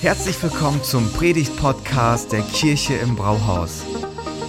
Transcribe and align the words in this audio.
Herzlich 0.00 0.42
willkommen 0.42 0.82
zum 0.82 1.10
Predigt-Podcast 1.12 2.32
der 2.32 2.42
Kirche 2.42 2.94
im 2.94 3.16
Brauhaus. 3.16 3.82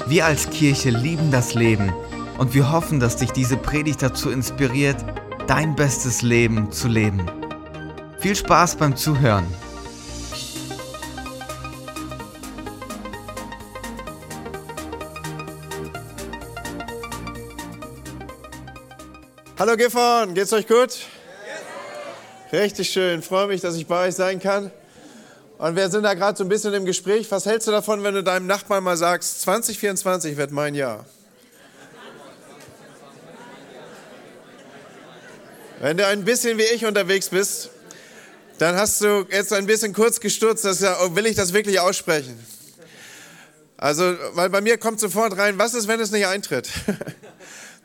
Wir 0.08 0.26
als 0.26 0.50
Kirche 0.50 0.90
lieben 0.90 1.32
das 1.32 1.54
Leben 1.54 1.94
und 2.38 2.54
wir 2.54 2.72
hoffen, 2.72 3.00
dass 3.00 3.16
dich 3.16 3.32
diese 3.32 3.58
Predigt 3.58 4.02
dazu 4.02 4.30
inspiriert, 4.30 4.98
dein 5.48 5.76
bestes 5.76 6.22
Leben 6.22 6.72
zu 6.72 6.88
leben. 6.88 7.26
Viel 8.20 8.36
Spaß 8.36 8.76
beim 8.76 8.96
Zuhören. 8.96 9.46
Hallo 19.60 19.76
Gifhorn, 19.76 20.36
geht's 20.36 20.54
euch 20.54 20.68
gut? 20.68 21.00
Richtig 22.52 22.90
schön, 22.90 23.22
freue 23.22 23.48
mich, 23.48 23.62
dass 23.62 23.76
ich 23.76 23.88
bei 23.88 24.08
euch 24.08 24.16
sein 24.16 24.40
kann. 24.40 24.72
Und 25.58 25.76
wir 25.76 25.90
sind 25.90 26.04
da 26.04 26.14
gerade 26.14 26.38
so 26.38 26.44
ein 26.44 26.50
bisschen 26.50 26.74
im 26.76 26.86
Gespräch. 26.86 27.32
Was 27.32 27.48
hältst 27.48 27.68
du 27.68 27.72
davon, 27.72 28.04
wenn 28.04 28.14
du 28.14 28.24
deinem 28.24 28.46
Nachbarn 28.46 28.84
mal 28.84 28.96
sagst, 28.96 29.42
2024 29.42 30.38
wird 30.38 30.52
mein 30.52 30.76
Jahr? 30.76 31.06
Wenn 35.80 35.98
du 35.98 36.06
ein 36.06 36.24
bisschen 36.24 36.58
wie 36.58 36.64
ich 36.64 36.86
unterwegs 36.86 37.30
bist, 37.30 37.70
dann 38.60 38.76
hast 38.76 39.02
du 39.02 39.26
jetzt 39.32 39.54
ein 39.54 39.66
bisschen 39.66 39.94
kurz 39.94 40.20
gestürzt, 40.20 40.66
dass 40.66 40.82
ja, 40.82 40.98
oh, 41.02 41.16
will 41.16 41.26
ich 41.26 41.36
das 41.36 41.54
wirklich 41.54 41.80
aussprechen? 41.80 42.38
Also, 43.78 44.16
weil 44.34 44.50
bei 44.50 44.62
mir 44.62 44.78
kommt 44.78 45.00
sofort 45.00 45.38
rein, 45.38 45.60
was 45.60 45.76
ist, 45.76 45.88
wenn 45.88 46.00
es 46.00 46.12
nicht 46.12 46.26
eintritt? 46.26 46.70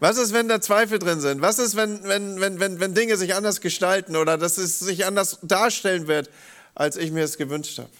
Was 0.01 0.19
ist, 0.19 0.33
wenn 0.33 0.49
da 0.49 0.61
Zweifel 0.61 0.99
drin 0.99 1.21
sind? 1.21 1.43
Was 1.43 1.61
ist, 1.61 1.77
wenn, 1.77 2.03
wenn, 2.03 2.41
wenn, 2.41 2.59
wenn, 2.59 2.81
wenn 2.81 2.93
Dinge 2.93 3.17
sich 3.17 3.37
anders 3.37 3.61
gestalten 3.61 4.17
oder 4.17 4.37
dass 4.37 4.59
es 4.59 4.81
sich 4.81 5.07
anders 5.07 5.39
darstellen 5.43 6.09
wird, 6.09 6.29
als 6.75 6.97
ich 6.97 7.11
mir 7.11 7.25
es 7.25 7.37
gewünscht 7.37 7.79
habe? 7.79 7.91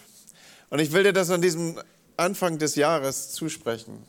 Und 0.71 0.79
ich 0.79 0.93
will 0.93 1.03
dir 1.03 1.13
das 1.13 1.31
an 1.31 1.43
diesem 1.43 1.81
Anfang 2.17 2.59
des 2.59 2.77
Jahres 2.77 3.33
zusprechen. 3.33 4.05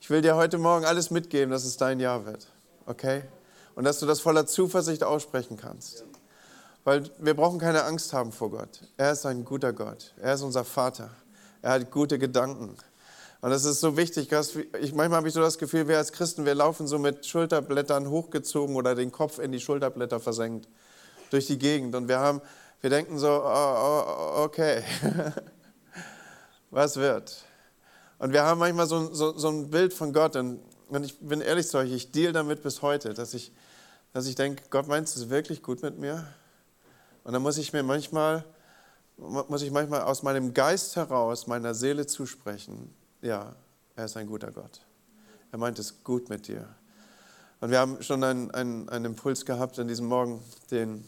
Ich 0.00 0.10
will 0.10 0.20
dir 0.20 0.36
heute 0.36 0.58
Morgen 0.58 0.84
alles 0.84 1.10
mitgeben, 1.10 1.50
dass 1.50 1.64
es 1.64 1.76
dein 1.76 2.00
Jahr 2.00 2.26
wird. 2.26 2.48
Okay? 2.86 3.22
Und 3.74 3.84
dass 3.84 4.00
du 4.00 4.06
das 4.06 4.20
voller 4.20 4.46
Zuversicht 4.46 5.04
aussprechen 5.04 5.56
kannst. 5.56 6.04
Weil 6.84 7.04
wir 7.18 7.34
brauchen 7.34 7.58
keine 7.58 7.84
Angst 7.84 8.12
haben 8.12 8.32
vor 8.32 8.50
Gott. 8.50 8.80
Er 8.96 9.12
ist 9.12 9.24
ein 9.24 9.44
guter 9.44 9.72
Gott. 9.72 10.12
Er 10.20 10.34
ist 10.34 10.42
unser 10.42 10.64
Vater. 10.64 11.10
Er 11.62 11.70
hat 11.72 11.90
gute 11.90 12.18
Gedanken. 12.18 12.76
Und 13.40 13.50
das 13.50 13.64
ist 13.64 13.80
so 13.80 13.96
wichtig, 13.96 14.30
ich, 14.80 14.94
manchmal 14.94 15.18
habe 15.18 15.28
ich 15.28 15.34
so 15.34 15.40
das 15.40 15.58
Gefühl, 15.58 15.88
wir 15.88 15.98
als 15.98 16.12
Christen, 16.12 16.44
wir 16.44 16.54
laufen 16.54 16.86
so 16.86 16.98
mit 16.98 17.26
Schulterblättern 17.26 18.08
hochgezogen 18.08 18.76
oder 18.76 18.94
den 18.94 19.10
Kopf 19.10 19.38
in 19.38 19.50
die 19.50 19.60
Schulterblätter 19.60 20.20
versenkt 20.20 20.68
durch 21.30 21.46
die 21.46 21.58
Gegend. 21.58 21.94
Und 21.94 22.08
wir, 22.08 22.20
haben, 22.20 22.40
wir 22.82 22.90
denken 22.90 23.18
so, 23.18 23.28
oh, 23.28 24.04
oh, 24.06 24.42
okay, 24.44 24.82
was 26.70 26.96
wird? 26.96 27.42
Und 28.18 28.34
wir 28.34 28.42
haben 28.44 28.58
manchmal 28.58 28.86
so, 28.86 29.14
so, 29.14 29.38
so 29.38 29.48
ein 29.48 29.70
Bild 29.70 29.94
von 29.94 30.12
Gott. 30.12 30.36
Und, 30.36 30.60
und 30.88 31.04
ich 31.04 31.18
bin 31.18 31.40
ehrlich 31.40 31.68
zu 31.68 31.78
euch, 31.78 31.90
ich 31.90 32.12
deal 32.12 32.34
damit 32.34 32.62
bis 32.62 32.82
heute, 32.82 33.14
dass 33.14 33.32
ich, 33.32 33.52
dass 34.12 34.26
ich 34.26 34.34
denke, 34.34 34.64
Gott 34.68 34.86
meint 34.86 35.08
es 35.08 35.30
wirklich 35.30 35.62
gut 35.62 35.82
mit 35.82 35.98
mir? 35.98 36.26
Und 37.24 37.32
dann 37.32 37.40
muss 37.40 37.56
ich 37.56 37.72
mir 37.72 37.82
manchmal, 37.82 38.44
muss 39.16 39.62
ich 39.62 39.70
manchmal 39.70 40.02
aus 40.02 40.22
meinem 40.22 40.52
Geist 40.52 40.96
heraus 40.96 41.46
meiner 41.46 41.72
Seele 41.72 42.06
zusprechen 42.06 42.94
ja, 43.22 43.54
er 43.94 44.04
ist 44.04 44.16
ein 44.16 44.26
guter 44.26 44.50
Gott. 44.50 44.80
Er 45.52 45.58
meint 45.58 45.78
es 45.78 46.02
gut 46.04 46.28
mit 46.28 46.48
dir. 46.48 46.68
Und 47.60 47.70
wir 47.70 47.78
haben 47.78 48.02
schon 48.02 48.22
einen, 48.24 48.50
einen, 48.50 48.88
einen 48.88 49.04
Impuls 49.06 49.46
gehabt 49.46 49.78
an 49.78 49.86
diesem 49.88 50.06
Morgen, 50.06 50.42
den 50.70 51.04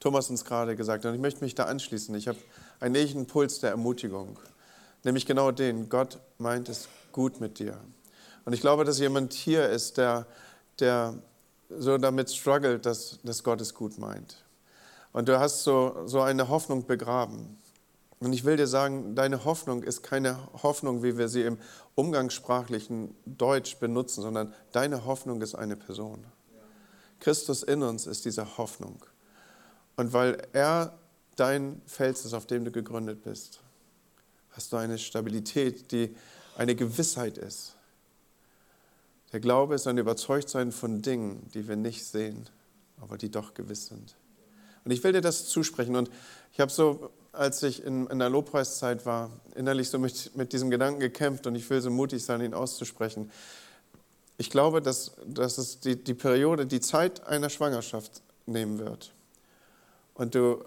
Thomas 0.00 0.30
uns 0.30 0.44
gerade 0.44 0.76
gesagt 0.76 1.04
hat. 1.04 1.10
Und 1.10 1.14
ich 1.14 1.20
möchte 1.20 1.44
mich 1.44 1.54
da 1.54 1.64
anschließen. 1.64 2.14
Ich 2.14 2.26
habe 2.26 2.38
einen 2.80 2.94
ähnlichen 2.94 3.20
Impuls 3.22 3.60
der 3.60 3.70
Ermutigung. 3.70 4.38
Nämlich 5.04 5.26
genau 5.26 5.50
den, 5.50 5.88
Gott 5.88 6.18
meint 6.38 6.68
es 6.68 6.88
gut 7.12 7.40
mit 7.40 7.58
dir. 7.58 7.78
Und 8.44 8.54
ich 8.54 8.60
glaube, 8.60 8.84
dass 8.84 8.98
jemand 8.98 9.32
hier 9.34 9.68
ist, 9.68 9.98
der, 9.98 10.26
der 10.78 11.14
so 11.68 11.98
damit 11.98 12.30
struggelt, 12.30 12.86
dass, 12.86 13.18
dass 13.22 13.44
Gott 13.44 13.60
es 13.60 13.74
gut 13.74 13.98
meint. 13.98 14.42
Und 15.12 15.28
du 15.28 15.38
hast 15.38 15.64
so, 15.64 16.02
so 16.06 16.20
eine 16.20 16.48
Hoffnung 16.48 16.86
begraben. 16.86 17.58
Und 18.20 18.32
ich 18.32 18.44
will 18.44 18.56
dir 18.56 18.66
sagen, 18.66 19.14
deine 19.14 19.44
Hoffnung 19.44 19.82
ist 19.82 20.02
keine 20.02 20.38
Hoffnung, 20.62 21.02
wie 21.02 21.16
wir 21.16 21.28
sie 21.28 21.42
im 21.42 21.58
umgangssprachlichen 21.94 23.14
Deutsch 23.24 23.78
benutzen, 23.78 24.22
sondern 24.22 24.54
deine 24.72 25.04
Hoffnung 25.04 25.40
ist 25.40 25.54
eine 25.54 25.76
Person. 25.76 26.24
Christus 27.18 27.62
in 27.62 27.82
uns 27.82 28.06
ist 28.06 28.24
diese 28.24 28.58
Hoffnung. 28.58 29.04
Und 30.00 30.14
weil 30.14 30.48
er 30.54 30.98
dein 31.36 31.82
Fels 31.84 32.24
ist, 32.24 32.32
auf 32.32 32.46
dem 32.46 32.64
du 32.64 32.70
gegründet 32.70 33.22
bist, 33.22 33.60
hast 34.52 34.72
du 34.72 34.78
eine 34.78 34.96
Stabilität, 34.96 35.92
die 35.92 36.16
eine 36.56 36.74
Gewissheit 36.74 37.36
ist. 37.36 37.76
Der 39.34 39.40
Glaube 39.40 39.74
ist 39.74 39.86
ein 39.86 39.98
Überzeugtsein 39.98 40.72
von 40.72 41.02
Dingen, 41.02 41.50
die 41.52 41.68
wir 41.68 41.76
nicht 41.76 42.02
sehen, 42.06 42.48
aber 42.98 43.18
die 43.18 43.30
doch 43.30 43.52
gewiss 43.52 43.88
sind. 43.88 44.16
Und 44.86 44.90
ich 44.90 45.04
will 45.04 45.12
dir 45.12 45.20
das 45.20 45.48
zusprechen. 45.48 45.94
Und 45.94 46.10
ich 46.54 46.60
habe 46.60 46.70
so 46.70 47.10
als 47.32 47.62
ich 47.62 47.84
in, 47.84 48.06
in 48.06 48.20
der 48.20 48.30
Lobpreiszeit 48.30 49.04
war, 49.04 49.28
innerlich 49.54 49.90
so 49.90 49.98
mit, 49.98 50.34
mit 50.34 50.54
diesem 50.54 50.70
Gedanken 50.70 51.00
gekämpft 51.00 51.46
und 51.46 51.56
ich 51.56 51.68
will 51.68 51.82
so 51.82 51.90
mutig 51.90 52.24
sein, 52.24 52.40
ihn 52.40 52.54
auszusprechen. 52.54 53.30
Ich 54.38 54.48
glaube, 54.48 54.80
dass, 54.80 55.12
dass 55.26 55.58
es 55.58 55.78
die, 55.80 56.02
die 56.02 56.14
Periode, 56.14 56.64
die 56.64 56.80
Zeit 56.80 57.26
einer 57.26 57.50
Schwangerschaft 57.50 58.22
nehmen 58.46 58.78
wird. 58.78 59.12
Und 60.14 60.34
du, 60.34 60.64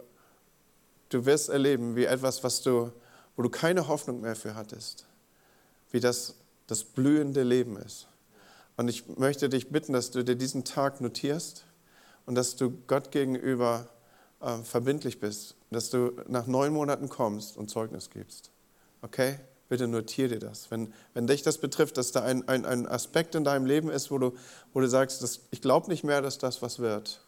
du 1.09 1.25
wirst 1.25 1.49
erleben, 1.49 1.95
wie 1.95 2.05
etwas, 2.05 2.43
was 2.43 2.61
du, 2.61 2.91
wo 3.35 3.43
du 3.43 3.49
keine 3.49 3.87
Hoffnung 3.87 4.21
mehr 4.21 4.35
für 4.35 4.55
hattest, 4.55 5.05
wie 5.91 5.99
das 5.99 6.35
das 6.67 6.83
blühende 6.83 7.43
Leben 7.43 7.77
ist. 7.77 8.07
Und 8.77 8.87
ich 8.87 9.07
möchte 9.17 9.49
dich 9.49 9.69
bitten, 9.69 9.93
dass 9.93 10.11
du 10.11 10.23
dir 10.23 10.35
diesen 10.35 10.63
Tag 10.63 11.01
notierst 11.01 11.65
und 12.25 12.35
dass 12.35 12.55
du 12.55 12.71
Gott 12.87 13.11
gegenüber 13.11 13.87
äh, 14.41 14.57
verbindlich 14.63 15.19
bist, 15.19 15.55
dass 15.71 15.89
du 15.89 16.13
nach 16.27 16.47
neun 16.47 16.73
Monaten 16.73 17.09
kommst 17.09 17.57
und 17.57 17.69
Zeugnis 17.69 18.09
gibst. 18.09 18.49
Okay? 19.01 19.39
Bitte 19.69 19.87
notiere 19.87 20.29
dir 20.29 20.39
das. 20.39 20.71
Wenn, 20.71 20.93
wenn 21.13 21.27
dich 21.27 21.41
das 21.41 21.57
betrifft, 21.57 21.97
dass 21.97 22.11
da 22.11 22.23
ein, 22.23 22.47
ein, 22.47 22.65
ein 22.65 22.87
Aspekt 22.87 23.35
in 23.35 23.43
deinem 23.43 23.65
Leben 23.65 23.89
ist, 23.89 24.11
wo 24.11 24.17
du, 24.17 24.33
wo 24.73 24.79
du 24.79 24.87
sagst, 24.87 25.21
dass, 25.21 25.41
ich 25.51 25.61
glaube 25.61 25.89
nicht 25.89 26.03
mehr, 26.03 26.21
dass 26.21 26.37
das 26.37 26.61
was 26.61 26.79
wird. 26.79 27.22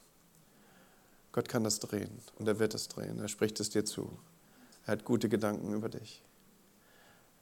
Gott 1.35 1.49
kann 1.49 1.65
das 1.65 1.79
drehen 1.79 2.21
und 2.39 2.47
er 2.47 2.59
wird 2.59 2.73
es 2.73 2.87
drehen. 2.87 3.19
Er 3.19 3.27
spricht 3.27 3.59
es 3.59 3.69
dir 3.69 3.83
zu. 3.83 4.09
Er 4.85 4.93
hat 4.93 5.03
gute 5.03 5.27
Gedanken 5.27 5.73
über 5.73 5.89
dich. 5.89 6.23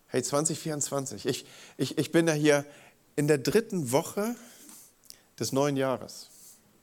Hey, 0.08 0.24
2024. 0.24 1.28
Ich, 1.28 1.46
ich, 1.78 2.00
ich 2.00 2.12
bin 2.12 2.28
ja 2.28 2.34
hier 2.34 2.66
in 3.16 3.28
der 3.28 3.38
dritten 3.38 3.92
Woche 3.92 4.36
des 5.40 5.52
neuen 5.52 5.78
Jahres. 5.78 6.30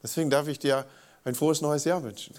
Deswegen 0.01 0.29
darf 0.29 0.47
ich 0.47 0.57
dir 0.57 0.85
ein 1.25 1.35
frohes 1.35 1.59
neues 1.59 1.83
Jahr 1.83 2.01
wünschen. 2.01 2.33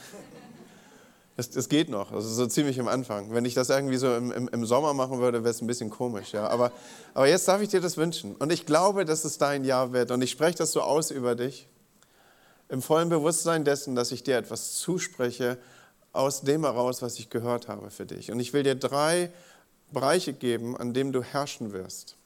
Das, 1.37 1.51
das 1.51 1.69
geht 1.69 1.91
noch, 1.91 2.11
also 2.11 2.27
so 2.31 2.47
ziemlich 2.47 2.81
am 2.81 2.89
Anfang. 2.89 3.35
Wenn 3.35 3.45
ich 3.45 3.53
das 3.53 3.69
irgendwie 3.69 3.99
so 3.99 4.17
im, 4.17 4.33
im, 4.33 4.49
im 4.49 4.65
Sommer 4.65 4.95
machen 4.95 5.19
würde, 5.19 5.45
wäre 5.45 5.51
es 5.51 5.61
ein 5.61 5.67
bisschen 5.67 5.91
komisch. 5.91 6.33
Ja? 6.33 6.49
Aber, 6.49 6.73
aber 7.13 7.29
jetzt 7.29 7.47
darf 7.47 7.61
ich 7.61 7.69
dir 7.69 7.83
das 7.83 7.99
wünschen. 7.99 8.37
Und 8.37 8.51
ich 8.51 8.65
glaube, 8.65 9.05
dass 9.05 9.27
es 9.27 9.37
dein 9.37 9.65
Jahr 9.65 9.93
wird. 9.93 10.11
Und 10.11 10.23
ich 10.23 10.31
spreche 10.31 10.57
das 10.57 10.73
so 10.73 10.81
aus 10.81 11.11
über 11.11 11.35
dich, 11.35 11.69
im 12.73 12.81
vollen 12.81 13.11
Bewusstsein 13.11 13.67
dessen, 13.67 13.95
dass 13.95 14.13
ich 14.13 14.23
dir 14.23 14.39
etwas 14.39 14.79
zuspreche, 14.79 15.59
aus 16.15 16.41
dem 16.41 16.65
heraus, 16.65 17.03
was 17.03 17.19
ich 17.19 17.29
gehört 17.29 17.69
habe 17.69 17.91
für 17.91 18.07
dich. 18.07 18.33
Und 18.33 18.41
ich 18.41 18.55
will 18.55 18.63
dir 18.63 18.75
drei 18.75 19.31
Bereiche 19.93 20.33
geben, 20.33 20.75
an 20.75 20.95
denen 20.95 21.13
du 21.13 21.23
herrschen 21.23 21.75
wirst. 21.75 22.17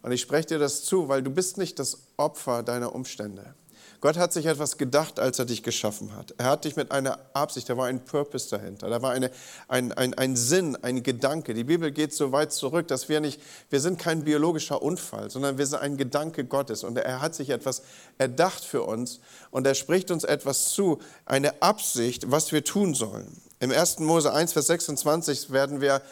Und 0.00 0.10
ich 0.12 0.22
spreche 0.22 0.48
dir 0.48 0.58
das 0.58 0.84
zu, 0.84 1.08
weil 1.08 1.22
du 1.22 1.30
bist 1.30 1.58
nicht 1.58 1.78
das 1.78 1.98
Opfer 2.16 2.62
deiner 2.62 2.94
Umstände. 2.94 3.54
Gott 4.04 4.18
hat 4.18 4.34
sich 4.34 4.44
etwas 4.44 4.76
gedacht, 4.76 5.18
als 5.18 5.38
er 5.38 5.46
dich 5.46 5.62
geschaffen 5.62 6.14
hat. 6.14 6.34
Er 6.36 6.44
hat 6.44 6.66
dich 6.66 6.76
mit 6.76 6.90
einer 6.92 7.18
Absicht, 7.32 7.70
da 7.70 7.78
war 7.78 7.86
ein 7.86 8.04
Purpose 8.04 8.50
dahinter, 8.50 8.90
da 8.90 9.00
war 9.00 9.12
eine, 9.12 9.30
ein, 9.66 9.94
ein, 9.94 10.12
ein 10.12 10.36
Sinn, 10.36 10.76
ein 10.82 11.02
Gedanke. 11.02 11.54
Die 11.54 11.64
Bibel 11.64 11.90
geht 11.90 12.12
so 12.12 12.30
weit 12.30 12.52
zurück, 12.52 12.86
dass 12.88 13.08
wir 13.08 13.20
nicht, 13.20 13.40
wir 13.70 13.80
sind 13.80 13.98
kein 13.98 14.22
biologischer 14.22 14.82
Unfall, 14.82 15.30
sondern 15.30 15.56
wir 15.56 15.66
sind 15.66 15.78
ein 15.78 15.96
Gedanke 15.96 16.44
Gottes. 16.44 16.84
Und 16.84 16.98
er 16.98 17.22
hat 17.22 17.34
sich 17.34 17.48
etwas 17.48 17.80
erdacht 18.18 18.62
für 18.62 18.82
uns 18.82 19.20
und 19.50 19.66
er 19.66 19.74
spricht 19.74 20.10
uns 20.10 20.24
etwas 20.24 20.68
zu, 20.68 20.98
eine 21.24 21.62
Absicht, 21.62 22.30
was 22.30 22.52
wir 22.52 22.62
tun 22.62 22.92
sollen. 22.92 23.40
Im 23.58 23.72
1. 23.72 24.00
Mose 24.00 24.34
1, 24.34 24.52
Vers 24.52 24.66
26 24.66 25.50
werden 25.50 25.80
wir, 25.80 26.02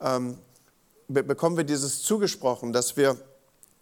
ähm, 0.00 0.38
bekommen 1.06 1.58
wir 1.58 1.64
dieses 1.64 2.00
zugesprochen, 2.00 2.72
dass 2.72 2.96
wir 2.96 3.18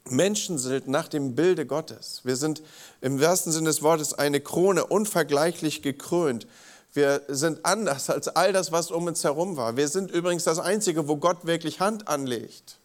Menschen 0.09 0.59
sind 0.59 0.89
nach 0.89 1.09
dem 1.09 1.35
Bilde 1.35 1.67
Gottes. 1.67 2.21
Wir 2.25 2.37
sind 2.37 2.63
im 3.01 3.21
wahrsten 3.21 3.53
Sinne 3.53 3.69
des 3.69 3.83
Wortes 3.83 4.15
eine 4.15 4.41
Krone, 4.41 4.87
unvergleichlich 4.87 5.83
gekrönt. 5.83 6.47
Wir 6.93 7.23
sind 7.29 7.65
anders 7.65 8.11
als 8.11 8.29
all 8.29 8.53
das, 8.53 8.73
was 8.73 8.91
um 8.91 9.07
uns 9.07 9.23
herum 9.23 9.57
war. 9.57 9.77
Wir 9.77 9.89
sind 9.89 10.11
übrigens 10.11 10.45
das 10.45 10.59
Einzige, 10.59 11.07
wo 11.07 11.17
Gott 11.17 11.47
wirklich 11.47 11.81
Hand 11.81 12.09
anlegt. 12.09 12.79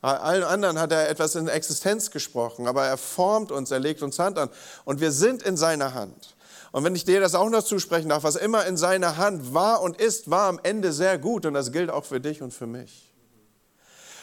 Bei 0.00 0.18
allen 0.18 0.42
anderen 0.42 0.80
hat 0.80 0.90
er 0.90 1.08
etwas 1.08 1.36
in 1.36 1.46
Existenz 1.46 2.10
gesprochen, 2.10 2.66
aber 2.66 2.84
er 2.84 2.96
formt 2.96 3.52
uns, 3.52 3.70
er 3.70 3.78
legt 3.78 4.02
uns 4.02 4.18
Hand 4.18 4.36
an. 4.36 4.50
Und 4.84 5.00
wir 5.00 5.12
sind 5.12 5.44
in 5.44 5.56
seiner 5.56 5.94
Hand. 5.94 6.34
Und 6.72 6.82
wenn 6.82 6.96
ich 6.96 7.04
dir 7.04 7.20
das 7.20 7.36
auch 7.36 7.50
noch 7.50 7.62
zusprechen 7.62 8.08
darf, 8.08 8.24
was 8.24 8.34
immer 8.34 8.66
in 8.66 8.76
seiner 8.76 9.18
Hand 9.18 9.54
war 9.54 9.80
und 9.82 10.00
ist, 10.00 10.28
war 10.28 10.48
am 10.48 10.58
Ende 10.62 10.92
sehr 10.92 11.18
gut. 11.18 11.46
Und 11.46 11.54
das 11.54 11.70
gilt 11.70 11.90
auch 11.90 12.04
für 12.04 12.18
dich 12.18 12.42
und 12.42 12.52
für 12.52 12.66
mich. 12.66 13.12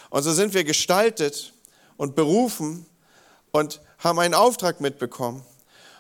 Und 0.10 0.24
so 0.24 0.34
sind 0.34 0.54
wir 0.54 0.66
gestaltet 0.66 1.54
und 2.00 2.16
berufen 2.16 2.86
und 3.52 3.82
haben 4.00 4.20
einen 4.20 4.34
Auftrag 4.34 4.80
mitbekommen. 4.80 5.44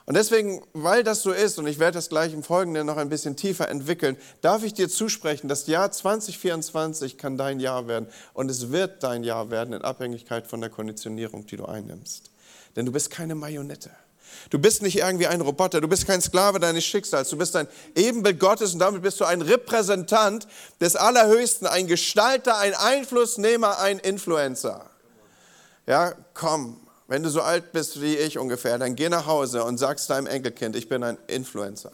Und 0.05 0.15
deswegen, 0.15 0.63
weil 0.73 1.03
das 1.03 1.21
so 1.21 1.31
ist, 1.31 1.59
und 1.59 1.67
ich 1.67 1.77
werde 1.77 1.95
das 1.95 2.09
gleich 2.09 2.33
im 2.33 2.41
Folgenden 2.41 2.87
noch 2.87 2.97
ein 2.97 3.09
bisschen 3.09 3.35
tiefer 3.35 3.69
entwickeln, 3.69 4.17
darf 4.41 4.63
ich 4.63 4.73
dir 4.73 4.89
zusprechen, 4.89 5.49
das 5.49 5.67
Jahr 5.67 5.91
2024 5.91 7.17
kann 7.17 7.37
dein 7.37 7.59
Jahr 7.59 7.87
werden. 7.87 8.07
Und 8.33 8.49
es 8.49 8.71
wird 8.71 9.03
dein 9.03 9.23
Jahr 9.23 9.51
werden 9.51 9.73
in 9.73 9.83
Abhängigkeit 9.83 10.47
von 10.47 10.61
der 10.61 10.71
Konditionierung, 10.71 11.45
die 11.45 11.57
du 11.57 11.65
einnimmst. 11.65 12.31
Denn 12.75 12.87
du 12.87 12.91
bist 12.91 13.11
keine 13.11 13.35
Marionette. 13.35 13.91
Du 14.49 14.57
bist 14.57 14.81
nicht 14.81 14.97
irgendwie 14.97 15.27
ein 15.27 15.41
Roboter, 15.41 15.81
du 15.81 15.87
bist 15.89 16.07
kein 16.07 16.21
Sklave 16.21 16.59
deines 16.59 16.85
Schicksals, 16.85 17.29
du 17.29 17.37
bist 17.37 17.55
ein 17.57 17.67
Ebenbild 17.93 18.39
Gottes 18.39 18.73
und 18.73 18.79
damit 18.79 19.01
bist 19.01 19.19
du 19.19 19.25
ein 19.25 19.41
Repräsentant 19.41 20.47
des 20.79 20.95
Allerhöchsten, 20.95 21.67
ein 21.67 21.87
Gestalter, 21.87 22.57
ein 22.57 22.73
Einflussnehmer, 22.73 23.79
ein 23.79 23.99
Influencer. 23.99 24.89
Ja, 25.89 26.13
komm, 26.35 26.77
wenn 27.07 27.23
du 27.23 27.29
so 27.29 27.41
alt 27.41 27.71
bist 27.71 27.99
wie 27.99 28.15
ich 28.15 28.37
ungefähr, 28.37 28.77
dann 28.77 28.95
geh 28.95 29.09
nach 29.09 29.25
Hause 29.25 29.63
und 29.63 29.79
sagst 29.79 30.07
deinem 30.11 30.27
Enkelkind, 30.27 30.75
ich 30.75 30.87
bin 30.87 31.03
ein 31.03 31.17
Influencer. 31.25 31.89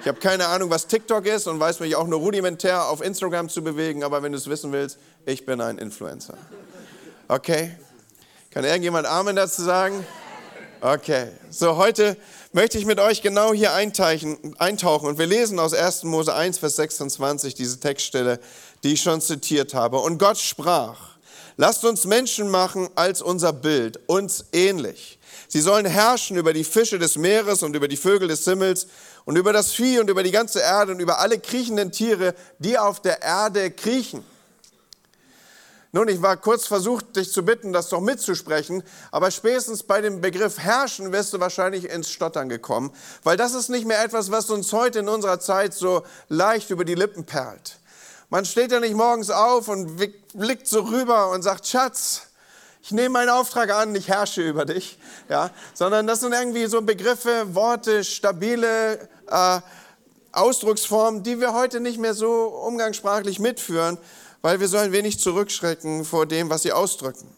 Ich 0.00 0.06
habe 0.06 0.20
keine 0.20 0.46
Ahnung, 0.46 0.70
was 0.70 0.86
TikTok 0.86 1.26
ist 1.26 1.48
und 1.48 1.58
weiß 1.58 1.80
mich 1.80 1.96
auch 1.96 2.06
nur 2.06 2.20
rudimentär 2.20 2.86
auf 2.86 3.00
Instagram 3.00 3.48
zu 3.48 3.64
bewegen, 3.64 4.04
aber 4.04 4.22
wenn 4.22 4.30
du 4.30 4.38
es 4.38 4.48
wissen 4.48 4.70
willst, 4.70 5.00
ich 5.26 5.44
bin 5.44 5.60
ein 5.60 5.78
Influencer. 5.78 6.34
Okay? 7.26 7.76
Kann 8.52 8.62
irgendjemand 8.62 9.08
Amen 9.08 9.34
dazu 9.34 9.60
sagen? 9.60 10.06
Okay, 10.80 11.32
so 11.50 11.78
heute 11.78 12.16
möchte 12.52 12.78
ich 12.78 12.86
mit 12.86 13.00
euch 13.00 13.22
genau 13.22 13.52
hier 13.52 13.72
eintauchen 13.72 14.38
und 15.08 15.18
wir 15.18 15.26
lesen 15.26 15.58
aus 15.58 15.74
1. 15.74 16.04
Mose 16.04 16.32
1, 16.32 16.58
Vers 16.58 16.76
26 16.76 17.56
diese 17.56 17.80
Textstelle, 17.80 18.38
die 18.84 18.92
ich 18.92 19.02
schon 19.02 19.20
zitiert 19.20 19.74
habe. 19.74 19.98
Und 19.98 20.18
Gott 20.18 20.38
sprach, 20.38 21.17
Lasst 21.60 21.84
uns 21.84 22.04
Menschen 22.04 22.48
machen 22.50 22.88
als 22.94 23.20
unser 23.20 23.52
Bild, 23.52 23.98
uns 24.06 24.44
ähnlich. 24.52 25.18
Sie 25.48 25.60
sollen 25.60 25.86
herrschen 25.86 26.36
über 26.36 26.52
die 26.52 26.62
Fische 26.62 27.00
des 27.00 27.16
Meeres 27.16 27.64
und 27.64 27.74
über 27.74 27.88
die 27.88 27.96
Vögel 27.96 28.28
des 28.28 28.44
Himmels 28.44 28.86
und 29.24 29.36
über 29.36 29.52
das 29.52 29.72
Vieh 29.72 29.98
und 29.98 30.08
über 30.08 30.22
die 30.22 30.30
ganze 30.30 30.60
Erde 30.60 30.92
und 30.92 31.00
über 31.00 31.18
alle 31.18 31.40
kriechenden 31.40 31.90
Tiere, 31.90 32.36
die 32.60 32.78
auf 32.78 33.02
der 33.02 33.22
Erde 33.22 33.72
kriechen. 33.72 34.24
Nun, 35.90 36.06
ich 36.06 36.22
war 36.22 36.36
kurz 36.36 36.64
versucht, 36.64 37.16
dich 37.16 37.32
zu 37.32 37.44
bitten, 37.44 37.72
das 37.72 37.88
doch 37.88 38.00
mitzusprechen, 38.00 38.84
aber 39.10 39.32
spätestens 39.32 39.82
bei 39.82 40.00
dem 40.00 40.20
Begriff 40.20 40.58
herrschen 40.58 41.10
wirst 41.10 41.32
du 41.32 41.40
wahrscheinlich 41.40 41.90
ins 41.90 42.08
Stottern 42.08 42.48
gekommen, 42.48 42.92
weil 43.24 43.36
das 43.36 43.54
ist 43.54 43.68
nicht 43.68 43.84
mehr 43.84 44.04
etwas, 44.04 44.30
was 44.30 44.48
uns 44.50 44.72
heute 44.72 45.00
in 45.00 45.08
unserer 45.08 45.40
Zeit 45.40 45.74
so 45.74 46.04
leicht 46.28 46.70
über 46.70 46.84
die 46.84 46.94
Lippen 46.94 47.24
perlt. 47.24 47.80
Man 48.30 48.44
steht 48.44 48.72
ja 48.72 48.80
nicht 48.80 48.94
morgens 48.94 49.30
auf 49.30 49.68
und 49.68 49.96
blickt 50.34 50.68
so 50.68 50.82
rüber 50.82 51.30
und 51.30 51.42
sagt, 51.42 51.66
Schatz, 51.66 52.24
ich 52.82 52.90
nehme 52.90 53.08
meinen 53.08 53.30
Auftrag 53.30 53.70
an, 53.70 53.94
ich 53.94 54.08
herrsche 54.08 54.42
über 54.42 54.66
dich, 54.66 54.98
ja, 55.30 55.50
sondern 55.72 56.06
das 56.06 56.20
sind 56.20 56.32
irgendwie 56.32 56.66
so 56.66 56.82
Begriffe, 56.82 57.54
Worte, 57.54 58.04
stabile 58.04 59.08
äh, 59.28 59.60
Ausdrucksformen, 60.32 61.22
die 61.22 61.40
wir 61.40 61.54
heute 61.54 61.80
nicht 61.80 61.98
mehr 61.98 62.12
so 62.12 62.48
umgangssprachlich 62.48 63.38
mitführen, 63.38 63.96
weil 64.42 64.60
wir 64.60 64.68
so 64.68 64.76
ein 64.76 64.92
wenig 64.92 65.18
zurückschrecken 65.18 66.04
vor 66.04 66.26
dem, 66.26 66.50
was 66.50 66.62
sie 66.62 66.72
ausdrücken. 66.72 67.34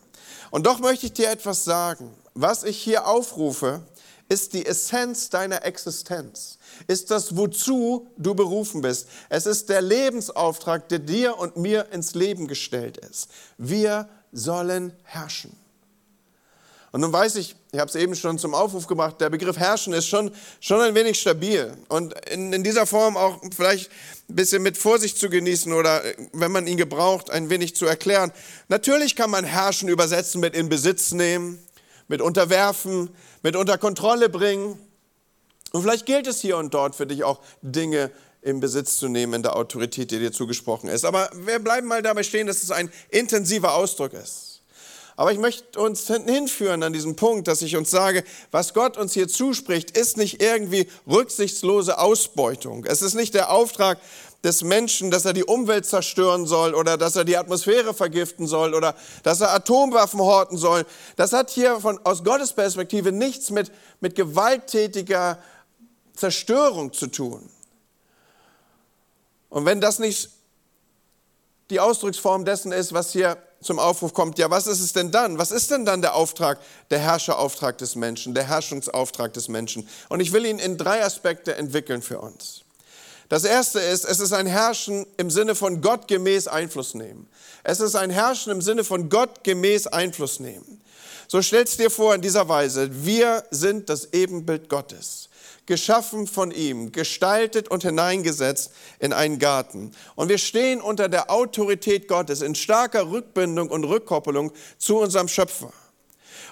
Und 0.51 0.67
doch 0.67 0.81
möchte 0.81 1.07
ich 1.07 1.13
dir 1.13 1.31
etwas 1.31 1.65
sagen. 1.65 2.13
Was 2.35 2.65
ich 2.65 2.77
hier 2.77 3.07
aufrufe, 3.07 3.81
ist 4.29 4.55
die 4.55 4.67
Essenz 4.67 5.31
deiner 5.31 5.65
Existenz 5.65 6.59
ist 6.87 7.11
das, 7.11 7.37
wozu 7.37 8.09
du 8.17 8.35
berufen 8.35 8.81
bist. 8.81 9.09
Es 9.29 9.47
ist 9.47 9.69
der 9.69 9.82
Lebensauftrag, 9.82 10.88
der 10.88 10.99
dir 10.99 11.38
und 11.38 11.56
mir 11.56 11.91
ins 11.93 12.15
Leben 12.15 12.49
gestellt 12.49 12.97
ist. 12.99 13.29
Wir 13.59 14.09
sollen 14.32 14.93
herrschen. 15.03 15.56
Und 16.93 17.03
nun 17.03 17.12
weiß 17.12 17.37
ich, 17.37 17.55
ich 17.71 17.79
habe 17.79 17.88
es 17.88 17.94
eben 17.94 18.17
schon 18.17 18.38
zum 18.38 18.53
Aufruf 18.53 18.88
gemacht, 18.88 19.21
der 19.21 19.31
Begriff 19.31 19.56
herrschen 19.56 19.93
ist 19.93 20.09
schon, 20.09 20.32
schon 20.59 20.81
ein 20.81 20.94
wenig 20.97 21.21
stabil 21.21 21.73
und 21.88 22.15
in, 22.29 22.53
in 22.53 22.65
dieser 22.65 22.85
Form 22.85 23.17
auch 23.17 23.41
vielleicht 23.55 23.91
ein 24.29 24.35
bisschen 24.35 24.62
mit 24.62 24.77
Vorsicht 24.77 25.17
zu 25.17 25.31
genießen 25.31 25.73
oder 25.73 26.03
wenn 26.32 26.50
man 26.50 26.67
ihn 26.67 26.77
gebraucht, 26.77 27.31
ein 27.31 27.49
wenig 27.49 27.77
zu 27.77 27.87
erklären. 27.87 28.32
Natürlich 28.69 29.15
kann 29.15 29.31
man 29.31 29.44
herrschen 29.44 29.88
übersetzen 29.88 30.41
mit 30.41 30.56
in 30.56 30.69
Besitz 30.69 31.12
nehmen, 31.12 31.61
mit 32.09 32.21
unterwerfen, 32.21 33.11
mit 33.44 33.55
unter 33.55 33.79
Kontrolle 33.79 34.29
bringen. 34.29 34.77
Und 35.72 35.82
vielleicht 35.82 36.06
gilt 36.06 36.26
es 36.26 36.40
hier 36.40 36.56
und 36.56 36.75
dort 36.75 36.94
für 36.94 37.06
dich 37.06 37.25
auch 37.25 37.40
Dinge 37.62 38.11
in 38.43 38.61
Besitz 38.61 38.96
zu 38.96 39.08
nehmen 39.08 39.34
in 39.34 39.43
der 39.43 39.56
Autorität, 39.56 40.11
die 40.11 40.19
dir 40.19 40.32
zugesprochen 40.32 40.88
ist. 40.88 41.05
Aber 41.05 41.31
wir 41.34 41.58
bleiben 41.58 41.87
mal 41.87 42.02
dabei 42.02 42.22
stehen, 42.22 42.46
dass 42.46 42.62
es 42.62 42.70
ein 42.70 42.90
intensiver 43.11 43.75
Ausdruck 43.75 44.14
ist. 44.14 44.50
Aber 45.17 45.32
ich 45.32 45.38
möchte 45.38 45.78
uns 45.78 46.06
hinführen 46.06 46.82
an 46.82 46.94
diesen 46.94 47.14
Punkt, 47.14 47.46
dass 47.46 47.61
ich 47.61 47.76
uns 47.76 47.90
sage, 47.90 48.25
was 48.52 48.72
Gott 48.72 48.96
uns 48.96 49.12
hier 49.12 49.28
zuspricht, 49.28 49.90
ist 49.90 50.17
nicht 50.17 50.43
irgendwie 50.43 50.88
rücksichtslose 51.06 51.99
Ausbeutung. 51.99 52.87
Es 52.87 53.02
ist 53.02 53.12
nicht 53.12 53.34
der 53.34 53.52
Auftrag 53.52 53.99
des 54.43 54.62
Menschen, 54.62 55.11
dass 55.11 55.26
er 55.26 55.34
die 55.34 55.44
Umwelt 55.44 55.84
zerstören 55.84 56.46
soll 56.46 56.75
oder 56.75 56.96
dass 56.96 57.17
er 57.17 57.25
die 57.25 57.37
Atmosphäre 57.37 57.93
vergiften 57.93 58.46
soll 58.46 58.72
oder 58.72 58.94
dass 59.22 59.43
er 59.43 59.52
Atomwaffen 59.52 60.20
horten 60.20 60.56
soll. 60.56 60.87
Das 61.17 61.34
hat 61.34 61.50
hier 61.50 61.81
von, 61.81 62.00
aus 62.05 62.25
Gottes 62.25 62.55
Perspektive 62.55 63.12
nichts 63.12 63.50
mit, 63.50 63.70
mit 64.00 64.14
gewalttätiger 64.14 65.38
Zerstörung 66.20 66.93
zu 66.93 67.06
tun. 67.06 67.49
Und 69.49 69.64
wenn 69.64 69.81
das 69.81 69.99
nicht 69.99 70.31
die 71.70 71.81
Ausdrucksform 71.81 72.44
dessen 72.44 72.72
ist, 72.72 72.93
was 72.93 73.12
hier 73.12 73.38
zum 73.62 73.78
Aufruf 73.78 74.12
kommt, 74.14 74.38
ja, 74.38 74.50
was 74.50 74.67
ist 74.67 74.81
es 74.81 74.93
denn 74.93 75.11
dann? 75.11 75.38
Was 75.38 75.50
ist 75.50 75.70
denn 75.70 75.84
dann 75.84 76.02
der 76.02 76.14
Auftrag, 76.14 76.58
der 76.90 76.99
Herrscherauftrag 76.99 77.78
des 77.78 77.94
Menschen, 77.94 78.34
der 78.34 78.44
Herrschungsauftrag 78.44 79.32
des 79.32 79.49
Menschen? 79.49 79.88
Und 80.08 80.20
ich 80.20 80.32
will 80.32 80.46
ihn 80.46 80.58
in 80.58 80.76
drei 80.76 81.05
Aspekte 81.05 81.56
entwickeln 81.56 82.02
für 82.02 82.20
uns. 82.20 82.62
Das 83.28 83.44
erste 83.44 83.81
ist, 83.81 84.05
es 84.05 84.19
ist 84.19 84.32
ein 84.32 84.46
Herrschen 84.46 85.06
im 85.17 85.31
Sinne 85.31 85.55
von 85.55 85.81
gottgemäß 85.81 86.49
Einfluss 86.49 86.94
nehmen. 86.94 87.28
Es 87.62 87.81
ist 87.81 87.94
ein 87.94 88.11
Herrschen 88.11 88.50
im 88.50 88.61
Sinne 88.61 88.82
von 88.82 89.08
gottgemäß 89.08 89.87
Einfluss 89.87 90.40
nehmen. 90.40 90.81
So 91.32 91.41
stellst 91.41 91.79
dir 91.79 91.91
vor 91.91 92.12
in 92.17 92.23
dieser 92.23 92.49
Weise, 92.49 93.05
wir 93.05 93.44
sind 93.53 93.88
das 93.88 94.12
Ebenbild 94.12 94.69
Gottes 94.69 95.29
geschaffen 95.65 96.27
von 96.27 96.50
ihm, 96.50 96.91
gestaltet 96.91 97.69
und 97.69 97.84
hineingesetzt 97.84 98.72
in 98.99 99.13
einen 99.13 99.39
Garten. 99.39 99.93
Und 100.17 100.29
wir 100.29 100.39
stehen 100.39 100.81
unter 100.81 101.08
der 101.08 101.31
Autorität 101.31 102.08
Gottes 102.08 102.43
in 102.43 102.56
starker 102.56 103.13
Rückbindung 103.13 103.69
und 103.69 103.84
Rückkoppelung 103.84 104.51
zu 104.77 104.99
unserem 104.99 105.29
Schöpfer. 105.29 105.72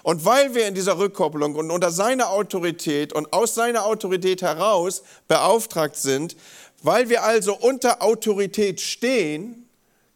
Und 0.04 0.24
weil 0.24 0.54
wir 0.54 0.68
in 0.68 0.76
dieser 0.76 0.96
Rückkoppelung 0.96 1.56
und 1.56 1.72
unter 1.72 1.90
seiner 1.90 2.30
Autorität 2.30 3.12
und 3.12 3.32
aus 3.32 3.56
seiner 3.56 3.84
Autorität 3.84 4.42
heraus 4.42 5.02
beauftragt 5.26 5.96
sind, 5.96 6.36
weil 6.84 7.08
wir 7.08 7.24
also 7.24 7.56
unter 7.56 8.00
Autorität 8.00 8.80
stehen, 8.80 9.68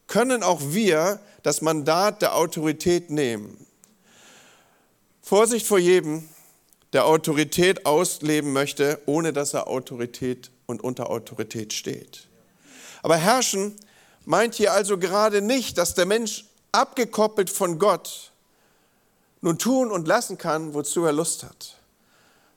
können 0.07 0.45
auch 0.45 0.61
wir 0.63 1.19
das 1.43 1.63
Mandat 1.63 2.23
der 2.23 2.37
Autorität 2.37 3.11
nehmen. 3.11 3.67
Vorsicht 5.23 5.67
vor 5.67 5.79
jedem, 5.79 6.29
der 6.93 7.07
Autorität 7.07 7.87
ausleben 7.87 8.53
möchte, 8.53 9.01
ohne 9.07 9.33
dass 9.33 9.55
er 9.55 9.69
Autorität 9.69 10.51
und 10.67 10.83
unter 10.83 11.11
Autorität 11.11 11.73
steht. 11.73 12.27
Aber 13.03 13.17
herrschen 13.17 13.77
meint 14.25 14.55
hier 14.57 14.73
also 14.73 14.99
gerade 14.99 15.41
nicht, 15.41 15.79
dass 15.79 15.95
der 15.95 16.07
Mensch 16.07 16.45
abgekoppelt 16.73 17.51
von 17.51 17.79
Gott 17.79 18.33
nun 19.41 19.59
tun 19.59 19.91
und 19.91 20.07
lassen 20.07 20.39
kann, 20.39 20.75
wozu 20.75 21.05
er 21.05 21.13
Lust 21.13 21.45
hat. 21.45 21.79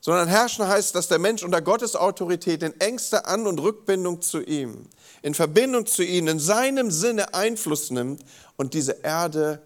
Sondern 0.01 0.27
herrschen 0.27 0.67
heißt, 0.67 0.93
dass 0.93 1.07
der 1.07 1.17
Mensch 1.17 1.43
unter 1.43 1.62
Gottes 1.62 1.95
Autorität 1.95 2.62
in 2.62 2.79
engster 2.79 3.27
An- 3.27 3.48
und 3.48 3.60
Rückbindung 3.60 4.22
zu 4.22 4.41
ihm, 4.41 4.88
in 5.22 5.34
Verbindung 5.34 5.86
zu 5.86 6.03
ihm, 6.03 6.27
in 6.27 6.39
seinem 6.39 6.91
Sinne 6.91 7.34
Einfluss 7.34 7.89
nimmt 7.89 8.24
und 8.55 8.74
diese 8.74 9.03
Erde 9.03 9.62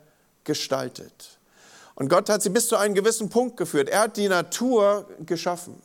gestaltet. 0.46 1.39
Und 2.00 2.08
Gott 2.08 2.30
hat 2.30 2.42
sie 2.42 2.50
bis 2.50 2.70
zu 2.70 2.78
einem 2.78 2.96
gewissen 2.96 3.30
Punkt 3.30 3.58
geführt. 3.58 3.90
Er 3.90 4.00
hat 4.02 4.18
die 4.18 4.30
Natur 4.30 5.08
geschaffen. 5.26 5.82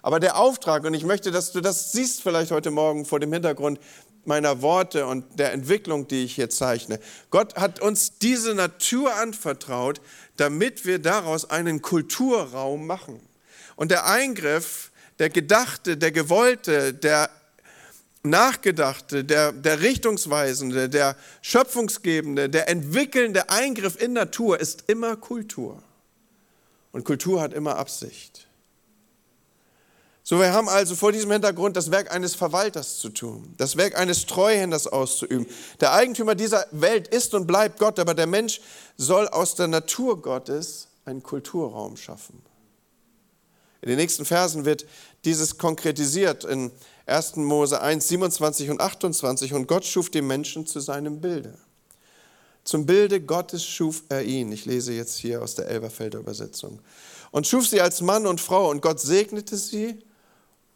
Aber 0.00 0.20
der 0.20 0.38
Auftrag, 0.38 0.84
und 0.84 0.94
ich 0.94 1.04
möchte, 1.04 1.32
dass 1.32 1.50
du 1.50 1.60
das 1.60 1.90
siehst 1.90 2.22
vielleicht 2.22 2.52
heute 2.52 2.70
Morgen 2.70 3.04
vor 3.04 3.18
dem 3.18 3.32
Hintergrund 3.32 3.80
meiner 4.24 4.62
Worte 4.62 5.06
und 5.06 5.24
der 5.36 5.52
Entwicklung, 5.52 6.06
die 6.06 6.24
ich 6.24 6.36
hier 6.36 6.50
zeichne. 6.50 7.00
Gott 7.30 7.56
hat 7.56 7.80
uns 7.80 8.18
diese 8.18 8.54
Natur 8.54 9.12
anvertraut, 9.16 10.00
damit 10.36 10.86
wir 10.86 11.00
daraus 11.00 11.50
einen 11.50 11.82
Kulturraum 11.82 12.86
machen. 12.86 13.20
Und 13.74 13.90
der 13.90 14.06
Eingriff, 14.06 14.92
der 15.18 15.30
gedachte, 15.30 15.96
der 15.96 16.12
gewollte, 16.12 16.94
der 16.94 17.28
Nachgedachte, 18.30 19.24
der, 19.24 19.52
der 19.52 19.80
Richtungsweisende, 19.80 20.88
der 20.88 21.16
Schöpfungsgebende, 21.42 22.48
der 22.48 22.68
entwickelnde 22.68 23.50
Eingriff 23.50 24.00
in 24.00 24.12
Natur 24.12 24.60
ist 24.60 24.84
immer 24.86 25.16
Kultur. 25.16 25.82
Und 26.92 27.04
Kultur 27.04 27.40
hat 27.40 27.52
immer 27.52 27.76
Absicht. 27.76 28.48
So, 30.28 30.38
wir 30.40 30.52
haben 30.52 30.68
also 30.68 30.94
vor 30.94 31.10
diesem 31.10 31.30
Hintergrund 31.30 31.74
das 31.74 31.90
Werk 31.90 32.12
eines 32.12 32.34
Verwalters 32.34 32.98
zu 32.98 33.08
tun, 33.08 33.54
das 33.56 33.78
Werk 33.78 33.98
eines 33.98 34.26
Treuhänders 34.26 34.86
auszuüben. 34.86 35.46
Der 35.80 35.94
Eigentümer 35.94 36.34
dieser 36.34 36.66
Welt 36.70 37.08
ist 37.08 37.32
und 37.32 37.46
bleibt 37.46 37.78
Gott, 37.78 37.98
aber 37.98 38.12
der 38.12 38.26
Mensch 38.26 38.60
soll 38.98 39.26
aus 39.28 39.54
der 39.54 39.68
Natur 39.68 40.20
Gottes 40.20 40.88
einen 41.06 41.22
Kulturraum 41.22 41.96
schaffen. 41.96 42.42
In 43.80 43.88
den 43.88 43.96
nächsten 43.96 44.26
Versen 44.26 44.66
wird 44.66 44.84
dieses 45.24 45.56
konkretisiert 45.56 46.44
in 46.44 46.72
1. 47.08 47.36
Mose 47.36 47.80
1, 47.80 48.08
27 48.08 48.70
und 48.70 48.80
28. 48.80 49.54
Und 49.54 49.66
Gott 49.66 49.84
schuf 49.84 50.10
den 50.10 50.26
Menschen 50.26 50.66
zu 50.66 50.80
seinem 50.80 51.20
Bilde. 51.20 51.58
Zum 52.64 52.84
Bilde 52.84 53.20
Gottes 53.20 53.64
schuf 53.64 54.02
er 54.08 54.24
ihn. 54.24 54.52
Ich 54.52 54.66
lese 54.66 54.92
jetzt 54.92 55.16
hier 55.16 55.42
aus 55.42 55.54
der 55.54 55.68
Elberfelder 55.68 56.18
Übersetzung. 56.18 56.80
Und 57.30 57.46
schuf 57.46 57.66
sie 57.66 57.80
als 57.80 58.00
Mann 58.00 58.26
und 58.26 58.40
Frau. 58.40 58.70
Und 58.70 58.82
Gott 58.82 59.00
segnete 59.00 59.56
sie 59.56 59.98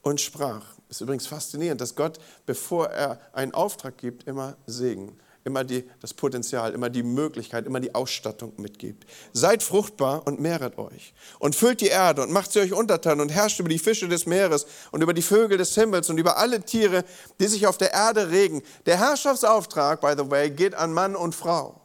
und 0.03 0.21
sprach. 0.21 0.65
Ist 0.89 1.01
übrigens 1.01 1.27
faszinierend, 1.27 1.81
dass 1.81 1.95
Gott, 1.95 2.19
bevor 2.47 2.89
er 2.89 3.21
einen 3.33 3.53
Auftrag 3.55 3.99
gibt, 3.99 4.27
immer 4.27 4.57
Segen, 4.67 5.19
immer 5.45 5.65
die, 5.65 5.85
das 6.01 6.15
Potenzial, 6.15 6.73
immer 6.73 6.89
die 6.89 7.03
Möglichkeit, 7.03 7.67
immer 7.67 7.81
die 7.81 7.95
Ausstattung 7.95 8.53
mitgibt. 8.57 9.05
Seid 9.33 9.63
fruchtbar 9.63 10.27
und 10.27 10.41
mehret 10.41 10.79
euch 10.79 11.15
und 11.39 11.57
füllt 11.57 11.81
die 11.81 11.89
Erde 11.89 12.23
und 12.23 12.33
macht 12.33 12.53
sie 12.53 12.61
euch 12.61 12.73
untertan 12.73 13.21
und 13.21 13.31
herrscht 13.31 13.59
über 13.59 13.69
die 13.69 13.79
Fische 13.79 14.09
des 14.09 14.27
Meeres 14.27 14.67
und 14.93 15.03
über 15.03 15.15
die 15.15 15.23
Vögel 15.23 15.59
des 15.59 15.75
Himmels 15.75 16.11
und 16.11 16.19
über 16.19 16.37
alle 16.37 16.63
Tiere, 16.63 17.05
die 17.41 17.47
sich 17.47 17.67
auf 17.67 17.79
der 17.79 17.93
Erde 17.93 18.31
regen. 18.31 18.63
Der 18.87 18.99
Herrschaftsauftrag, 18.99 20.01
by 20.01 20.15
the 20.17 20.31
way, 20.31 20.51
geht 20.51 20.75
an 20.75 20.93
Mann 20.93 21.17
und 21.17 21.35
Frau. 21.35 21.83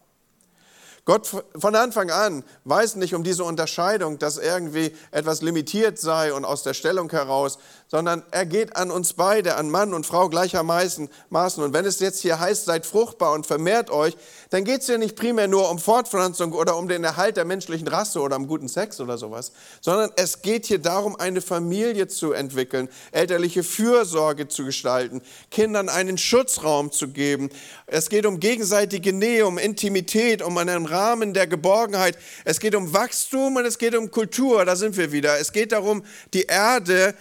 Gott 1.08 1.26
von 1.58 1.74
Anfang 1.74 2.12
an 2.12 2.44
weiß 2.66 2.98
nicht 2.98 3.16
um 3.16 3.24
diese 3.24 3.46
Unterscheidung, 3.46 4.20
dass 4.20 4.38
irgendwie 4.38 4.94
etwas 5.12 5.42
limitiert 5.42 5.98
sei 5.98 6.34
und 6.34 6.44
aus 6.44 6.64
der 6.64 6.74
Stellung 6.74 7.10
heraus, 7.10 7.60
sondern 7.88 8.24
er 8.32 8.46
geht 8.46 8.76
an 8.76 8.92
uns 8.92 9.14
beide, 9.14 9.56
an 9.56 9.70
Mann 9.70 9.94
und 9.94 10.06
Frau 10.06 10.30
gleichermaßen. 10.30 11.10
Und 11.30 11.74
wenn 11.74 11.86
es 11.86 12.00
jetzt 12.00 12.22
hier 12.22 12.40
heißt, 12.40 12.66
seid 12.66 12.86
fruchtbar 12.86 13.34
und 13.34 13.46
vermehrt 13.46 13.90
euch, 13.90 14.16
dann 14.50 14.64
geht 14.64 14.82
es 14.82 14.88
ja 14.88 14.98
nicht 14.98 15.16
primär 15.16 15.48
nur 15.48 15.70
um 15.70 15.80
Fortpflanzung 15.80 16.54
oder 16.54 16.78
um 16.78 16.88
den 16.88 17.04
Erhalt 17.04 17.38
der 17.38 17.46
menschlichen 17.46 17.88
Rasse 17.88 18.20
oder 18.20 18.36
um 18.36 18.48
guten 18.48 18.68
Sex 18.68 19.00
oder 19.00 19.18
sowas, 19.18 19.52
sondern 19.82 20.12
es 20.16 20.42
geht 20.42 20.66
hier 20.66 20.80
darum, 20.80 21.16
eine 21.16 21.42
Familie 21.42 22.08
zu 22.08 22.34
entwickeln, 22.34 22.90
elterliche 23.12 23.64
Fürsorge 23.64 24.48
zu 24.48 24.66
gestalten, 24.66 25.22
Kindern 25.50 25.90
einen 25.90 26.18
Schutzraum 26.18 26.92
zu 26.92 27.10
geben. 27.10 27.50
Es 27.86 28.10
geht 28.10 28.26
um 28.26 28.40
gegenseitige 28.40 29.14
Nähe, 29.14 29.48
um 29.48 29.58
Intimität, 29.58 30.42
um 30.42 30.58
einen 30.58 30.86
Rahmen 30.86 31.34
der 31.34 31.48
Geborgenheit. 31.48 32.18
Es 32.44 32.60
geht 32.60 32.76
um 32.76 32.94
Wachstum 32.94 33.56
und 33.56 33.66
es 33.66 33.78
geht 33.78 33.96
um 33.96 34.12
Kultur, 34.12 34.66
da 34.66 34.76
sind 34.76 34.98
wir 34.98 35.12
wieder. 35.12 35.40
Es 35.40 35.52
geht 35.52 35.72
darum, 35.72 36.04
die 36.34 36.44
Erde 36.44 37.16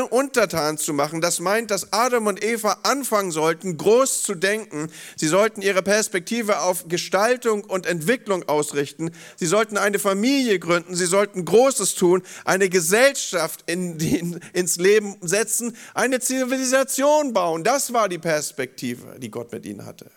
untertan 0.00 0.78
zu 0.78 0.92
machen. 0.92 1.20
Das 1.20 1.40
meint, 1.40 1.70
dass 1.70 1.92
Adam 1.92 2.26
und 2.26 2.42
Eva 2.42 2.78
anfangen 2.82 3.30
sollten, 3.30 3.76
groß 3.76 4.22
zu 4.22 4.34
denken. 4.34 4.90
Sie 5.16 5.28
sollten 5.28 5.62
ihre 5.62 5.82
Perspektive 5.82 6.60
auf 6.60 6.88
Gestaltung 6.88 7.64
und 7.64 7.86
Entwicklung 7.86 8.48
ausrichten. 8.48 9.10
Sie 9.36 9.46
sollten 9.46 9.76
eine 9.76 9.98
Familie 9.98 10.58
gründen. 10.58 10.94
Sie 10.94 11.06
sollten 11.06 11.44
Großes 11.44 11.94
tun, 11.94 12.22
eine 12.44 12.68
Gesellschaft 12.68 13.64
in, 13.66 13.98
in, 13.98 14.40
ins 14.52 14.76
Leben 14.76 15.16
setzen, 15.20 15.76
eine 15.94 16.20
Zivilisation 16.20 17.32
bauen. 17.32 17.64
Das 17.64 17.92
war 17.92 18.08
die 18.08 18.18
Perspektive, 18.18 19.18
die 19.18 19.30
Gott 19.30 19.52
mit 19.52 19.66
ihnen 19.66 19.84
hatte. 19.84 20.10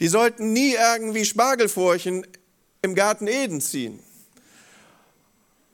Die 0.00 0.08
sollten 0.08 0.52
nie 0.52 0.74
irgendwie 0.74 1.24
Spargelfurchen 1.24 2.26
im 2.82 2.94
Garten 2.94 3.26
Eden 3.26 3.60
ziehen. 3.60 4.00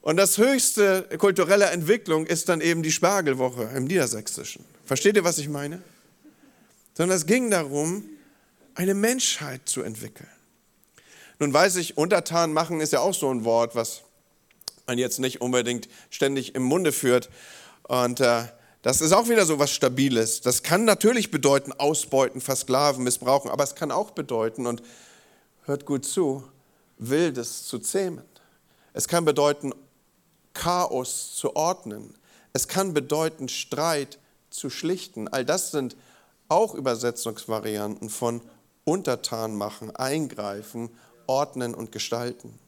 Und 0.05 0.19
das 0.19 0.37
höchste 0.37 1.09
kulturelle 1.17 1.65
Entwicklung 1.71 2.27
ist 2.27 2.51
dann 2.51 2.61
eben 2.61 2.83
die 2.83 2.93
Spargelwoche 2.93 3.71
im 3.75 3.85
Niedersächsischen. 3.85 4.63
Versteht 4.85 5.17
ihr, 5.17 5.25
was 5.25 5.39
ich 5.39 5.49
meine? 5.49 5.81
Sondern 6.93 7.17
es 7.17 7.25
ging 7.25 7.51
darum, 7.51 8.05
eine 8.75 8.93
Menschheit 8.93 9.63
zu 9.65 9.81
entwickeln. 9.81 10.29
Nun 11.39 11.55
weiß 11.55 11.77
ich, 11.77 11.97
untertan 11.97 12.53
machen 12.53 12.83
ist 12.83 12.93
ja 12.93 13.01
auch 13.01 13.15
so 13.15 13.31
ein 13.31 13.47
Wort, 13.47 13.77
was 13.77 14.03
man 14.87 14.99
jetzt 14.99 15.21
nicht 15.21 15.41
unbedingt 15.41 15.89
ständig 16.11 16.55
im 16.55 16.65
Munde 16.65 16.93
führt. 16.93 17.31
Und 17.85 18.21
äh, 18.21 18.43
das 18.83 19.01
ist 19.01 19.13
auch 19.13 19.31
wieder 19.31 19.47
so 19.47 19.59
was 19.59 19.71
Stabiles. 19.71 20.43
Das 20.43 20.63
kann 20.63 20.85
natürlich 20.85 21.31
bedeuten, 21.31 21.73
ausbeuten, 21.73 22.43
versklaven, 22.43 23.05
missbrauchen, 23.05 23.51
aber 23.51 23.65
es 23.65 23.75
kann 23.75 23.91
auch 23.91 24.11
bedeuten, 24.11 24.67
und 24.67 24.83
hört 25.63 25.87
gut 25.87 26.05
zu, 26.05 26.45
Wildes 26.99 27.65
zu 27.65 27.79
zähmen. 27.79 28.21
Es 28.93 29.09
kann 29.09 29.25
bedeuten, 29.25 29.73
Chaos 30.55 31.35
zu 31.37 31.57
ordnen. 31.57 32.15
Es 32.53 32.69
kann 32.69 32.95
bedeuten, 32.95 33.49
Streit 33.49 34.19
zu 34.51 34.71
schlichten. 34.71 35.29
All 35.29 35.45
das 35.45 35.71
sind 35.71 35.97
auch 36.49 36.75
Übersetzungsvarianten 36.75 38.09
von 38.09 38.41
untertan 38.85 39.57
machen, 39.57 39.95
eingreifen, 39.95 40.91
ordnen 41.27 41.75
und 41.75 41.91
gestalten. 41.93 42.59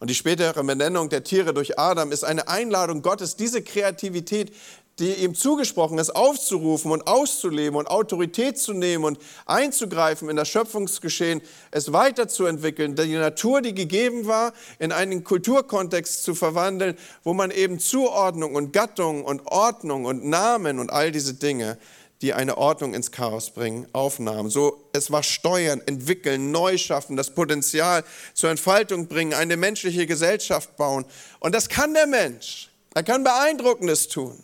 Und 0.00 0.10
die 0.10 0.14
spätere 0.14 0.62
Benennung 0.62 1.08
der 1.08 1.24
Tiere 1.24 1.54
durch 1.54 1.78
Adam 1.78 2.12
ist 2.12 2.24
eine 2.24 2.48
Einladung 2.48 3.00
Gottes, 3.02 3.36
diese 3.36 3.62
Kreativität, 3.62 4.52
die 4.98 5.12
ihm 5.14 5.34
zugesprochen 5.34 5.98
ist, 5.98 6.14
aufzurufen 6.14 6.92
und 6.92 7.06
auszuleben 7.06 7.76
und 7.76 7.88
Autorität 7.88 8.58
zu 8.58 8.72
nehmen 8.72 9.04
und 9.04 9.18
einzugreifen 9.46 10.30
in 10.30 10.36
das 10.36 10.48
Schöpfungsgeschehen, 10.48 11.42
es 11.72 11.92
weiterzuentwickeln, 11.92 12.94
die 12.94 13.14
Natur, 13.14 13.60
die 13.60 13.74
gegeben 13.74 14.26
war, 14.26 14.52
in 14.78 14.92
einen 14.92 15.24
Kulturkontext 15.24 16.22
zu 16.22 16.34
verwandeln, 16.34 16.96
wo 17.24 17.34
man 17.34 17.50
eben 17.50 17.80
Zuordnung 17.80 18.54
und 18.54 18.72
Gattung 18.72 19.24
und 19.24 19.46
Ordnung 19.46 20.04
und 20.04 20.24
Namen 20.24 20.78
und 20.78 20.90
all 20.90 21.10
diese 21.10 21.34
Dinge, 21.34 21.76
die 22.22 22.32
eine 22.32 22.56
Ordnung 22.56 22.94
ins 22.94 23.10
Chaos 23.10 23.50
bringen, 23.50 23.86
aufnahm. 23.92 24.48
So, 24.48 24.88
es 24.92 25.10
war 25.10 25.22
Steuern, 25.24 25.82
entwickeln, 25.84 26.52
neu 26.52 26.78
schaffen, 26.78 27.16
das 27.16 27.34
Potenzial 27.34 28.04
zur 28.32 28.50
Entfaltung 28.50 29.08
bringen, 29.08 29.34
eine 29.34 29.56
menschliche 29.56 30.06
Gesellschaft 30.06 30.76
bauen. 30.76 31.04
Und 31.40 31.54
das 31.54 31.68
kann 31.68 31.92
der 31.92 32.06
Mensch. 32.06 32.70
Er 32.94 33.02
kann 33.02 33.24
Beeindruckendes 33.24 34.08
tun. 34.08 34.42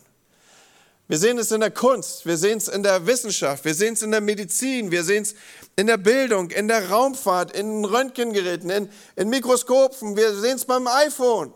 Wir 1.11 1.17
sehen 1.17 1.37
es 1.39 1.51
in 1.51 1.59
der 1.59 1.71
Kunst, 1.71 2.25
wir 2.25 2.37
sehen 2.37 2.57
es 2.57 2.69
in 2.69 2.83
der 2.83 3.05
Wissenschaft, 3.05 3.65
wir 3.65 3.75
sehen 3.75 3.95
es 3.95 4.01
in 4.01 4.11
der 4.11 4.21
Medizin, 4.21 4.91
wir 4.91 5.03
sehen 5.03 5.23
es 5.23 5.35
in 5.75 5.87
der 5.87 5.97
Bildung, 5.97 6.51
in 6.51 6.69
der 6.69 6.89
Raumfahrt, 6.89 7.51
in 7.51 7.83
Röntgengeräten, 7.83 8.69
in, 8.69 8.89
in 9.17 9.27
Mikroskopen, 9.27 10.15
wir 10.15 10.33
sehen 10.33 10.55
es 10.55 10.63
beim 10.63 10.87
iPhone. 10.87 11.51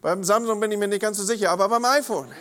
Beim 0.00 0.24
Samsung 0.24 0.60
bin 0.60 0.72
ich 0.72 0.78
mir 0.78 0.88
nicht 0.88 1.02
ganz 1.02 1.18
so 1.18 1.24
sicher, 1.24 1.50
aber 1.50 1.68
beim 1.68 1.84
iPhone. 1.84 2.32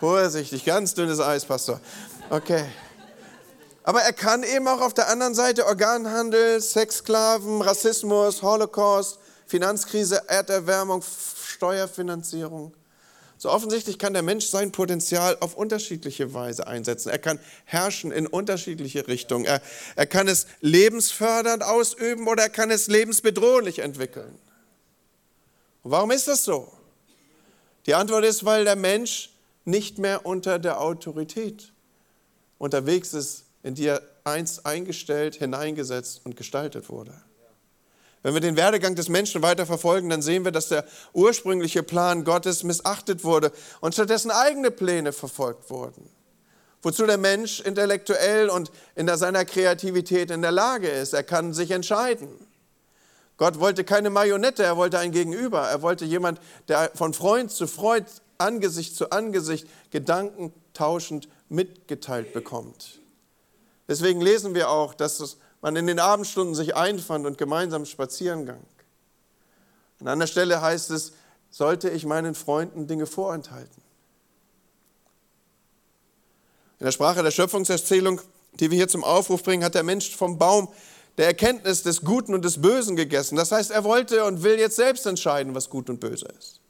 Vorsichtig, 0.00 0.64
ganz 0.64 0.94
dünnes 0.94 1.20
Eis, 1.20 1.44
Pastor. 1.44 1.80
Okay. 2.30 2.64
Aber 3.84 4.00
er 4.02 4.12
kann 4.12 4.42
eben 4.42 4.66
auch 4.66 4.80
auf 4.80 4.92
der 4.92 5.08
anderen 5.08 5.36
Seite 5.36 5.66
Organhandel, 5.66 6.60
Sexsklaven, 6.60 7.62
Rassismus, 7.62 8.42
Holocaust, 8.42 9.20
Finanzkrise, 9.46 10.28
Erderwärmung, 10.28 11.04
Steuerfinanzierung. 11.46 12.74
So 13.38 13.50
offensichtlich 13.50 14.00
kann 14.00 14.14
der 14.14 14.22
Mensch 14.22 14.46
sein 14.46 14.72
Potenzial 14.72 15.36
auf 15.38 15.54
unterschiedliche 15.54 16.34
Weise 16.34 16.66
einsetzen. 16.66 17.08
Er 17.08 17.20
kann 17.20 17.38
herrschen 17.64 18.10
in 18.10 18.26
unterschiedliche 18.26 19.06
Richtungen. 19.06 19.44
Er, 19.44 19.62
er 19.94 20.06
kann 20.06 20.26
es 20.26 20.48
lebensfördernd 20.60 21.62
ausüben 21.62 22.26
oder 22.26 22.42
er 22.42 22.48
kann 22.48 22.72
es 22.72 22.88
lebensbedrohlich 22.88 23.78
entwickeln. 23.78 24.36
Und 25.84 25.92
warum 25.92 26.10
ist 26.10 26.26
das 26.26 26.42
so? 26.42 26.72
Die 27.86 27.94
Antwort 27.94 28.24
ist, 28.24 28.44
weil 28.44 28.64
der 28.64 28.74
Mensch 28.74 29.30
nicht 29.64 29.98
mehr 29.98 30.26
unter 30.26 30.58
der 30.58 30.80
Autorität 30.80 31.72
unterwegs 32.58 33.14
ist, 33.14 33.44
in 33.62 33.76
die 33.76 33.86
er 33.86 34.02
einst 34.24 34.66
eingestellt, 34.66 35.36
hineingesetzt 35.36 36.22
und 36.24 36.36
gestaltet 36.36 36.88
wurde. 36.88 37.14
Wenn 38.22 38.34
wir 38.34 38.40
den 38.40 38.56
Werdegang 38.56 38.94
des 38.94 39.08
Menschen 39.08 39.42
weiter 39.42 39.64
verfolgen, 39.64 40.08
dann 40.08 40.22
sehen 40.22 40.44
wir, 40.44 40.52
dass 40.52 40.68
der 40.68 40.84
ursprüngliche 41.12 41.82
Plan 41.82 42.24
Gottes 42.24 42.64
missachtet 42.64 43.22
wurde 43.22 43.52
und 43.80 43.94
stattdessen 43.94 44.30
eigene 44.30 44.70
Pläne 44.70 45.12
verfolgt 45.12 45.70
wurden. 45.70 46.10
Wozu 46.82 47.06
der 47.06 47.18
Mensch 47.18 47.60
intellektuell 47.60 48.48
und 48.50 48.70
in 48.94 49.08
seiner 49.08 49.44
Kreativität 49.44 50.30
in 50.30 50.42
der 50.42 50.52
Lage 50.52 50.88
ist. 50.88 51.12
Er 51.12 51.24
kann 51.24 51.52
sich 51.52 51.70
entscheiden. 51.70 52.28
Gott 53.36 53.60
wollte 53.60 53.84
keine 53.84 54.10
Marionette, 54.10 54.64
er 54.64 54.76
wollte 54.76 54.98
ein 54.98 55.12
Gegenüber. 55.12 55.62
Er 55.68 55.82
wollte 55.82 56.04
jemand, 56.04 56.40
der 56.66 56.90
von 56.94 57.14
Freund 57.14 57.52
zu 57.52 57.66
Freund, 57.66 58.06
Angesicht 58.36 58.96
zu 58.96 59.10
Angesicht, 59.10 59.68
Gedanken 59.90 60.52
tauschend 60.72 61.28
mitgeteilt 61.48 62.32
bekommt. 62.32 63.00
Deswegen 63.88 64.20
lesen 64.20 64.54
wir 64.54 64.70
auch, 64.70 64.92
dass 64.92 65.20
es 65.20 65.38
man 65.60 65.76
in 65.76 65.86
den 65.86 65.98
Abendstunden 65.98 66.54
sich 66.54 66.76
einfand 66.76 67.26
und 67.26 67.38
gemeinsam 67.38 67.84
spazieren 67.84 68.46
ging. 68.46 68.66
An 70.00 70.08
einer 70.08 70.26
Stelle 70.26 70.60
heißt 70.60 70.90
es, 70.90 71.12
sollte 71.50 71.90
ich 71.90 72.06
meinen 72.06 72.34
Freunden 72.34 72.86
Dinge 72.86 73.06
vorenthalten. 73.06 73.82
In 76.78 76.84
der 76.84 76.92
Sprache 76.92 77.22
der 77.22 77.32
Schöpfungserzählung, 77.32 78.20
die 78.60 78.70
wir 78.70 78.76
hier 78.76 78.88
zum 78.88 79.02
Aufruf 79.02 79.42
bringen, 79.42 79.64
hat 79.64 79.74
der 79.74 79.82
Mensch 79.82 80.14
vom 80.14 80.38
Baum 80.38 80.68
der 81.16 81.26
Erkenntnis 81.26 81.82
des 81.82 82.02
Guten 82.02 82.32
und 82.32 82.44
des 82.44 82.60
Bösen 82.62 82.94
gegessen. 82.94 83.34
Das 83.34 83.50
heißt, 83.50 83.72
er 83.72 83.82
wollte 83.82 84.24
und 84.24 84.44
will 84.44 84.58
jetzt 84.58 84.76
selbst 84.76 85.04
entscheiden, 85.06 85.54
was 85.56 85.68
gut 85.68 85.90
und 85.90 85.98
böse 85.98 86.26
ist. 86.38 86.60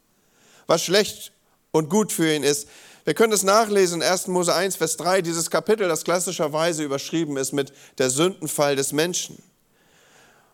was 0.65 0.83
schlecht 0.83 1.31
und 1.71 1.89
gut 1.89 2.11
für 2.11 2.33
ihn 2.33 2.43
ist. 2.43 2.67
Wir 3.05 3.13
können 3.13 3.33
es 3.33 3.43
nachlesen 3.43 4.01
in 4.01 4.07
1. 4.07 4.27
Mose 4.27 4.53
1, 4.53 4.75
Vers 4.75 4.97
3, 4.97 5.21
dieses 5.21 5.49
Kapitel, 5.49 5.87
das 5.87 6.03
klassischerweise 6.03 6.83
überschrieben 6.83 7.37
ist 7.37 7.53
mit 7.53 7.71
der 7.97 8.09
Sündenfall 8.09 8.75
des 8.75 8.91
Menschen. 8.91 9.41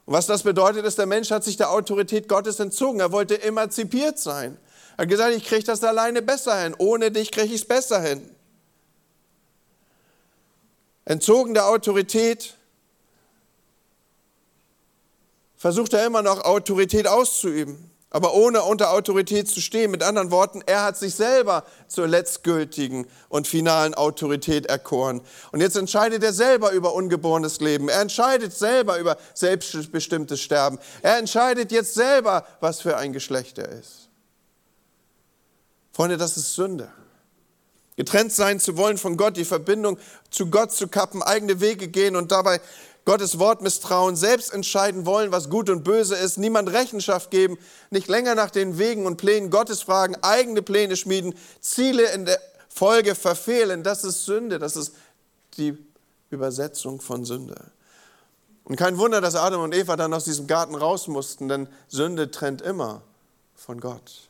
Und 0.05 0.13
was 0.13 0.27
das 0.27 0.43
bedeutet, 0.43 0.85
ist, 0.85 0.99
der 0.99 1.07
Mensch 1.07 1.31
hat 1.31 1.43
sich 1.43 1.57
der 1.57 1.71
Autorität 1.71 2.27
Gottes 2.27 2.59
entzogen. 2.59 2.99
Er 2.99 3.11
wollte 3.11 3.41
emanzipiert 3.41 4.19
sein. 4.19 4.57
Er 4.97 5.03
hat 5.03 5.09
gesagt, 5.09 5.35
ich 5.35 5.43
kriege 5.43 5.63
das 5.63 5.83
alleine 5.83 6.21
besser 6.21 6.61
hin. 6.61 6.75
Ohne 6.77 7.11
dich 7.11 7.31
kriege 7.31 7.47
ich 7.47 7.61
es 7.61 7.65
besser 7.65 8.01
hin. 8.01 8.29
Entzogen 11.05 11.53
der 11.53 11.67
Autorität, 11.67 12.55
versucht 15.57 15.93
er 15.93 16.05
immer 16.05 16.21
noch 16.21 16.43
Autorität 16.43 17.07
auszuüben 17.07 17.94
aber 18.09 18.33
ohne 18.33 18.63
unter 18.63 18.91
Autorität 18.91 19.49
zu 19.49 19.59
stehen. 19.61 19.91
Mit 19.91 20.03
anderen 20.03 20.31
Worten, 20.31 20.61
er 20.65 20.83
hat 20.83 20.97
sich 20.97 21.15
selber 21.15 21.65
zur 21.87 22.07
letztgültigen 22.07 23.07
und 23.29 23.47
finalen 23.47 23.93
Autorität 23.93 24.67
erkoren. 24.67 25.21
Und 25.51 25.61
jetzt 25.61 25.75
entscheidet 25.75 26.23
er 26.23 26.33
selber 26.33 26.71
über 26.71 26.93
ungeborenes 26.93 27.59
Leben. 27.59 27.89
Er 27.89 28.01
entscheidet 28.01 28.53
selber 28.53 28.99
über 28.99 29.17
selbstbestimmtes 29.33 30.39
Sterben. 30.39 30.79
Er 31.01 31.17
entscheidet 31.17 31.71
jetzt 31.71 31.93
selber, 31.93 32.45
was 32.61 32.81
für 32.81 32.97
ein 32.97 33.11
Geschlecht 33.11 33.57
er 33.57 33.69
ist. 33.69 34.09
Freunde, 35.91 36.17
das 36.17 36.37
ist 36.37 36.53
Sünde. 36.53 36.91
Getrennt 37.95 38.33
sein 38.33 38.59
zu 38.59 38.75
wollen 38.75 38.97
von 38.97 39.15
Gott, 39.15 39.37
die 39.37 39.45
Verbindung 39.45 39.97
zu 40.29 40.49
Gott 40.49 40.73
zu 40.73 40.89
kappen, 40.89 41.23
eigene 41.23 41.61
Wege 41.61 41.87
gehen 41.87 42.17
und 42.17 42.31
dabei 42.31 42.59
Gottes 43.05 43.37
Wort 43.37 43.61
misstrauen, 43.61 44.15
selbst 44.15 44.51
entscheiden 44.51 45.05
wollen, 45.05 45.31
was 45.31 45.51
gut 45.51 45.69
und 45.69 45.83
böse 45.83 46.15
ist, 46.15 46.37
niemand 46.37 46.73
Rechenschaft 46.73 47.29
geben, 47.29 47.57
nicht 47.91 48.07
länger 48.07 48.33
nach 48.33 48.49
den 48.49 48.79
Wegen 48.79 49.05
und 49.05 49.17
Plänen 49.17 49.51
Gottes 49.51 49.83
fragen, 49.83 50.15
eigene 50.23 50.63
Pläne 50.63 50.95
schmieden, 50.97 51.35
Ziele 51.61 52.11
in 52.13 52.25
der 52.25 52.41
Folge 52.67 53.13
verfehlen. 53.13 53.83
Das 53.83 54.03
ist 54.03 54.25
Sünde, 54.25 54.57
das 54.57 54.75
ist 54.75 54.95
die 55.57 55.77
Übersetzung 56.31 56.99
von 56.99 57.25
Sünde. 57.25 57.71
Und 58.63 58.75
kein 58.75 58.97
Wunder, 58.97 59.21
dass 59.21 59.35
Adam 59.35 59.61
und 59.61 59.75
Eva 59.75 59.95
dann 59.95 60.11
aus 60.11 60.23
diesem 60.23 60.47
Garten 60.47 60.73
raus 60.73 61.07
mussten, 61.07 61.47
denn 61.47 61.67
Sünde 61.87 62.31
trennt 62.31 62.63
immer 62.63 63.03
von 63.53 63.79
Gott. 63.79 64.29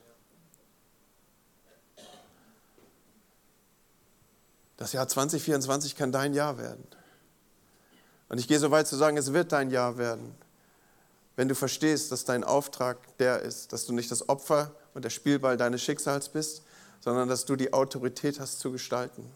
Das 4.75 4.91
Jahr 4.91 5.07
2024 5.07 5.95
kann 5.95 6.11
dein 6.11 6.33
Jahr 6.33 6.57
werden. 6.57 6.85
Und 8.29 8.39
ich 8.39 8.47
gehe 8.47 8.59
so 8.59 8.71
weit 8.71 8.87
zu 8.87 8.95
sagen, 8.95 9.17
es 9.17 9.33
wird 9.33 9.51
dein 9.51 9.69
Jahr 9.69 9.97
werden, 9.97 10.35
wenn 11.35 11.47
du 11.47 11.55
verstehst, 11.55 12.11
dass 12.11 12.25
dein 12.25 12.43
Auftrag 12.43 12.97
der 13.17 13.41
ist, 13.41 13.73
dass 13.73 13.85
du 13.85 13.93
nicht 13.93 14.09
das 14.09 14.29
Opfer 14.29 14.71
und 14.93 15.05
der 15.05 15.09
Spielball 15.09 15.57
deines 15.57 15.81
Schicksals 15.81 16.29
bist, 16.29 16.63
sondern 17.01 17.27
dass 17.27 17.45
du 17.45 17.55
die 17.55 17.73
Autorität 17.73 18.39
hast 18.39 18.59
zu 18.59 18.71
gestalten. 18.71 19.29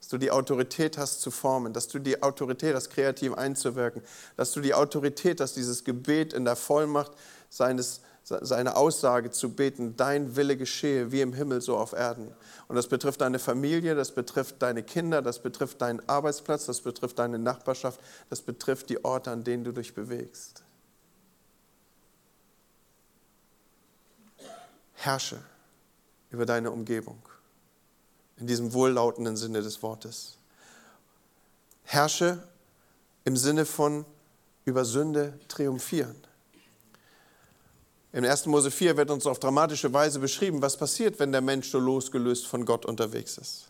Dass 0.00 0.08
du 0.08 0.18
die 0.18 0.30
Autorität 0.30 0.96
hast 0.96 1.20
zu 1.20 1.30
formen, 1.32 1.72
dass 1.72 1.88
du 1.88 1.98
die 1.98 2.22
Autorität 2.22 2.74
hast, 2.74 2.90
kreativ 2.90 3.34
einzuwirken, 3.34 4.02
dass 4.36 4.52
du 4.52 4.60
die 4.60 4.74
Autorität 4.74 5.40
hast, 5.40 5.56
dieses 5.56 5.82
Gebet 5.82 6.32
in 6.32 6.44
der 6.44 6.54
Vollmacht 6.54 7.12
seines 7.50 8.00
seine 8.28 8.76
Aussage 8.76 9.30
zu 9.30 9.54
beten, 9.54 9.96
dein 9.96 10.36
Wille 10.36 10.56
geschehe 10.56 11.12
wie 11.12 11.20
im 11.20 11.32
Himmel 11.32 11.60
so 11.60 11.76
auf 11.76 11.92
Erden. 11.92 12.34
Und 12.68 12.76
das 12.76 12.88
betrifft 12.88 13.20
deine 13.20 13.38
Familie, 13.38 13.94
das 13.94 14.12
betrifft 14.12 14.60
deine 14.60 14.82
Kinder, 14.82 15.22
das 15.22 15.38
betrifft 15.40 15.80
deinen 15.80 16.06
Arbeitsplatz, 16.08 16.66
das 16.66 16.82
betrifft 16.82 17.18
deine 17.18 17.38
Nachbarschaft, 17.38 18.00
das 18.28 18.42
betrifft 18.42 18.90
die 18.90 19.04
Orte, 19.04 19.30
an 19.30 19.44
denen 19.44 19.64
du 19.64 19.72
dich 19.72 19.94
bewegst. 19.94 20.62
Herrsche 24.94 25.38
über 26.30 26.44
deine 26.44 26.70
Umgebung 26.70 27.22
in 28.36 28.46
diesem 28.46 28.72
wohllautenden 28.72 29.36
Sinne 29.36 29.62
des 29.62 29.82
Wortes. 29.82 30.36
Herrsche 31.84 32.42
im 33.24 33.36
Sinne 33.36 33.64
von 33.64 34.04
über 34.64 34.84
Sünde 34.84 35.38
triumphieren. 35.48 36.16
In 38.12 38.24
1. 38.24 38.46
Mose 38.46 38.70
4 38.70 38.96
wird 38.96 39.10
uns 39.10 39.26
auf 39.26 39.38
dramatische 39.38 39.92
Weise 39.92 40.18
beschrieben, 40.18 40.62
was 40.62 40.78
passiert, 40.78 41.18
wenn 41.18 41.30
der 41.30 41.42
Mensch 41.42 41.70
so 41.70 41.78
losgelöst 41.78 42.46
von 42.46 42.64
Gott 42.64 42.86
unterwegs 42.86 43.36
ist. 43.36 43.68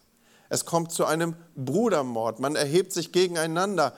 Es 0.49 0.65
kommt 0.65 0.93
zu 0.93 1.05
einem 1.05 1.35
Brudermord. 1.57 2.39
Man 2.39 2.55
erhebt 2.55 2.93
sich 2.93 3.13
gegeneinander, 3.13 3.95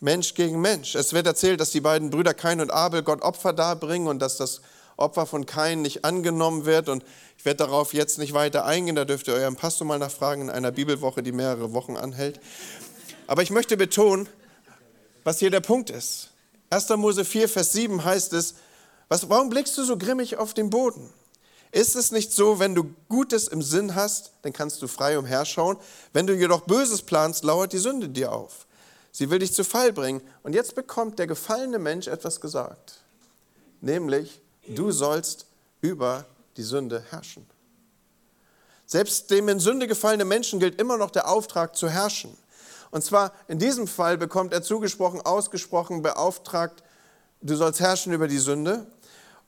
Mensch 0.00 0.34
gegen 0.34 0.60
Mensch. 0.60 0.94
Es 0.94 1.12
wird 1.12 1.26
erzählt, 1.26 1.60
dass 1.60 1.70
die 1.70 1.80
beiden 1.80 2.10
Brüder 2.10 2.34
Kain 2.34 2.60
und 2.60 2.70
Abel 2.70 3.02
Gott 3.02 3.22
Opfer 3.22 3.52
darbringen 3.52 4.06
und 4.06 4.20
dass 4.20 4.36
das 4.36 4.60
Opfer 4.96 5.26
von 5.26 5.44
Kain 5.44 5.82
nicht 5.82 6.04
angenommen 6.04 6.64
wird. 6.64 6.88
Und 6.88 7.04
ich 7.36 7.44
werde 7.44 7.58
darauf 7.64 7.92
jetzt 7.92 8.18
nicht 8.18 8.34
weiter 8.34 8.64
eingehen. 8.64 8.94
Da 8.94 9.04
dürft 9.04 9.26
ihr 9.26 9.34
euren 9.34 9.56
Pastor 9.56 9.86
mal 9.86 9.98
nachfragen 9.98 10.42
in 10.42 10.50
einer 10.50 10.70
Bibelwoche, 10.70 11.24
die 11.24 11.32
mehrere 11.32 11.72
Wochen 11.72 11.96
anhält. 11.96 12.40
Aber 13.26 13.42
ich 13.42 13.50
möchte 13.50 13.76
betonen, 13.76 14.28
was 15.24 15.40
hier 15.40 15.50
der 15.50 15.60
Punkt 15.60 15.90
ist. 15.90 16.30
1. 16.70 16.90
Mose 16.90 17.24
4, 17.24 17.48
Vers 17.48 17.72
7 17.72 18.04
heißt 18.04 18.32
es, 18.34 18.54
was, 19.08 19.28
warum 19.28 19.50
blickst 19.50 19.76
du 19.78 19.84
so 19.84 19.96
grimmig 19.96 20.36
auf 20.36 20.54
den 20.54 20.70
Boden? 20.70 21.10
Ist 21.70 21.96
es 21.96 22.12
nicht 22.12 22.32
so, 22.32 22.58
wenn 22.58 22.74
du 22.74 22.94
Gutes 23.08 23.48
im 23.48 23.60
Sinn 23.62 23.94
hast, 23.94 24.32
dann 24.42 24.52
kannst 24.52 24.80
du 24.80 24.88
frei 24.88 25.18
umherschauen. 25.18 25.76
Wenn 26.12 26.26
du 26.26 26.34
jedoch 26.34 26.62
Böses 26.62 27.02
planst, 27.02 27.44
lauert 27.44 27.72
die 27.72 27.78
Sünde 27.78 28.08
dir 28.08 28.32
auf. 28.32 28.66
Sie 29.12 29.30
will 29.30 29.40
dich 29.40 29.52
zu 29.52 29.64
Fall 29.64 29.92
bringen. 29.92 30.22
Und 30.42 30.54
jetzt 30.54 30.74
bekommt 30.74 31.18
der 31.18 31.26
gefallene 31.26 31.78
Mensch 31.78 32.06
etwas 32.06 32.40
gesagt. 32.40 33.00
Nämlich, 33.80 34.40
du 34.66 34.90
sollst 34.92 35.46
über 35.80 36.24
die 36.56 36.62
Sünde 36.62 37.04
herrschen. 37.10 37.46
Selbst 38.86 39.30
dem 39.30 39.48
in 39.48 39.60
Sünde 39.60 39.86
gefallenen 39.86 40.28
Menschen 40.28 40.60
gilt 40.60 40.80
immer 40.80 40.96
noch 40.96 41.10
der 41.10 41.28
Auftrag 41.28 41.76
zu 41.76 41.90
herrschen. 41.90 42.36
Und 42.90 43.04
zwar 43.04 43.32
in 43.46 43.58
diesem 43.58 43.86
Fall 43.86 44.16
bekommt 44.16 44.54
er 44.54 44.62
zugesprochen, 44.62 45.20
ausgesprochen, 45.20 46.00
beauftragt, 46.00 46.82
du 47.42 47.54
sollst 47.54 47.80
herrschen 47.80 48.12
über 48.12 48.28
die 48.28 48.38
Sünde. 48.38 48.86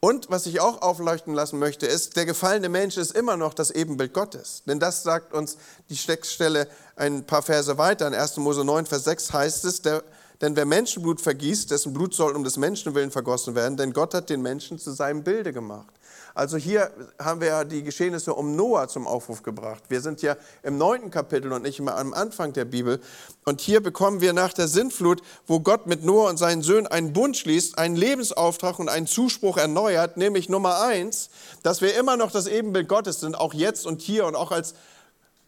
Und 0.03 0.31
was 0.31 0.47
ich 0.47 0.61
auch 0.61 0.81
aufleuchten 0.81 1.35
lassen 1.35 1.59
möchte, 1.59 1.87
ist, 1.87 2.17
der 2.17 2.25
gefallene 2.25 2.71
Mensch 2.71 2.97
ist 2.97 3.15
immer 3.15 3.37
noch 3.37 3.53
das 3.53 3.71
Ebenbild 3.71 4.15
Gottes. 4.15 4.63
Denn 4.67 4.81
das 4.81 5.03
sagt 5.03 5.35
uns 5.35 5.59
die 5.91 5.97
Steckstelle 5.97 6.69
ein 6.97 7.27
paar 7.27 7.43
Verse 7.43 7.77
weiter. 7.77 8.07
In 8.07 8.15
1. 8.15 8.39
Mose 8.39 8.65
9, 8.65 8.87
Vers 8.87 9.05
6 9.05 9.33
heißt 9.35 9.65
es, 9.67 9.83
der, 9.83 10.03
denn 10.41 10.57
wer 10.57 10.65
Menschenblut 10.65 11.21
vergießt, 11.21 11.71
dessen 11.71 11.93
Blut 11.93 12.15
soll 12.15 12.35
um 12.35 12.45
des 12.45 12.57
Menschen 12.57 12.95
willen 12.95 13.11
vergossen 13.11 13.55
werden, 13.55 13.77
denn 13.77 13.93
Gott 13.93 14.15
hat 14.15 14.31
den 14.31 14.41
Menschen 14.41 14.79
zu 14.79 14.91
seinem 14.91 15.23
Bilde 15.23 15.53
gemacht. 15.53 15.93
Also 16.41 16.57
hier 16.57 16.91
haben 17.19 17.43
wir 17.43 17.49
ja 17.49 17.65
die 17.65 17.83
Geschehnisse 17.83 18.33
um 18.33 18.57
Noah 18.57 18.89
zum 18.89 19.07
Aufruf 19.07 19.43
gebracht. 19.43 19.83
Wir 19.91 20.01
sind 20.01 20.23
ja 20.23 20.39
im 20.63 20.79
neunten 20.79 21.11
Kapitel 21.11 21.53
und 21.53 21.61
nicht 21.61 21.79
immer 21.79 21.99
am 21.99 22.15
Anfang 22.15 22.55
der 22.55 22.65
Bibel. 22.65 22.99
Und 23.45 23.61
hier 23.61 23.83
bekommen 23.83 24.23
wir 24.23 24.33
nach 24.33 24.55
der 24.55 24.67
Sintflut, 24.67 25.21
wo 25.47 25.61
Gott 25.61 25.87
mit 25.87 26.03
Noah 26.03 26.31
und 26.31 26.39
seinen 26.39 26.63
Söhnen 26.63 26.87
einen 26.87 27.13
Bund 27.13 27.37
schließt, 27.37 27.77
einen 27.77 27.95
Lebensauftrag 27.95 28.79
und 28.79 28.89
einen 28.89 29.07
Zuspruch 29.07 29.59
erneuert, 29.59 30.17
nämlich 30.17 30.49
Nummer 30.49 30.81
eins, 30.81 31.29
dass 31.63 31.83
wir 31.83 31.95
immer 31.95 32.17
noch 32.17 32.31
das 32.31 32.47
Ebenbild 32.47 32.89
Gottes 32.89 33.21
sind, 33.21 33.39
auch 33.39 33.53
jetzt 33.53 33.85
und 33.85 34.01
hier 34.01 34.25
und 34.25 34.35
auch 34.35 34.51
als 34.51 34.73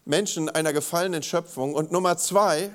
Menschen 0.05 0.47
einer 0.47 0.73
gefallenen 0.73 1.23
Schöpfung. 1.23 1.73
Und 1.73 1.91
Nummer 1.91 2.17
zwei, 2.17 2.69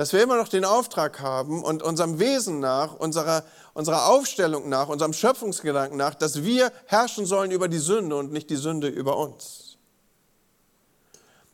dass 0.00 0.14
wir 0.14 0.22
immer 0.22 0.38
noch 0.38 0.48
den 0.48 0.64
Auftrag 0.64 1.20
haben 1.20 1.62
und 1.62 1.82
unserem 1.82 2.18
Wesen 2.18 2.58
nach, 2.58 2.94
unserer, 2.94 3.44
unserer 3.74 4.06
Aufstellung 4.06 4.66
nach, 4.70 4.88
unserem 4.88 5.12
Schöpfungsgedanken 5.12 5.98
nach, 5.98 6.14
dass 6.14 6.42
wir 6.42 6.72
herrschen 6.86 7.26
sollen 7.26 7.50
über 7.50 7.68
die 7.68 7.76
Sünde 7.76 8.16
und 8.16 8.32
nicht 8.32 8.48
die 8.48 8.56
Sünde 8.56 8.88
über 8.88 9.18
uns. 9.18 9.76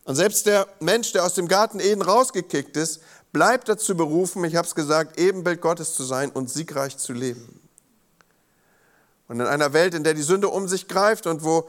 Und 0.05 0.15
selbst 0.15 0.45
der 0.45 0.65
Mensch, 0.79 1.11
der 1.11 1.25
aus 1.25 1.33
dem 1.33 1.49
Garten 1.49 1.81
Eden 1.81 2.01
rausgekickt 2.01 2.77
ist, 2.77 3.01
bleibt 3.33 3.67
dazu 3.67 3.97
berufen, 3.97 4.45
ich 4.45 4.55
habe 4.55 4.65
es 4.65 4.75
gesagt, 4.75 5.19
Ebenbild 5.19 5.59
Gottes 5.59 5.93
zu 5.93 6.05
sein 6.05 6.29
und 6.29 6.49
siegreich 6.49 6.95
zu 6.95 7.11
leben. 7.11 7.59
Und 9.27 9.41
in 9.41 9.45
einer 9.45 9.73
Welt, 9.73 9.93
in 9.93 10.05
der 10.05 10.13
die 10.13 10.21
Sünde 10.21 10.47
um 10.47 10.69
sich 10.69 10.87
greift 10.87 11.27
und 11.27 11.43
wo 11.43 11.67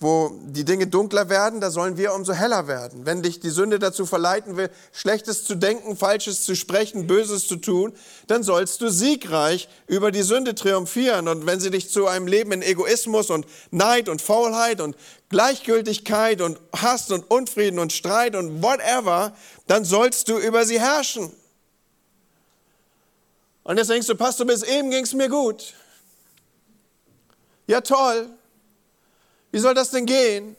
wo 0.00 0.30
die 0.44 0.64
Dinge 0.64 0.86
dunkler 0.86 1.28
werden, 1.28 1.60
da 1.60 1.72
sollen 1.72 1.96
wir 1.96 2.14
umso 2.14 2.32
heller 2.32 2.68
werden. 2.68 3.04
Wenn 3.04 3.20
dich 3.20 3.40
die 3.40 3.50
Sünde 3.50 3.80
dazu 3.80 4.06
verleiten 4.06 4.56
will, 4.56 4.70
Schlechtes 4.92 5.44
zu 5.44 5.56
denken, 5.56 5.96
Falsches 5.96 6.44
zu 6.44 6.54
sprechen, 6.54 7.08
Böses 7.08 7.48
zu 7.48 7.56
tun, 7.56 7.92
dann 8.28 8.44
sollst 8.44 8.80
du 8.80 8.90
siegreich 8.90 9.68
über 9.88 10.12
die 10.12 10.22
Sünde 10.22 10.54
triumphieren. 10.54 11.26
Und 11.26 11.46
wenn 11.46 11.58
sie 11.58 11.70
dich 11.70 11.90
zu 11.90 12.06
einem 12.06 12.28
Leben 12.28 12.52
in 12.52 12.62
Egoismus 12.62 13.28
und 13.28 13.44
Neid 13.72 14.08
und 14.08 14.22
Faulheit 14.22 14.80
und 14.80 14.96
Gleichgültigkeit 15.30 16.42
und 16.42 16.60
Hass 16.76 17.10
und 17.10 17.28
Unfrieden 17.28 17.80
und 17.80 17.92
Streit 17.92 18.36
und 18.36 18.62
whatever, 18.62 19.34
dann 19.66 19.84
sollst 19.84 20.28
du 20.28 20.38
über 20.38 20.64
sie 20.64 20.78
herrschen. 20.78 21.32
Und 23.64 23.78
jetzt 23.78 23.90
denkst 23.90 24.06
du, 24.06 24.14
Pastor, 24.14 24.46
bis 24.46 24.62
eben 24.62 24.90
ging 24.90 25.02
es 25.02 25.12
mir 25.12 25.28
gut. 25.28 25.74
Ja, 27.66 27.80
toll. 27.80 28.37
Wie 29.50 29.58
soll 29.58 29.74
das 29.74 29.90
denn 29.90 30.06
gehen? 30.06 30.56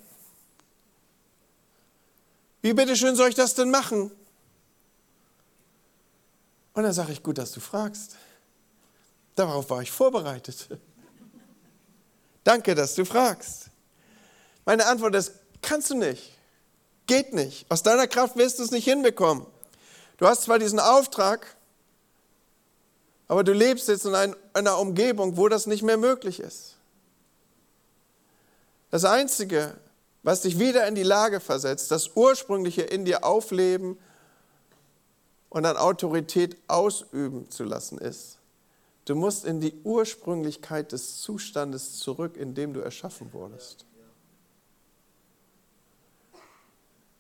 Wie 2.62 2.74
bitteschön 2.74 3.16
soll 3.16 3.30
ich 3.30 3.36
das 3.36 3.56
denn 3.56 3.72
machen? 3.72 4.12
Und 6.74 6.84
dann 6.84 6.94
sage 6.94 7.12
ich, 7.12 7.24
gut, 7.24 7.38
dass 7.38 7.52
du 7.52 7.60
fragst. 7.60 8.16
Darauf 9.36 9.70
war 9.70 9.82
ich 9.82 9.92
vorbereitet. 9.92 10.68
Danke, 12.44 12.76
dass 12.76 12.96
du 12.96 13.06
fragst. 13.06 13.66
Meine 14.66 14.86
Antwort 14.86 15.16
ist, 15.16 15.34
kannst 15.62 15.90
du 15.90 15.96
nicht. 15.96 16.32
Geht 17.08 17.34
nicht. 17.34 17.70
Aus 17.70 17.84
deiner 17.84 18.08
Kraft 18.08 18.36
wirst 18.36 18.60
du 18.60 18.64
es 18.64 18.72
nicht 18.72 18.86
hinbekommen. 18.86 19.46
Du 20.18 20.28
hast 20.28 20.44
zwar 20.44 20.60
diesen 20.60 20.80
Auftrag, 20.80 21.56
aber 23.28 23.44
du 23.44 23.54
lebst 23.54 23.88
jetzt 23.88 24.06
in 24.06 24.36
einer 24.54 24.78
Umgebung, 24.80 25.38
wo 25.38 25.48
das 25.48 25.66
nicht 25.66 25.84
mehr 25.84 25.98
möglich 25.98 26.40
ist. 26.40 26.79
Das 28.92 29.06
Einzige, 29.06 29.78
was 30.24 30.42
dich 30.42 30.60
wieder 30.60 30.88
in 30.88 30.96
die 30.96 31.04
Lage 31.04 31.40
versetzt, 31.40 31.92
das 31.92 32.16
Ursprüngliche 32.16 32.82
in 32.82 33.06
dir 33.06 33.24
aufleben 33.24 33.98
und 35.50 35.66
an 35.66 35.78
Autorität 35.78 36.58
ausüben 36.68 37.50
zu 37.50 37.64
lassen, 37.64 37.98
ist, 37.98 38.40
du 39.06 39.16
musst 39.16 39.46
in 39.46 39.60
die 39.60 39.74
Ursprünglichkeit 39.84 40.92
des 40.92 41.22
Zustandes 41.22 42.00
zurück, 42.00 42.36
in 42.36 42.56
dem 42.56 42.74
du 42.74 42.80
erschaffen 42.80 43.32
wurdest. 43.34 43.86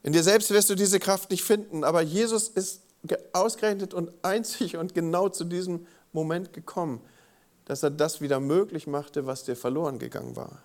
In 0.02 0.14
dir 0.14 0.24
selbst 0.24 0.50
wirst 0.52 0.70
du 0.70 0.76
diese 0.76 1.00
Kraft 1.00 1.30
nicht 1.30 1.44
finden, 1.44 1.84
aber 1.84 2.02
Jesus 2.02 2.50
ist 2.50 2.82
ausgerechnet 3.34 3.94
und 3.94 4.12
einzig 4.24 4.78
und 4.78 4.94
genau 4.94 5.30
zu 5.30 5.44
diesem 5.44 5.86
Moment 6.14 6.54
gekommen, 6.54 7.02
dass 7.66 7.84
er 7.84 7.92
das 7.92 8.20
wieder 8.20 8.40
möglich 8.40 8.88
machte, 8.88 9.28
was 9.28 9.44
dir 9.44 9.56
verloren 9.56 10.00
gegangen 10.00 10.36
war. 10.36 10.64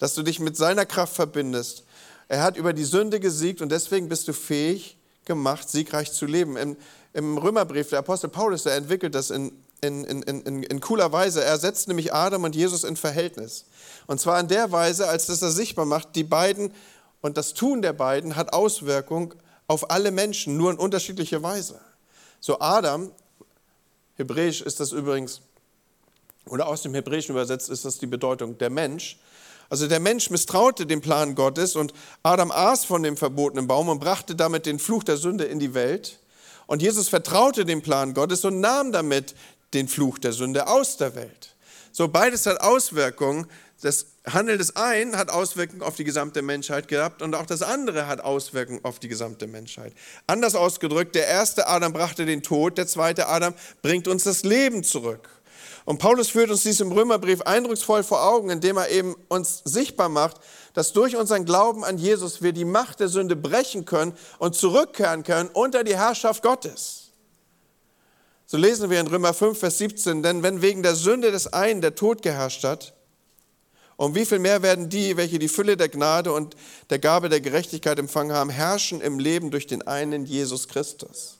Dass 0.00 0.14
du 0.14 0.24
dich 0.24 0.40
mit 0.40 0.56
seiner 0.56 0.84
Kraft 0.84 1.14
verbindest. 1.14 1.84
Er 2.26 2.42
hat 2.42 2.56
über 2.56 2.72
die 2.72 2.84
Sünde 2.84 3.20
gesiegt 3.20 3.62
und 3.62 3.70
deswegen 3.70 4.08
bist 4.08 4.26
du 4.26 4.32
fähig 4.32 4.96
gemacht, 5.24 5.70
siegreich 5.70 6.12
zu 6.12 6.26
leben. 6.26 6.56
Im, 6.56 6.76
im 7.12 7.38
Römerbrief, 7.38 7.90
der 7.90 8.00
Apostel 8.00 8.28
Paulus, 8.28 8.64
der 8.64 8.74
entwickelt 8.74 9.14
das 9.14 9.30
in, 9.30 9.52
in, 9.80 10.04
in, 10.04 10.22
in, 10.22 10.62
in 10.64 10.80
cooler 10.80 11.12
Weise. 11.12 11.44
Er 11.44 11.58
setzt 11.58 11.86
nämlich 11.86 12.12
Adam 12.12 12.42
und 12.42 12.56
Jesus 12.56 12.82
in 12.82 12.96
Verhältnis. 12.96 13.66
Und 14.08 14.20
zwar 14.20 14.40
in 14.40 14.48
der 14.48 14.72
Weise, 14.72 15.08
als 15.08 15.26
dass 15.26 15.42
er 15.42 15.52
sichtbar 15.52 15.86
macht, 15.86 16.16
die 16.16 16.24
beiden 16.24 16.72
und 17.20 17.36
das 17.36 17.54
Tun 17.54 17.82
der 17.82 17.92
beiden 17.92 18.36
hat 18.36 18.52
Auswirkung 18.52 19.34
auf 19.66 19.90
alle 19.90 20.10
Menschen, 20.10 20.56
nur 20.56 20.70
in 20.70 20.78
unterschiedlicher 20.78 21.42
Weise. 21.42 21.80
So 22.40 22.60
Adam, 22.60 23.12
hebräisch 24.16 24.62
ist 24.62 24.80
das 24.80 24.92
übrigens, 24.92 25.42
oder 26.46 26.66
aus 26.66 26.82
dem 26.82 26.94
Hebräischen 26.94 27.32
übersetzt 27.32 27.68
ist 27.68 27.84
das 27.84 27.98
die 27.98 28.06
Bedeutung 28.06 28.58
der 28.58 28.70
Mensch. 28.70 29.18
Also 29.70 29.86
der 29.86 30.00
Mensch 30.00 30.28
misstraute 30.30 30.84
dem 30.84 31.00
Plan 31.00 31.34
Gottes 31.34 31.76
und 31.76 31.94
Adam 32.22 32.50
aß 32.50 32.84
von 32.84 33.02
dem 33.02 33.16
verbotenen 33.16 33.66
Baum 33.66 33.88
und 33.88 34.00
brachte 34.00 34.34
damit 34.34 34.66
den 34.66 34.78
Fluch 34.78 35.04
der 35.04 35.16
Sünde 35.16 35.44
in 35.44 35.60
die 35.60 35.72
Welt. 35.74 36.18
Und 36.66 36.82
Jesus 36.82 37.08
vertraute 37.08 37.64
dem 37.64 37.80
Plan 37.80 38.12
Gottes 38.12 38.44
und 38.44 38.60
nahm 38.60 38.92
damit 38.92 39.34
den 39.72 39.88
Fluch 39.88 40.18
der 40.18 40.32
Sünde 40.32 40.66
aus 40.66 40.96
der 40.96 41.14
Welt. 41.14 41.54
So 41.92 42.08
beides 42.08 42.46
hat 42.46 42.60
Auswirkungen 42.60 43.46
das 43.82 44.06
Handeln 44.26 44.58
des 44.58 44.76
einen 44.76 45.16
hat 45.16 45.30
Auswirkungen 45.30 45.82
auf 45.82 45.96
die 45.96 46.04
gesamte 46.04 46.42
Menschheit 46.42 46.88
gehabt 46.88 47.22
und 47.22 47.34
auch 47.34 47.46
das 47.46 47.62
andere 47.62 48.06
hat 48.06 48.20
Auswirkungen 48.20 48.84
auf 48.84 48.98
die 48.98 49.08
gesamte 49.08 49.46
Menschheit. 49.46 49.94
Anders 50.26 50.54
ausgedrückt, 50.54 51.14
der 51.14 51.26
erste 51.26 51.66
Adam 51.66 51.92
brachte 51.92 52.26
den 52.26 52.42
Tod, 52.42 52.76
der 52.76 52.86
zweite 52.86 53.28
Adam 53.28 53.54
bringt 53.80 54.06
uns 54.06 54.24
das 54.24 54.42
Leben 54.42 54.84
zurück. 54.84 55.30
Und 55.84 55.98
Paulus 55.98 56.28
führt 56.28 56.50
uns 56.50 56.62
dies 56.62 56.80
im 56.80 56.92
Römerbrief 56.92 57.42
eindrucksvoll 57.42 58.02
vor 58.02 58.22
Augen, 58.22 58.50
indem 58.50 58.76
er 58.76 58.90
eben 58.90 59.16
uns 59.28 59.62
sichtbar 59.64 60.08
macht, 60.08 60.36
dass 60.74 60.92
durch 60.92 61.16
unseren 61.16 61.44
Glauben 61.44 61.84
an 61.84 61.98
Jesus 61.98 62.42
wir 62.42 62.52
die 62.52 62.64
Macht 62.64 63.00
der 63.00 63.08
Sünde 63.08 63.36
brechen 63.36 63.84
können 63.84 64.12
und 64.38 64.54
zurückkehren 64.54 65.22
können 65.22 65.48
unter 65.52 65.82
die 65.84 65.96
Herrschaft 65.96 66.42
Gottes. 66.42 67.10
So 68.46 68.56
lesen 68.56 68.90
wir 68.90 69.00
in 69.00 69.06
Römer 69.06 69.32
5, 69.32 69.58
Vers 69.58 69.78
17, 69.78 70.22
denn 70.22 70.42
wenn 70.42 70.60
wegen 70.60 70.82
der 70.82 70.96
Sünde 70.96 71.30
des 71.30 71.52
einen 71.52 71.80
der 71.80 71.94
Tod 71.94 72.20
geherrscht 72.22 72.64
hat, 72.64 72.94
um 73.96 74.14
wie 74.14 74.24
viel 74.24 74.38
mehr 74.38 74.62
werden 74.62 74.88
die, 74.88 75.16
welche 75.16 75.38
die 75.38 75.48
Fülle 75.48 75.76
der 75.76 75.88
Gnade 75.88 76.32
und 76.32 76.56
der 76.88 76.98
Gabe 76.98 77.28
der 77.28 77.40
Gerechtigkeit 77.40 77.98
empfangen 77.98 78.32
haben, 78.32 78.50
herrschen 78.50 79.00
im 79.00 79.18
Leben 79.18 79.50
durch 79.50 79.66
den 79.66 79.86
einen 79.86 80.24
Jesus 80.24 80.68
Christus. 80.68 81.38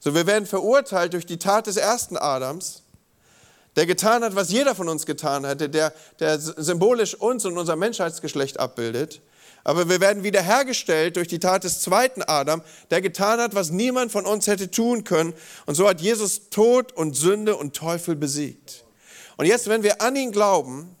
So, 0.00 0.14
wir 0.14 0.26
werden 0.26 0.44
verurteilt 0.44 1.14
durch 1.14 1.24
die 1.24 1.38
Tat 1.38 1.66
des 1.66 1.76
ersten 1.76 2.16
Adams, 2.16 2.82
der 3.76 3.86
getan 3.86 4.22
hat, 4.22 4.34
was 4.36 4.50
jeder 4.50 4.74
von 4.74 4.88
uns 4.88 5.06
getan 5.06 5.44
hätte, 5.44 5.68
der, 5.68 5.92
der 6.20 6.38
symbolisch 6.38 7.14
uns 7.14 7.44
und 7.44 7.58
unser 7.58 7.76
Menschheitsgeschlecht 7.76 8.60
abbildet. 8.60 9.20
Aber 9.64 9.88
wir 9.88 10.00
werden 10.00 10.22
wiederhergestellt 10.22 11.16
durch 11.16 11.28
die 11.28 11.38
Tat 11.38 11.64
des 11.64 11.80
zweiten 11.80 12.22
Adam, 12.22 12.62
der 12.90 13.00
getan 13.00 13.40
hat, 13.40 13.54
was 13.54 13.70
niemand 13.70 14.12
von 14.12 14.26
uns 14.26 14.46
hätte 14.46 14.70
tun 14.70 15.04
können. 15.04 15.32
Und 15.64 15.74
so 15.74 15.88
hat 15.88 16.02
Jesus 16.02 16.50
Tod 16.50 16.92
und 16.92 17.16
Sünde 17.16 17.56
und 17.56 17.74
Teufel 17.74 18.14
besiegt. 18.14 18.84
Und 19.38 19.46
jetzt, 19.46 19.68
wenn 19.68 19.82
wir 19.82 20.02
an 20.02 20.16
ihn 20.16 20.32
glauben, 20.32 20.94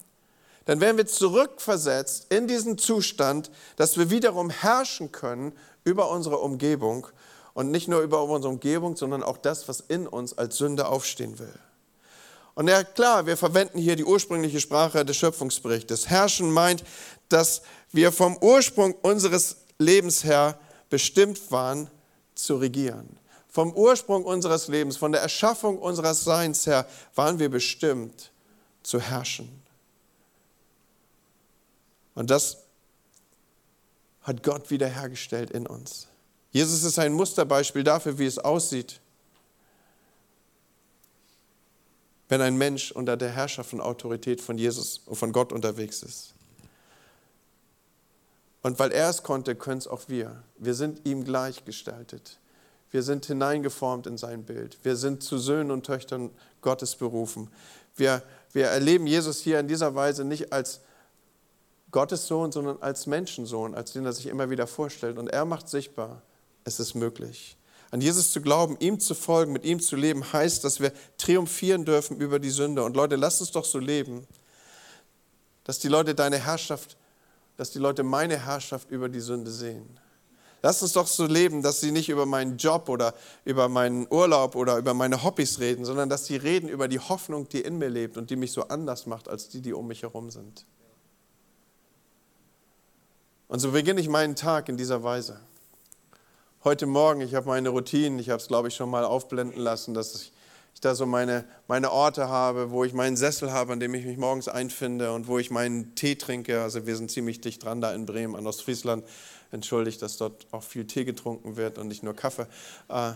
dann 0.64 0.80
werden 0.80 0.96
wir 0.96 1.06
zurückversetzt 1.06 2.32
in 2.32 2.48
diesen 2.48 2.78
Zustand, 2.78 3.50
dass 3.76 3.98
wir 3.98 4.08
wiederum 4.08 4.48
herrschen 4.48 5.12
können 5.12 5.52
über 5.84 6.10
unsere 6.10 6.38
Umgebung 6.38 7.06
und 7.52 7.70
nicht 7.70 7.86
nur 7.86 8.00
über 8.00 8.24
unsere 8.24 8.52
Umgebung, 8.52 8.96
sondern 8.96 9.22
auch 9.22 9.36
das, 9.36 9.68
was 9.68 9.80
in 9.80 10.06
uns 10.06 10.36
als 10.36 10.56
Sünde 10.56 10.86
aufstehen 10.88 11.38
will. 11.38 11.54
Und 12.54 12.68
ja 12.68 12.84
klar, 12.84 13.26
wir 13.26 13.36
verwenden 13.36 13.78
hier 13.78 13.96
die 13.96 14.04
ursprüngliche 14.04 14.60
Sprache 14.60 15.04
des 15.04 15.16
Schöpfungsberichtes. 15.16 16.08
Herrschen 16.08 16.50
meint, 16.50 16.84
dass 17.28 17.62
wir 17.92 18.12
vom 18.12 18.36
Ursprung 18.38 18.94
unseres 19.02 19.56
Lebens 19.78 20.24
her 20.24 20.58
bestimmt 20.88 21.50
waren 21.50 21.90
zu 22.34 22.56
regieren. 22.56 23.18
Vom 23.48 23.72
Ursprung 23.72 24.24
unseres 24.24 24.68
Lebens, 24.68 24.96
von 24.96 25.12
der 25.12 25.20
Erschaffung 25.20 25.78
unseres 25.78 26.24
Seins 26.24 26.66
her 26.66 26.86
waren 27.14 27.38
wir 27.38 27.48
bestimmt 27.48 28.32
zu 28.82 29.00
herrschen. 29.00 29.62
Und 32.14 32.30
das 32.30 32.58
hat 34.22 34.42
Gott 34.42 34.70
wiederhergestellt 34.70 35.50
in 35.50 35.66
uns. 35.66 36.08
Jesus 36.50 36.84
ist 36.84 36.98
ein 36.98 37.12
Musterbeispiel 37.12 37.82
dafür, 37.82 38.18
wie 38.18 38.26
es 38.26 38.38
aussieht, 38.38 39.00
wenn 42.28 42.40
ein 42.40 42.56
Mensch 42.56 42.90
unter 42.92 43.16
der 43.16 43.30
Herrschaft 43.30 43.72
und 43.72 43.80
Autorität 43.80 44.40
von 44.40 44.58
Jesus 44.58 45.02
und 45.06 45.16
von 45.16 45.32
Gott 45.32 45.52
unterwegs 45.52 46.02
ist. 46.02 46.34
Und 48.62 48.78
weil 48.78 48.92
er 48.92 49.10
es 49.10 49.22
konnte, 49.22 49.54
können 49.54 49.78
es 49.78 49.86
auch 49.86 50.08
wir. 50.08 50.42
Wir 50.56 50.74
sind 50.74 51.06
ihm 51.06 51.24
gleichgestaltet. 51.24 52.38
Wir 52.90 53.02
sind 53.02 53.26
hineingeformt 53.26 54.06
in 54.06 54.16
sein 54.16 54.44
Bild. 54.44 54.78
Wir 54.82 54.96
sind 54.96 55.22
zu 55.22 55.36
Söhnen 55.36 55.70
und 55.70 55.84
Töchtern 55.84 56.30
Gottes 56.62 56.96
berufen. 56.96 57.50
Wir, 57.96 58.22
wir 58.52 58.68
erleben 58.68 59.06
Jesus 59.06 59.40
hier 59.40 59.60
in 59.60 59.68
dieser 59.68 59.94
Weise 59.94 60.24
nicht 60.24 60.52
als 60.52 60.80
Gottes 61.90 62.26
Sohn, 62.26 62.52
sondern 62.52 62.80
als 62.80 63.06
Menschensohn, 63.06 63.74
als 63.74 63.92
den 63.92 64.06
er 64.06 64.12
sich 64.12 64.26
immer 64.26 64.48
wieder 64.48 64.66
vorstellt. 64.66 65.18
Und 65.18 65.28
er 65.28 65.44
macht 65.44 65.68
sichtbar, 65.68 66.22
es 66.64 66.80
ist 66.80 66.94
möglich. 66.94 67.56
An 67.90 68.00
Jesus 68.00 68.32
zu 68.32 68.40
glauben, 68.40 68.76
ihm 68.80 68.98
zu 68.98 69.14
folgen, 69.14 69.52
mit 69.52 69.64
ihm 69.64 69.80
zu 69.80 69.96
leben, 69.96 70.32
heißt, 70.32 70.64
dass 70.64 70.80
wir 70.80 70.92
triumphieren 71.16 71.84
dürfen 71.84 72.16
über 72.18 72.38
die 72.38 72.50
Sünde. 72.50 72.82
Und 72.82 72.96
Leute, 72.96 73.16
lasst 73.16 73.40
uns 73.40 73.52
doch 73.52 73.64
so 73.64 73.78
leben, 73.78 74.26
dass 75.64 75.78
die 75.78 75.88
Leute 75.88 76.14
deine 76.14 76.38
Herrschaft, 76.38 76.96
dass 77.56 77.70
die 77.70 77.78
Leute 77.78 78.02
meine 78.02 78.44
Herrschaft 78.44 78.90
über 78.90 79.08
die 79.08 79.20
Sünde 79.20 79.50
sehen. 79.50 79.98
Lasst 80.64 80.82
uns 80.82 80.94
doch 80.94 81.06
so 81.06 81.26
leben, 81.26 81.60
dass 81.60 81.80
sie 81.80 81.92
nicht 81.92 82.08
über 82.08 82.24
meinen 82.24 82.56
Job 82.56 82.88
oder 82.88 83.12
über 83.44 83.68
meinen 83.68 84.06
Urlaub 84.10 84.56
oder 84.56 84.78
über 84.78 84.94
meine 84.94 85.22
Hobbys 85.22 85.60
reden, 85.60 85.84
sondern 85.84 86.08
dass 86.08 86.24
sie 86.24 86.36
reden 86.36 86.70
über 86.70 86.88
die 86.88 86.98
Hoffnung, 86.98 87.48
die 87.50 87.60
in 87.60 87.76
mir 87.76 87.90
lebt 87.90 88.16
und 88.16 88.30
die 88.30 88.36
mich 88.36 88.52
so 88.52 88.62
anders 88.68 89.04
macht 89.04 89.28
als 89.28 89.50
die, 89.50 89.60
die 89.60 89.74
um 89.74 89.86
mich 89.86 90.02
herum 90.02 90.30
sind. 90.30 90.64
Und 93.46 93.58
so 93.58 93.72
beginne 93.72 94.00
ich 94.00 94.08
meinen 94.08 94.36
Tag 94.36 94.70
in 94.70 94.78
dieser 94.78 95.02
Weise. 95.02 95.38
Heute 96.64 96.86
Morgen, 96.86 97.20
ich 97.20 97.34
habe 97.34 97.46
meine 97.46 97.68
Routinen, 97.68 98.18
ich 98.18 98.30
habe 98.30 98.40
es, 98.40 98.48
glaube 98.48 98.68
ich, 98.68 98.74
schon 98.74 98.88
mal 98.88 99.04
aufblenden 99.04 99.60
lassen, 99.60 99.92
dass 99.92 100.14
ich, 100.14 100.32
ich 100.72 100.80
da 100.80 100.94
so 100.94 101.04
meine, 101.04 101.44
meine 101.68 101.92
Orte 101.92 102.30
habe, 102.30 102.70
wo 102.70 102.84
ich 102.84 102.94
meinen 102.94 103.18
Sessel 103.18 103.52
habe, 103.52 103.74
an 103.74 103.80
dem 103.80 103.92
ich 103.92 104.06
mich 104.06 104.16
morgens 104.16 104.48
einfinde 104.48 105.12
und 105.12 105.26
wo 105.26 105.38
ich 105.38 105.50
meinen 105.50 105.94
Tee 105.94 106.14
trinke. 106.14 106.62
Also 106.62 106.86
wir 106.86 106.96
sind 106.96 107.10
ziemlich 107.10 107.42
dicht 107.42 107.62
dran 107.62 107.82
da 107.82 107.92
in 107.92 108.06
Bremen, 108.06 108.34
an 108.34 108.46
Ostfriesland. 108.46 109.04
Entschuldigt, 109.50 110.00
dass 110.00 110.16
dort 110.16 110.46
auch 110.52 110.62
viel 110.62 110.86
Tee 110.86 111.04
getrunken 111.04 111.58
wird 111.58 111.76
und 111.76 111.88
nicht 111.88 112.02
nur 112.02 112.16
Kaffee. 112.16 112.46
Äh, 112.88 113.12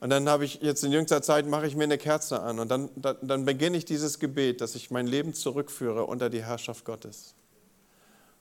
und 0.00 0.10
dann 0.10 0.28
habe 0.28 0.44
ich 0.44 0.56
jetzt 0.60 0.84
in 0.84 0.92
jüngster 0.92 1.22
Zeit 1.22 1.46
mache 1.46 1.66
ich 1.66 1.76
mir 1.76 1.84
eine 1.84 1.96
Kerze 1.96 2.42
an 2.42 2.58
und 2.58 2.68
dann, 2.68 2.90
dann, 2.96 3.16
dann 3.22 3.46
beginne 3.46 3.78
ich 3.78 3.86
dieses 3.86 4.18
Gebet, 4.18 4.60
dass 4.60 4.74
ich 4.74 4.90
mein 4.90 5.06
Leben 5.06 5.32
zurückführe 5.32 6.04
unter 6.04 6.28
die 6.28 6.44
Herrschaft 6.44 6.84
Gottes 6.84 7.34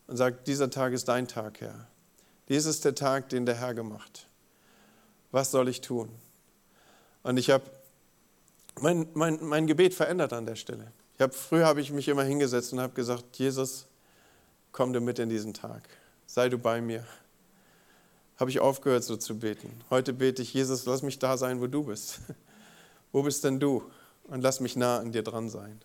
und 0.08 0.18
sagt, 0.18 0.50
dieser 0.50 0.70
Tag 0.70 0.92
ist 0.92 1.08
dein 1.08 1.30
Tag, 1.30 1.62
Herr. 1.62 1.88
Dies 2.50 2.66
ist 2.66 2.84
der 2.84 2.94
Tag, 2.94 3.30
den 3.30 3.46
der 3.46 3.56
Herr 3.56 3.74
gemacht. 3.74 4.28
Was 5.34 5.50
soll 5.50 5.68
ich 5.68 5.82
tun? 5.82 6.10
Und 7.24 7.38
ich 7.38 7.50
habe 7.50 7.64
mein, 8.80 9.08
mein, 9.14 9.40
mein 9.42 9.66
Gebet 9.66 9.96
verändert 9.96 10.32
an 10.32 10.46
der 10.46 10.56
Stelle. 10.56 10.92
Ich 11.16 11.22
hab, 11.22 11.34
früher 11.34 11.66
habe 11.66 11.82
ich 11.82 11.92
mich 11.92 12.08
immer 12.08 12.24
hingesetzt 12.24 12.72
und 12.72 12.80
habe 12.80 12.94
gesagt, 12.94 13.36
Jesus, 13.38 13.88
komm 14.72 14.94
du 14.94 15.02
mit 15.02 15.18
in 15.18 15.30
diesen 15.30 15.56
Tag. 15.56 15.90
Sei 16.28 16.50
du 16.50 16.60
bei 16.60 16.82
mir. 16.82 17.04
Habe 18.40 18.52
ich 18.52 18.60
aufgehört, 18.60 19.04
so 19.04 19.18
zu 19.18 19.40
beten. 19.40 19.82
Heute 19.90 20.14
bete 20.14 20.44
ich, 20.44 20.54
Jesus, 20.54 20.86
lass 20.86 21.02
mich 21.02 21.18
da 21.18 21.36
sein, 21.36 21.60
wo 21.60 21.66
du 21.66 21.84
bist. 21.84 22.20
wo 23.12 23.24
bist 23.24 23.44
denn 23.44 23.60
du? 23.60 23.84
Und 24.26 24.42
lass 24.42 24.60
mich 24.60 24.76
nah 24.76 25.00
an 25.00 25.12
dir 25.12 25.24
dran 25.24 25.50
sein. 25.50 25.82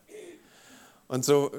Und 1.06 1.24
so 1.24 1.52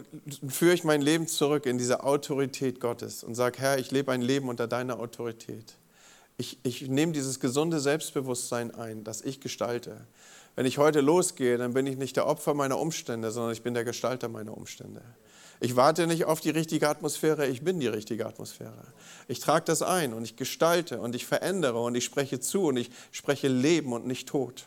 führe 0.48 0.76
ich 0.76 0.84
mein 0.84 1.02
Leben 1.02 1.28
zurück 1.28 1.66
in 1.66 1.80
diese 1.80 2.04
Autorität 2.04 2.80
Gottes 2.80 3.24
und 3.24 3.34
sage, 3.34 3.58
Herr, 3.58 3.80
ich 3.80 3.90
lebe 3.90 4.12
ein 4.12 4.22
Leben 4.22 4.48
unter 4.48 4.68
deiner 4.68 5.00
Autorität. 5.00 5.74
Ich, 6.40 6.58
ich 6.64 6.88
nehme 6.88 7.12
dieses 7.12 7.42
gesunde 7.42 7.82
Selbstbewusstsein 7.82 8.74
ein, 8.74 9.04
das 9.04 9.22
ich 9.22 9.42
gestalte. 9.42 10.08
Wenn 10.56 10.66
ich 10.66 10.78
heute 10.78 11.02
losgehe, 11.02 11.58
dann 11.58 11.74
bin 11.74 11.86
ich 11.86 11.98
nicht 11.98 12.16
der 12.16 12.28
Opfer 12.28 12.54
meiner 12.54 12.80
Umstände, 12.80 13.30
sondern 13.32 13.52
ich 13.52 13.62
bin 13.62 13.74
der 13.74 13.84
Gestalter 13.84 14.30
meiner 14.30 14.56
Umstände. 14.56 15.02
Ich 15.60 15.76
warte 15.76 16.08
nicht 16.08 16.24
auf 16.24 16.40
die 16.40 16.52
richtige 16.52 16.88
Atmosphäre, 16.88 17.46
ich 17.48 17.62
bin 17.62 17.82
die 17.82 17.88
richtige 17.88 18.26
Atmosphäre. 18.26 18.86
Ich 19.28 19.42
trage 19.42 19.66
das 19.66 19.82
ein 19.82 20.14
und 20.14 20.24
ich 20.24 20.38
gestalte 20.38 21.02
und 21.02 21.14
ich 21.14 21.26
verändere 21.26 21.82
und 21.82 21.96
ich 21.96 22.06
spreche 22.06 22.40
zu 22.40 22.68
und 22.68 22.78
ich 22.78 22.90
spreche 23.12 23.50
Leben 23.50 23.92
und 23.92 24.08
nicht 24.08 24.30
Tod. 24.30 24.66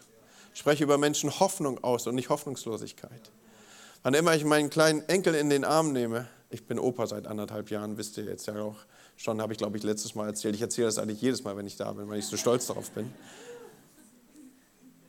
Ich 0.52 0.60
spreche 0.60 0.84
über 0.84 0.98
Menschen 0.98 1.40
Hoffnung 1.40 1.82
aus 1.82 2.06
und 2.06 2.16
nicht 2.16 2.28
Hoffnungslosigkeit. 2.28 3.30
Wann 4.02 4.12
immer 4.12 4.34
ich 4.34 4.44
meinen 4.44 4.68
kleinen 4.68 5.08
Enkel 5.08 5.34
in 5.34 5.48
den 5.48 5.64
Arm 5.64 5.94
nehme, 5.94 6.28
ich 6.50 6.66
bin 6.66 6.78
Opa 6.78 7.06
seit 7.06 7.26
anderthalb 7.26 7.70
Jahren, 7.70 7.96
wisst 7.96 8.18
ihr 8.18 8.24
jetzt 8.24 8.46
ja 8.46 8.60
auch 8.60 8.76
schon, 9.16 9.40
habe 9.40 9.52
ich 9.52 9.58
glaube 9.58 9.76
ich 9.76 9.82
letztes 9.82 10.14
Mal 10.14 10.26
erzählt. 10.26 10.54
Ich 10.54 10.62
erzähle 10.62 10.86
das 10.86 10.98
eigentlich 10.98 11.20
jedes 11.20 11.44
Mal, 11.44 11.56
wenn 11.56 11.66
ich 11.66 11.76
da 11.76 11.92
bin, 11.92 12.08
weil 12.08 12.18
ich 12.18 12.26
so 12.26 12.36
stolz 12.36 12.66
darauf 12.66 12.90
bin. 12.90 13.12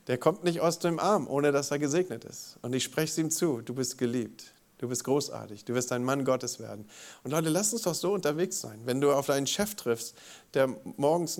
Der 0.07 0.17
kommt 0.17 0.43
nicht 0.43 0.59
aus 0.59 0.79
dem 0.79 0.99
Arm, 0.99 1.27
ohne 1.27 1.51
dass 1.51 1.71
er 1.71 1.79
gesegnet 1.79 2.25
ist. 2.25 2.57
Und 2.61 2.73
ich 2.73 2.83
spreche 2.83 3.11
es 3.11 3.17
ihm 3.17 3.31
zu, 3.31 3.61
du 3.61 3.73
bist 3.73 3.97
geliebt. 3.97 4.53
Du 4.77 4.89
bist 4.89 5.05
großartig. 5.05 5.63
Du 5.63 5.73
wirst 5.75 5.93
ein 5.93 6.03
Mann 6.03 6.25
Gottes 6.25 6.59
werden. 6.59 6.85
Und 7.23 7.31
Leute, 7.31 7.47
lass 7.47 7.71
uns 7.71 7.83
doch 7.83 7.95
so 7.95 8.11
unterwegs 8.13 8.59
sein. 8.59 8.81
Wenn 8.83 8.99
du 8.99 9.13
auf 9.13 9.27
deinen 9.27 9.47
Chef 9.47 9.75
triffst, 9.75 10.13
der 10.53 10.75
morgens 10.97 11.39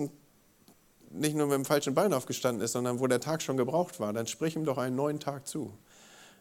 nicht 1.10 1.36
nur 1.36 1.46
mit 1.46 1.54
dem 1.54 1.66
falschen 1.66 1.94
Bein 1.94 2.14
aufgestanden 2.14 2.64
ist, 2.64 2.72
sondern 2.72 3.00
wo 3.00 3.06
der 3.06 3.20
Tag 3.20 3.42
schon 3.42 3.58
gebraucht 3.58 4.00
war, 4.00 4.14
dann 4.14 4.26
sprich 4.26 4.56
ihm 4.56 4.64
doch 4.64 4.78
einen 4.78 4.96
neuen 4.96 5.20
Tag 5.20 5.46
zu. 5.46 5.76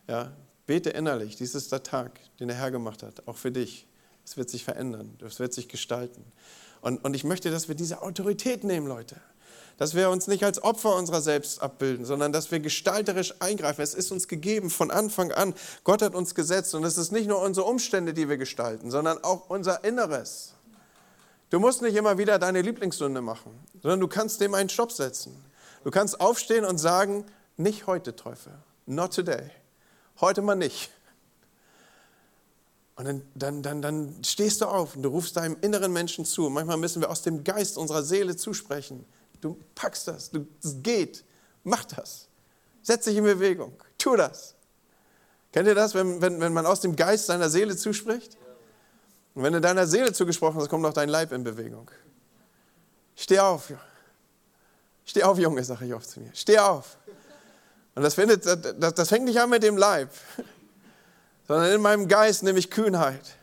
Ja, 0.08 0.32
bete 0.66 0.92
innerlich. 0.92 1.36
Dies 1.36 1.56
ist 1.56 1.74
der 1.74 1.84
Tag, 1.84 2.22
den 2.40 2.48
der 2.48 2.58
Herr 2.58 2.72
gemacht 2.72 3.04
hat, 3.04 3.28
auch 3.28 3.38
für 3.38 3.52
dich. 3.52 3.86
Es 4.26 4.38
wird 4.38 4.50
sich 4.50 4.64
verändern. 4.64 5.18
Es 5.26 5.40
wird 5.40 5.54
sich 5.54 5.68
gestalten. 5.68 6.24
Und, 6.82 7.04
und 7.04 7.16
ich 7.16 7.24
möchte, 7.24 7.52
dass 7.52 7.68
wir 7.68 7.76
diese 7.76 8.02
Autorität 8.02 8.64
nehmen, 8.64 8.88
Leute 8.88 9.22
dass 9.78 9.96
wir 9.96 10.10
uns 10.10 10.28
nicht 10.28 10.44
als 10.44 10.64
Opfer 10.64 10.96
unserer 10.96 11.22
selbst 11.22 11.62
abbilden, 11.62 12.06
sondern 12.06 12.32
dass 12.32 12.52
wir 12.52 12.60
gestalterisch 12.60 13.34
eingreifen. 13.40 13.82
Es 13.82 13.94
ist 13.94 14.12
uns 14.12 14.28
gegeben 14.28 14.70
von 14.70 14.92
Anfang 14.92 15.32
an. 15.32 15.54
Gott 15.84 16.02
hat 16.02 16.16
uns 16.16 16.36
gesetzt 16.36 16.76
und 16.76 16.84
es 16.84 16.98
ist 16.98 17.12
nicht 17.12 17.28
nur 17.28 17.42
unsere 17.42 17.66
Umstände, 17.66 18.14
die 18.14 18.30
wir 18.30 18.38
gestalten, 18.38 18.92
sondern 18.92 19.24
auch 19.24 19.50
unser 19.50 19.84
Inneres. 19.84 20.54
Du 21.50 21.60
musst 21.60 21.82
nicht 21.82 21.96
immer 21.96 22.18
wieder 22.18 22.40
deine 22.40 22.62
Lieblingssünde 22.62 23.22
machen, 23.22 23.60
sondern 23.82 24.00
du 24.00 24.08
kannst 24.08 24.42
dem 24.42 24.54
einen 24.54 24.70
Stopp 24.70 24.92
setzen. 24.92 25.44
Du 25.84 25.92
kannst 25.92 26.20
aufstehen 26.20 26.66
und 26.66 26.78
sagen, 26.78 27.26
nicht 27.58 27.88
heute, 27.88 28.16
Teufel, 28.16 28.54
not 28.86 29.14
today. 29.14 29.52
Heute 30.20 30.42
mal 30.42 30.56
nicht. 30.56 30.92
Und 32.96 33.06
dann, 33.06 33.22
dann, 33.34 33.64
dann, 33.64 33.82
dann 33.82 34.24
stehst 34.24 34.62
du 34.62 34.66
auf 34.66 34.96
und 34.96 35.04
du 35.04 35.10
rufst 35.10 35.36
deinem 35.38 35.58
inneren 35.62 35.92
Menschen 35.92 36.26
zu. 36.26 36.50
Manchmal 36.50 36.78
müssen 36.78 37.02
wir 37.02 37.10
aus 37.10 37.24
dem 37.24 37.44
Geist 37.44 37.78
unserer 37.78 38.04
Seele 38.04 38.36
zusprechen. 38.36 39.06
Du 39.42 39.58
packst 39.76 40.08
das, 40.08 40.32
es 40.64 40.76
geht, 40.84 41.26
mach 41.64 41.86
das. 41.86 42.28
Setz 42.82 43.06
dich 43.06 43.18
in 43.18 43.24
Bewegung, 43.24 43.74
tu 43.98 44.16
das. 44.16 44.56
Kennt 45.52 45.68
ihr 45.68 45.76
das, 45.76 45.94
wenn, 45.94 46.22
wenn, 46.22 46.40
wenn 46.40 46.54
man 46.54 46.66
aus 46.66 46.82
dem 46.82 46.96
Geist 46.96 47.28
seiner 47.28 47.50
Seele 47.50 47.76
zuspricht? 47.76 48.38
Und 49.36 49.44
wenn 49.44 49.54
du 49.54 49.62
deiner 49.62 49.88
Seele 49.88 50.14
zugesprochen 50.14 50.60
hast, 50.60 50.70
kommt 50.70 50.86
auch 50.86 50.94
dein 50.94 51.10
Leib 51.10 51.32
in 51.32 51.44
Bewegung. 51.44 51.90
Steh 53.16 53.40
auf. 53.40 53.72
Steh 55.06 55.24
auf, 55.24 55.38
Junge, 55.38 55.64
sage 55.64 55.86
ich 55.86 55.94
oft 55.94 56.10
zu 56.10 56.20
mir. 56.20 56.32
Steh 56.34 56.60
auf. 56.60 56.98
Und 57.96 58.04
das, 58.04 58.16
findet, 58.16 58.46
das, 58.46 58.94
das 58.94 59.10
fängt 59.10 59.26
nicht 59.26 59.40
an 59.40 59.50
mit 59.50 59.64
dem 59.64 59.78
Leib, 59.78 60.10
sondern 61.54 61.72
in 61.72 61.82
meinem 61.82 62.08
Geist 62.08 62.42
nämlich 62.42 62.72
Kühnheit. 62.72 63.38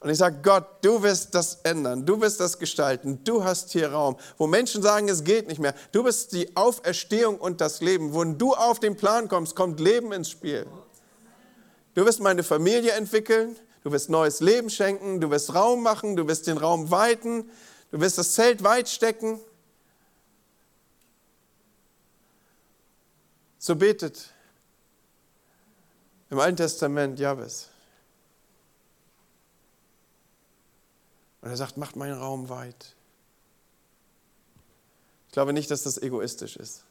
Und 0.00 0.10
ich 0.10 0.18
sage, 0.18 0.40
Gott, 0.42 0.66
du 0.82 1.02
wirst 1.02 1.34
das 1.34 1.60
ändern, 1.62 2.04
du 2.04 2.20
wirst 2.20 2.38
das 2.38 2.58
gestalten, 2.58 3.24
du 3.24 3.42
hast 3.42 3.72
hier 3.72 3.92
Raum, 3.92 4.18
wo 4.36 4.46
Menschen 4.46 4.82
sagen, 4.82 5.08
es 5.08 5.24
geht 5.24 5.48
nicht 5.48 5.58
mehr. 5.58 5.74
Du 5.90 6.02
bist 6.02 6.32
die 6.32 6.54
Auferstehung 6.54 7.38
und 7.38 7.62
das 7.62 7.80
Leben. 7.80 8.14
Wenn 8.14 8.36
du 8.36 8.52
auf 8.52 8.78
den 8.78 8.94
Plan 8.94 9.26
kommst, 9.26 9.56
kommt 9.56 9.80
Leben 9.80 10.12
ins 10.12 10.28
Spiel. 10.28 10.66
Du 11.94 12.04
wirst 12.04 12.20
meine 12.20 12.42
Familie 12.42 12.92
entwickeln, 12.92 13.56
du 13.84 13.90
wirst 13.90 14.10
neues 14.10 14.40
Leben 14.40 14.68
schenken, 14.68 15.18
du 15.18 15.30
wirst 15.30 15.54
Raum 15.54 15.82
machen, 15.82 16.16
du 16.16 16.28
wirst 16.28 16.46
den 16.46 16.58
Raum 16.58 16.90
weiten, 16.90 17.48
du 17.90 18.02
wirst 18.02 18.18
das 18.18 18.34
Zelt 18.34 18.62
weit 18.64 18.86
stecken. 18.86 19.40
So 23.58 23.76
betet 23.76 24.30
im 26.30 26.38
Alten 26.38 26.56
Testament 26.56 27.18
Jahwes. 27.18 27.68
Und 31.42 31.50
er 31.50 31.56
sagt, 31.56 31.76
macht 31.76 31.96
meinen 31.96 32.18
Raum 32.18 32.48
weit. 32.48 32.94
Ich 35.26 35.32
glaube 35.32 35.52
nicht, 35.52 35.70
dass 35.70 35.82
das 35.84 35.98
egoistisch 35.98 36.56
ist, 36.56 36.84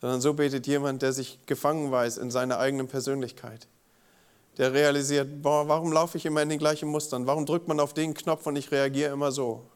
sondern 0.00 0.20
so 0.20 0.34
betet 0.34 0.66
jemand, 0.66 1.02
der 1.02 1.12
sich 1.12 1.38
gefangen 1.46 1.90
weiß 1.90 2.18
in 2.18 2.30
seiner 2.30 2.58
eigenen 2.58 2.88
Persönlichkeit. 2.88 3.68
Der 4.56 4.72
realisiert, 4.72 5.42
boah, 5.42 5.68
warum 5.68 5.92
laufe 5.92 6.16
ich 6.16 6.24
immer 6.24 6.42
in 6.42 6.48
den 6.48 6.58
gleichen 6.58 6.88
Mustern? 6.88 7.26
Warum 7.26 7.44
drückt 7.44 7.68
man 7.68 7.78
auf 7.78 7.92
den 7.92 8.14
Knopf 8.14 8.46
und 8.46 8.56
ich 8.56 8.70
reagiere 8.70 9.12
immer 9.12 9.30
so? 9.32 9.66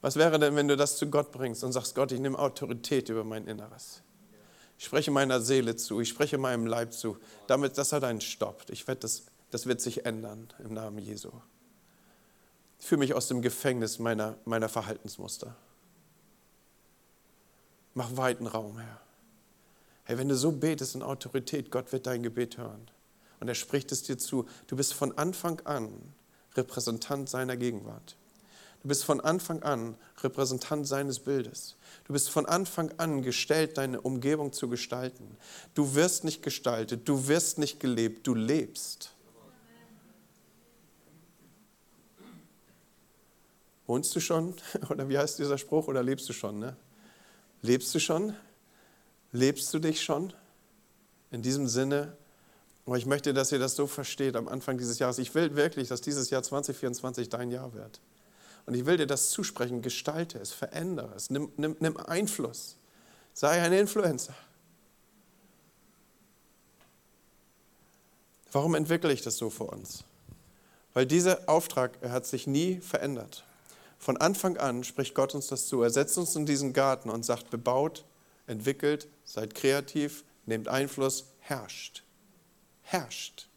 Was 0.00 0.16
wäre 0.16 0.38
denn, 0.38 0.54
wenn 0.56 0.68
du 0.68 0.76
das 0.76 0.96
zu 0.96 1.08
Gott 1.10 1.32
bringst 1.32 1.64
und 1.64 1.72
sagst, 1.72 1.94
Gott, 1.94 2.12
ich 2.12 2.20
nehme 2.20 2.38
Autorität 2.38 3.08
über 3.08 3.24
mein 3.24 3.46
Inneres. 3.46 4.02
Ich 4.78 4.84
spreche 4.84 5.10
meiner 5.10 5.40
Seele 5.40 5.74
zu, 5.74 6.00
ich 6.00 6.08
spreche 6.08 6.38
meinem 6.38 6.66
Leib 6.66 6.92
zu. 6.92 7.18
Damit, 7.48 7.76
das 7.76 7.92
hat 7.92 8.04
einen 8.04 8.20
Stopp. 8.20 8.64
Ich 8.70 8.86
werde 8.86 9.00
das, 9.00 9.24
das 9.50 9.66
wird 9.66 9.80
sich 9.80 10.06
ändern 10.06 10.48
im 10.60 10.72
Namen 10.72 10.98
Jesu. 10.98 11.32
Führe 12.78 13.00
mich 13.00 13.12
aus 13.12 13.26
dem 13.26 13.42
Gefängnis 13.42 13.98
meiner, 13.98 14.36
meiner 14.44 14.68
Verhaltensmuster. 14.68 15.56
Mach 17.94 18.16
weiten 18.16 18.46
Raum, 18.46 18.78
Herr. 18.78 19.00
Hey, 20.04 20.16
wenn 20.16 20.28
du 20.28 20.36
so 20.36 20.52
betest 20.52 20.94
in 20.94 21.02
Autorität, 21.02 21.72
Gott 21.72 21.90
wird 21.92 22.06
dein 22.06 22.22
Gebet 22.22 22.56
hören. 22.56 22.88
Und 23.40 23.48
er 23.48 23.56
spricht 23.56 23.90
es 23.90 24.04
dir 24.04 24.16
zu. 24.16 24.46
Du 24.68 24.76
bist 24.76 24.94
von 24.94 25.16
Anfang 25.18 25.60
an 25.66 25.90
Repräsentant 26.54 27.28
seiner 27.28 27.56
Gegenwart. 27.56 28.16
Du 28.82 28.88
bist 28.88 29.04
von 29.04 29.20
Anfang 29.20 29.62
an 29.62 29.96
Repräsentant 30.22 30.86
seines 30.86 31.18
Bildes. 31.18 31.76
Du 32.04 32.12
bist 32.12 32.30
von 32.30 32.46
Anfang 32.46 32.92
an 32.98 33.22
gestellt, 33.22 33.76
deine 33.76 34.00
Umgebung 34.00 34.52
zu 34.52 34.68
gestalten. 34.68 35.36
Du 35.74 35.94
wirst 35.94 36.24
nicht 36.24 36.42
gestaltet, 36.42 37.08
du 37.08 37.28
wirst 37.28 37.58
nicht 37.58 37.80
gelebt, 37.80 38.26
du 38.26 38.34
lebst. 38.34 39.12
Wohnst 43.86 44.14
du 44.14 44.20
schon? 44.20 44.54
Oder 44.90 45.08
wie 45.08 45.18
heißt 45.18 45.38
dieser 45.38 45.58
Spruch? 45.58 45.88
Oder 45.88 46.02
lebst 46.02 46.28
du 46.28 46.32
schon? 46.32 46.58
Ne? 46.58 46.76
Lebst 47.62 47.94
du 47.94 47.98
schon? 47.98 48.34
Lebst 49.32 49.72
du 49.74 49.78
dich 49.78 50.02
schon? 50.02 50.32
In 51.30 51.42
diesem 51.42 51.66
Sinne, 51.68 52.16
ich 52.96 53.06
möchte, 53.06 53.34
dass 53.34 53.50
ihr 53.52 53.58
das 53.58 53.76
so 53.76 53.86
versteht 53.86 54.36
am 54.36 54.48
Anfang 54.48 54.78
dieses 54.78 54.98
Jahres. 54.98 55.18
Ich 55.18 55.34
will 55.34 55.56
wirklich, 55.56 55.88
dass 55.88 56.00
dieses 56.00 56.30
Jahr 56.30 56.42
2024 56.42 57.28
dein 57.28 57.50
Jahr 57.50 57.74
wird. 57.74 58.00
Und 58.68 58.74
ich 58.74 58.84
will 58.84 58.98
dir 58.98 59.06
das 59.06 59.30
zusprechen. 59.30 59.80
Gestalte 59.80 60.38
es, 60.38 60.52
verändere 60.52 61.14
es, 61.16 61.30
nimm, 61.30 61.50
nimm, 61.56 61.74
nimm 61.80 61.96
Einfluss. 61.96 62.76
Sei 63.32 63.62
ein 63.62 63.72
Influencer. 63.72 64.34
Warum 68.52 68.74
entwickle 68.74 69.10
ich 69.10 69.22
das 69.22 69.38
so 69.38 69.48
für 69.48 69.64
uns? 69.64 70.04
Weil 70.92 71.06
dieser 71.06 71.48
Auftrag 71.48 71.96
er 72.02 72.12
hat 72.12 72.26
sich 72.26 72.46
nie 72.46 72.78
verändert. 72.82 73.42
Von 73.98 74.18
Anfang 74.18 74.58
an 74.58 74.84
spricht 74.84 75.14
Gott 75.14 75.34
uns 75.34 75.46
das 75.46 75.66
zu. 75.66 75.80
Er 75.80 75.88
setzt 75.88 76.18
uns 76.18 76.36
in 76.36 76.44
diesen 76.44 76.74
Garten 76.74 77.08
und 77.08 77.24
sagt, 77.24 77.48
bebaut, 77.48 78.04
entwickelt, 78.46 79.08
seid 79.24 79.54
kreativ, 79.54 80.24
nehmt 80.44 80.68
Einfluss, 80.68 81.24
herrscht. 81.40 82.04
Herrscht. 82.82 83.48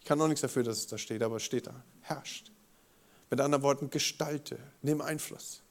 Ich 0.00 0.06
kann 0.06 0.16
noch 0.16 0.28
nichts 0.28 0.40
dafür, 0.40 0.62
dass 0.62 0.78
es 0.78 0.86
da 0.86 0.96
steht, 0.96 1.22
aber 1.22 1.36
es 1.36 1.42
steht 1.42 1.66
da. 1.66 1.84
Herrscht. 2.00 2.53
Mit 3.30 3.40
anderen 3.40 3.62
Worten, 3.62 3.90
gestalte, 3.90 4.58
nimm 4.82 5.00
Einfluss. 5.00 5.62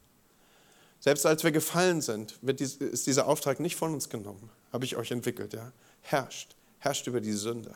Selbst 1.00 1.26
als 1.26 1.44
wir 1.44 1.52
gefallen 1.52 2.02
sind, 2.02 2.40
ist 2.42 3.08
dieser 3.08 3.28
Auftrag 3.28 3.60
nicht 3.60 3.76
von 3.76 3.94
uns 3.94 4.08
genommen. 4.08 4.50
Habe 4.72 4.86
ich 4.86 4.96
euch 4.96 5.12
entwickelt. 5.12 5.54
Ja? 5.54 5.72
Herrscht. 6.02 6.56
Herrscht 6.80 7.08
über 7.08 7.20
die 7.20 7.34
Sünde. 7.34 7.76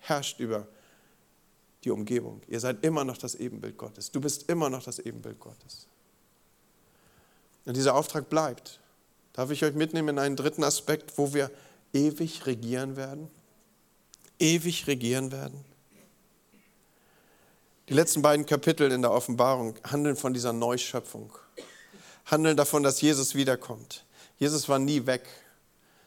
Herrscht 0.00 0.40
über 0.40 0.66
die 1.84 1.90
Umgebung. 1.90 2.42
Ihr 2.48 2.60
seid 2.60 2.84
immer 2.84 3.04
noch 3.04 3.16
das 3.16 3.34
Ebenbild 3.36 3.76
Gottes. 3.76 4.10
Du 4.10 4.20
bist 4.20 4.50
immer 4.50 4.68
noch 4.70 4.82
das 4.82 4.98
Ebenbild 4.98 5.38
Gottes. 5.38 5.86
Und 7.64 7.76
dieser 7.76 7.94
Auftrag 7.94 8.28
bleibt. 8.28 8.80
Darf 9.34 9.50
ich 9.50 9.64
euch 9.64 9.74
mitnehmen 9.74 10.08
in 10.08 10.18
einen 10.18 10.36
dritten 10.36 10.64
Aspekt, 10.64 11.16
wo 11.16 11.32
wir 11.32 11.50
ewig 11.92 12.46
regieren 12.46 12.96
werden? 12.96 13.30
Ewig 14.40 14.86
regieren 14.88 15.30
werden? 15.30 15.64
Die 17.88 17.94
letzten 17.94 18.20
beiden 18.20 18.44
Kapitel 18.44 18.92
in 18.92 19.00
der 19.00 19.12
Offenbarung 19.12 19.74
handeln 19.82 20.14
von 20.14 20.34
dieser 20.34 20.52
Neuschöpfung, 20.52 21.32
handeln 22.26 22.54
davon, 22.54 22.82
dass 22.82 23.00
Jesus 23.00 23.34
wiederkommt. 23.34 24.04
Jesus 24.38 24.68
war 24.68 24.78
nie 24.78 25.06
weg, 25.06 25.22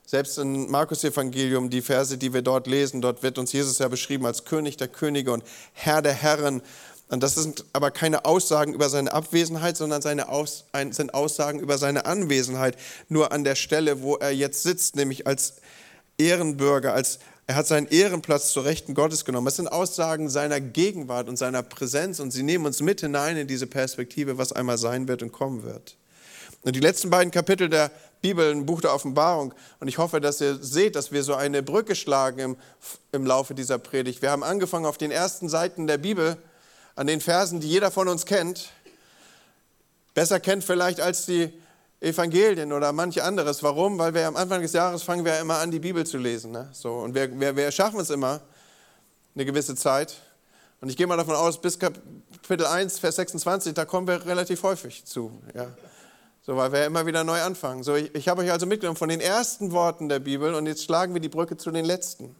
Selbst 0.05 0.37
im 0.37 0.69
Markus-Evangelium, 0.69 1.69
die 1.69 1.81
Verse, 1.81 2.17
die 2.17 2.33
wir 2.33 2.41
dort 2.41 2.67
lesen, 2.67 3.01
dort 3.01 3.23
wird 3.23 3.37
uns 3.37 3.51
Jesus 3.53 3.79
ja 3.79 3.87
beschrieben 3.87 4.25
als 4.25 4.45
König 4.45 4.77
der 4.77 4.89
Könige 4.89 5.31
und 5.31 5.43
Herr 5.73 6.01
der 6.01 6.13
Herren. 6.13 6.61
Und 7.07 7.23
das 7.23 7.35
sind 7.35 7.65
aber 7.73 7.89
keine 7.91 8.25
Aussagen 8.25 8.73
über 8.73 8.89
seine 8.89 9.13
Abwesenheit, 9.13 9.77
sondern 9.77 10.01
seine 10.01 10.29
Aus, 10.29 10.65
sind 10.91 11.13
Aussagen 11.13 11.59
über 11.59 11.77
seine 11.77 12.05
Anwesenheit. 12.05 12.75
Nur 13.09 13.31
an 13.31 13.43
der 13.43 13.55
Stelle, 13.55 14.01
wo 14.01 14.17
er 14.17 14.31
jetzt 14.31 14.63
sitzt, 14.63 14.97
nämlich 14.97 15.25
als 15.25 15.61
Ehrenbürger, 16.17 16.93
als 16.93 17.19
er 17.47 17.55
hat 17.55 17.67
seinen 17.67 17.87
Ehrenplatz 17.87 18.53
zur 18.53 18.65
Rechten 18.65 18.93
Gottes 18.93 19.25
genommen. 19.25 19.47
Es 19.47 19.57
sind 19.57 19.67
Aussagen 19.67 20.29
seiner 20.29 20.61
Gegenwart 20.61 21.27
und 21.27 21.37
seiner 21.37 21.63
Präsenz 21.63 22.19
und 22.19 22.31
sie 22.31 22.43
nehmen 22.43 22.65
uns 22.65 22.81
mit 22.81 23.01
hinein 23.01 23.35
in 23.37 23.47
diese 23.47 23.67
Perspektive, 23.67 24.37
was 24.37 24.53
einmal 24.53 24.77
sein 24.77 25.07
wird 25.07 25.21
und 25.23 25.31
kommen 25.31 25.63
wird. 25.63 25.97
Und 26.63 26.75
die 26.75 26.79
letzten 26.79 27.09
beiden 27.09 27.31
Kapitel 27.31 27.69
der 27.69 27.91
Bibel, 28.21 28.51
ein 28.51 28.65
Buch 28.65 28.81
der 28.81 28.93
Offenbarung. 28.93 29.53
Und 29.79 29.87
ich 29.87 29.97
hoffe, 29.97 30.21
dass 30.21 30.39
ihr 30.41 30.55
seht, 30.61 30.95
dass 30.95 31.11
wir 31.11 31.23
so 31.23 31.33
eine 31.33 31.63
Brücke 31.63 31.95
schlagen 31.95 32.39
im, 32.39 32.57
im 33.11 33.25
Laufe 33.25 33.55
dieser 33.55 33.79
Predigt. 33.79 34.21
Wir 34.21 34.29
haben 34.29 34.43
angefangen 34.43 34.85
auf 34.85 34.97
den 34.97 35.11
ersten 35.11 35.49
Seiten 35.49 35.87
der 35.87 35.97
Bibel 35.97 36.37
an 36.95 37.07
den 37.07 37.19
Versen, 37.19 37.59
die 37.59 37.67
jeder 37.67 37.89
von 37.89 38.07
uns 38.07 38.25
kennt, 38.25 38.69
besser 40.13 40.39
kennt 40.39 40.63
vielleicht 40.63 41.01
als 41.01 41.25
die 41.25 41.51
Evangelien 42.01 42.73
oder 42.73 42.91
manche 42.91 43.23
anderes. 43.23 43.61
Warum? 43.61 43.99
Weil 43.99 44.13
wir 44.13 44.27
am 44.27 44.35
Anfang 44.35 44.61
des 44.61 44.73
Jahres 44.73 45.03
fangen 45.03 45.23
wir 45.23 45.39
immer 45.39 45.59
an, 45.59 45.69
die 45.69 45.79
Bibel 45.79 46.05
zu 46.05 46.17
lesen. 46.17 46.51
Ne? 46.51 46.67
So, 46.73 46.95
und 46.95 47.13
wir, 47.13 47.39
wir, 47.39 47.55
wir 47.55 47.71
schaffen 47.71 47.99
es 47.99 48.09
immer, 48.09 48.41
eine 49.35 49.45
gewisse 49.45 49.75
Zeit. 49.75 50.15
Und 50.81 50.89
ich 50.89 50.97
gehe 50.97 51.05
mal 51.05 51.15
davon 51.15 51.35
aus, 51.35 51.61
bis 51.61 51.77
Kapitel 51.77 52.65
1, 52.65 52.97
Vers 52.97 53.17
26, 53.17 53.75
da 53.75 53.85
kommen 53.85 54.07
wir 54.07 54.25
relativ 54.25 54.63
häufig 54.63 55.05
zu. 55.05 55.31
Ja? 55.53 55.67
So, 56.41 56.57
weil 56.57 56.71
wir 56.71 56.85
immer 56.87 57.05
wieder 57.05 57.23
neu 57.23 57.39
anfangen. 57.39 57.83
So, 57.83 57.95
ich, 57.95 58.13
ich 58.15 58.27
habe 58.27 58.41
euch 58.41 58.51
also 58.51 58.65
mitgenommen 58.65 58.97
von 58.97 59.09
den 59.09 59.21
ersten 59.21 59.71
Worten 59.71 60.09
der 60.09 60.19
Bibel 60.19 60.55
und 60.55 60.65
jetzt 60.65 60.83
schlagen 60.83 61.13
wir 61.13 61.21
die 61.21 61.29
Brücke 61.29 61.55
zu 61.55 61.69
den 61.69 61.85
letzten. 61.85 62.35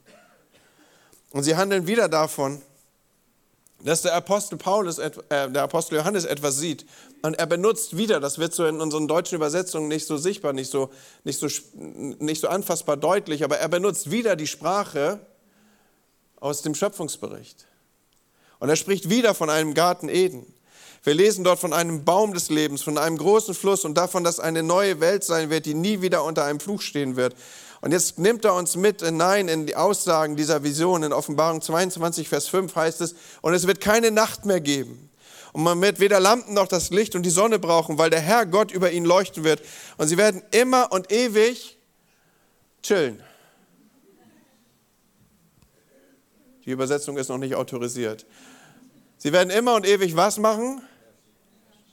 Und 1.29 1.43
sie 1.43 1.55
handeln 1.55 1.85
wieder 1.85 2.09
davon, 2.09 2.63
dass 3.83 4.01
der 4.01 4.13
Apostel 4.13 4.57
Paulus, 4.57 4.99
äh, 4.99 5.11
der 5.29 5.63
Apostel 5.63 5.95
Johannes 5.95 6.25
etwas 6.25 6.57
sieht 6.57 6.85
und 7.21 7.37
er 7.39 7.47
benutzt 7.47 7.97
wieder, 7.97 8.19
das 8.19 8.37
wird 8.37 8.53
so 8.53 8.65
in 8.65 8.81
unseren 8.81 9.07
deutschen 9.07 9.35
Übersetzungen 9.35 9.87
nicht 9.87 10.07
so 10.07 10.17
sichtbar, 10.17 10.53
nicht 10.53 10.71
so, 10.71 10.89
nicht 11.23 11.39
so, 11.39 11.47
nicht 11.73 12.41
so 12.41 12.47
anfassbar 12.47 12.97
deutlich, 12.97 13.43
aber 13.43 13.57
er 13.57 13.69
benutzt 13.69 14.11
wieder 14.11 14.35
die 14.35 14.47
Sprache 14.47 15.19
aus 16.39 16.61
dem 16.61 16.75
Schöpfungsbericht. 16.75 17.67
Und 18.59 18.69
er 18.69 18.75
spricht 18.75 19.09
wieder 19.09 19.33
von 19.33 19.49
einem 19.49 19.73
Garten 19.73 20.09
Eden. 20.09 20.51
Wir 21.03 21.15
lesen 21.15 21.43
dort 21.43 21.59
von 21.59 21.73
einem 21.73 22.05
Baum 22.05 22.33
des 22.35 22.49
Lebens, 22.49 22.83
von 22.83 22.99
einem 22.99 23.17
großen 23.17 23.55
Fluss 23.55 23.85
und 23.85 23.95
davon, 23.95 24.23
dass 24.23 24.39
eine 24.39 24.61
neue 24.61 24.99
Welt 24.99 25.23
sein 25.23 25.49
wird, 25.49 25.65
die 25.65 25.73
nie 25.73 26.01
wieder 26.01 26.23
unter 26.23 26.45
einem 26.45 26.59
Fluch 26.59 26.81
stehen 26.81 27.15
wird. 27.15 27.35
Und 27.81 27.91
jetzt 27.91 28.19
nimmt 28.19 28.45
er 28.45 28.53
uns 28.53 28.75
mit 28.75 29.01
hinein 29.01 29.47
in 29.47 29.65
die 29.65 29.75
Aussagen 29.75 30.35
dieser 30.35 30.63
Vision. 30.63 31.01
In 31.01 31.13
Offenbarung 31.13 31.61
22, 31.61 32.29
Vers 32.29 32.47
5 32.47 32.75
heißt 32.75 33.01
es, 33.01 33.15
und 33.41 33.55
es 33.55 33.65
wird 33.65 33.81
keine 33.81 34.11
Nacht 34.11 34.45
mehr 34.45 34.61
geben. 34.61 35.09
Und 35.51 35.63
man 35.63 35.81
wird 35.81 35.99
weder 35.99 36.19
Lampen 36.19 36.53
noch 36.53 36.67
das 36.67 36.91
Licht 36.91 37.15
und 37.15 37.23
die 37.23 37.31
Sonne 37.31 37.59
brauchen, 37.59 37.97
weil 37.97 38.11
der 38.11 38.21
Herr 38.21 38.45
Gott 38.45 38.71
über 38.71 38.91
ihnen 38.91 39.05
leuchten 39.05 39.43
wird. 39.43 39.61
Und 39.97 40.07
sie 40.07 40.17
werden 40.17 40.43
immer 40.51 40.91
und 40.91 41.11
ewig 41.11 41.77
chillen. 42.83 43.21
Die 46.65 46.71
Übersetzung 46.71 47.17
ist 47.17 47.29
noch 47.29 47.39
nicht 47.39 47.55
autorisiert. 47.55 48.27
Sie 49.17 49.33
werden 49.33 49.49
immer 49.49 49.73
und 49.73 49.87
ewig 49.87 50.15
was 50.15 50.37
machen? 50.37 50.81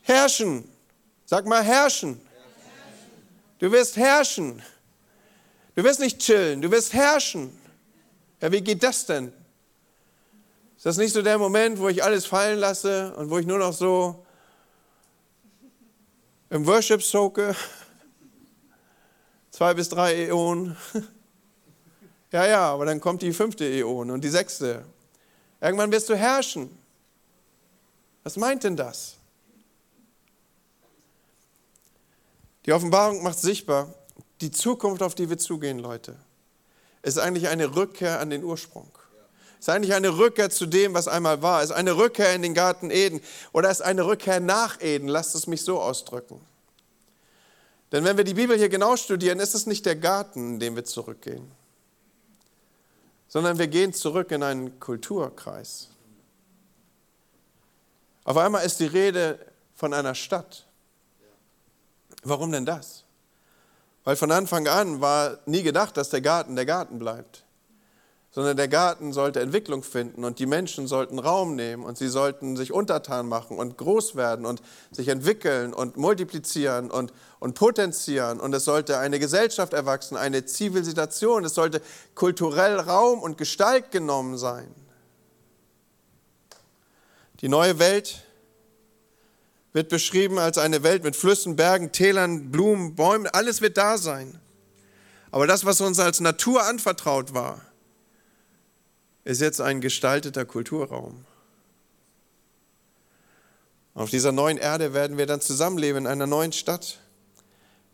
Herrschen. 0.02 0.68
Sag 1.24 1.46
mal 1.46 1.62
herrschen. 1.62 2.20
Du 3.58 3.72
wirst 3.72 3.96
herrschen. 3.96 4.62
Du 5.78 5.84
wirst 5.84 6.00
nicht 6.00 6.18
chillen, 6.18 6.60
du 6.60 6.72
wirst 6.72 6.92
herrschen. 6.92 7.56
Ja, 8.40 8.50
wie 8.50 8.60
geht 8.60 8.82
das 8.82 9.06
denn? 9.06 9.32
Ist 10.76 10.86
das 10.86 10.96
nicht 10.96 11.12
so 11.12 11.22
der 11.22 11.38
Moment, 11.38 11.78
wo 11.78 11.88
ich 11.88 12.02
alles 12.02 12.26
fallen 12.26 12.58
lasse 12.58 13.14
und 13.14 13.30
wo 13.30 13.38
ich 13.38 13.46
nur 13.46 13.58
noch 13.58 13.72
so 13.72 14.26
im 16.50 16.66
Worship 16.66 17.00
soke? 17.00 17.54
Zwei 19.52 19.72
bis 19.74 19.88
drei 19.88 20.26
Äonen. 20.26 20.76
Ja, 22.32 22.46
ja, 22.46 22.72
aber 22.72 22.84
dann 22.84 23.00
kommt 23.00 23.22
die 23.22 23.32
fünfte 23.32 23.64
Äon 23.64 24.10
und 24.10 24.22
die 24.22 24.28
sechste. 24.28 24.84
Irgendwann 25.60 25.92
wirst 25.92 26.08
du 26.08 26.16
herrschen. 26.16 26.76
Was 28.24 28.36
meint 28.36 28.64
denn 28.64 28.76
das? 28.76 29.16
Die 32.66 32.72
Offenbarung 32.72 33.22
macht 33.22 33.38
sichtbar, 33.38 33.94
die 34.40 34.50
Zukunft, 34.50 35.02
auf 35.02 35.14
die 35.14 35.28
wir 35.30 35.38
zugehen, 35.38 35.78
Leute, 35.78 36.16
ist 37.02 37.18
eigentlich 37.18 37.48
eine 37.48 37.74
Rückkehr 37.74 38.20
an 38.20 38.30
den 38.30 38.44
Ursprung. 38.44 38.90
Ist 39.58 39.68
eigentlich 39.68 39.94
eine 39.94 40.16
Rückkehr 40.16 40.50
zu 40.50 40.66
dem, 40.66 40.94
was 40.94 41.08
einmal 41.08 41.42
war. 41.42 41.62
Ist 41.62 41.72
eine 41.72 41.96
Rückkehr 41.96 42.32
in 42.34 42.42
den 42.42 42.54
Garten 42.54 42.90
Eden 42.90 43.20
oder 43.52 43.70
ist 43.70 43.80
eine 43.80 44.06
Rückkehr 44.06 44.38
nach 44.38 44.80
Eden. 44.80 45.08
Lasst 45.08 45.34
es 45.34 45.46
mich 45.48 45.62
so 45.62 45.80
ausdrücken. 45.80 46.40
Denn 47.90 48.04
wenn 48.04 48.16
wir 48.16 48.24
die 48.24 48.34
Bibel 48.34 48.56
hier 48.56 48.68
genau 48.68 48.96
studieren, 48.96 49.40
ist 49.40 49.54
es 49.54 49.66
nicht 49.66 49.86
der 49.86 49.96
Garten, 49.96 50.54
in 50.54 50.60
den 50.60 50.76
wir 50.76 50.84
zurückgehen, 50.84 51.50
sondern 53.28 53.58
wir 53.58 53.66
gehen 53.66 53.94
zurück 53.94 54.30
in 54.30 54.42
einen 54.42 54.78
Kulturkreis. 54.78 55.88
Auf 58.24 58.36
einmal 58.36 58.64
ist 58.64 58.78
die 58.78 58.86
Rede 58.86 59.38
von 59.74 59.94
einer 59.94 60.14
Stadt. 60.14 60.66
Warum 62.22 62.52
denn 62.52 62.66
das? 62.66 63.04
Weil 64.08 64.16
von 64.16 64.32
Anfang 64.32 64.66
an 64.68 65.02
war 65.02 65.36
nie 65.44 65.62
gedacht, 65.62 65.98
dass 65.98 66.08
der 66.08 66.22
Garten 66.22 66.56
der 66.56 66.64
Garten 66.64 66.98
bleibt, 66.98 67.44
sondern 68.30 68.56
der 68.56 68.66
Garten 68.66 69.12
sollte 69.12 69.40
Entwicklung 69.40 69.82
finden 69.82 70.24
und 70.24 70.38
die 70.38 70.46
Menschen 70.46 70.86
sollten 70.86 71.18
Raum 71.18 71.56
nehmen 71.56 71.84
und 71.84 71.98
sie 71.98 72.08
sollten 72.08 72.56
sich 72.56 72.72
untertan 72.72 73.28
machen 73.28 73.58
und 73.58 73.76
groß 73.76 74.16
werden 74.16 74.46
und 74.46 74.62
sich 74.90 75.08
entwickeln 75.08 75.74
und 75.74 75.98
multiplizieren 75.98 76.90
und, 76.90 77.12
und 77.38 77.54
potenzieren 77.54 78.40
und 78.40 78.54
es 78.54 78.64
sollte 78.64 78.96
eine 78.96 79.18
Gesellschaft 79.18 79.74
erwachsen, 79.74 80.16
eine 80.16 80.46
Zivilisation, 80.46 81.44
es 81.44 81.52
sollte 81.52 81.82
kulturell 82.14 82.80
Raum 82.80 83.20
und 83.20 83.36
Gestalt 83.36 83.90
genommen 83.90 84.38
sein. 84.38 84.74
Die 87.42 87.50
neue 87.50 87.78
Welt 87.78 88.22
wird 89.72 89.88
beschrieben 89.88 90.38
als 90.38 90.58
eine 90.58 90.82
Welt 90.82 91.04
mit 91.04 91.16
Flüssen, 91.16 91.56
Bergen, 91.56 91.92
Tälern, 91.92 92.50
Blumen, 92.50 92.94
Bäumen, 92.94 93.26
alles 93.26 93.60
wird 93.60 93.76
da 93.76 93.98
sein. 93.98 94.40
Aber 95.30 95.46
das, 95.46 95.64
was 95.64 95.80
uns 95.80 95.98
als 95.98 96.20
Natur 96.20 96.64
anvertraut 96.64 97.34
war, 97.34 97.60
ist 99.24 99.40
jetzt 99.40 99.60
ein 99.60 99.80
gestalteter 99.80 100.46
Kulturraum. 100.46 101.24
Auf 103.94 104.10
dieser 104.10 104.32
neuen 104.32 104.56
Erde 104.56 104.94
werden 104.94 105.18
wir 105.18 105.26
dann 105.26 105.40
zusammenleben 105.40 106.04
in 106.04 106.06
einer 106.06 106.26
neuen 106.26 106.52
Stadt 106.52 106.98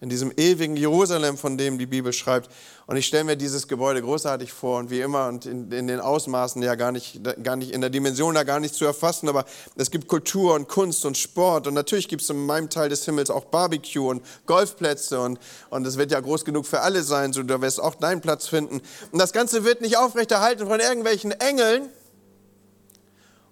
in 0.04 0.10
diesem 0.10 0.32
ewigen 0.36 0.76
Jerusalem, 0.76 1.38
von 1.38 1.56
dem 1.56 1.78
die 1.78 1.86
Bibel 1.86 2.12
schreibt. 2.12 2.50
Und 2.86 2.96
ich 2.96 3.06
stelle 3.06 3.24
mir 3.24 3.36
dieses 3.36 3.68
Gebäude 3.68 4.02
großartig 4.02 4.52
vor 4.52 4.78
und 4.78 4.90
wie 4.90 5.00
immer 5.00 5.28
und 5.28 5.46
in, 5.46 5.72
in, 5.72 5.86
den 5.86 5.98
Ausmaßen 5.98 6.62
ja 6.62 6.74
gar 6.74 6.92
nicht, 6.92 7.20
gar 7.42 7.56
nicht, 7.56 7.70
in 7.70 7.80
der 7.80 7.88
Dimension 7.88 8.34
da 8.34 8.42
gar 8.42 8.60
nicht 8.60 8.74
zu 8.74 8.84
erfassen, 8.84 9.30
aber 9.30 9.46
es 9.76 9.90
gibt 9.90 10.06
Kultur 10.06 10.56
und 10.56 10.68
Kunst 10.68 11.06
und 11.06 11.16
Sport 11.16 11.66
und 11.66 11.72
natürlich 11.72 12.06
gibt 12.08 12.20
es 12.20 12.28
in 12.28 12.44
meinem 12.44 12.68
Teil 12.68 12.90
des 12.90 13.06
Himmels 13.06 13.30
auch 13.30 13.46
Barbecue 13.46 14.06
und 14.06 14.22
Golfplätze 14.44 15.18
und, 15.18 15.38
und 15.70 15.86
es 15.86 15.96
wird 15.96 16.12
ja 16.12 16.20
groß 16.20 16.44
genug 16.44 16.66
für 16.66 16.80
alle 16.80 17.02
sein, 17.02 17.32
so 17.32 17.42
du 17.42 17.62
wirst 17.62 17.80
auch 17.80 17.94
deinen 17.94 18.20
Platz 18.20 18.46
finden. 18.46 18.82
Und 19.10 19.18
das 19.18 19.32
Ganze 19.32 19.64
wird 19.64 19.80
nicht 19.80 19.96
aufrechterhalten 19.96 20.66
von 20.66 20.80
irgendwelchen 20.80 21.30
Engeln 21.30 21.88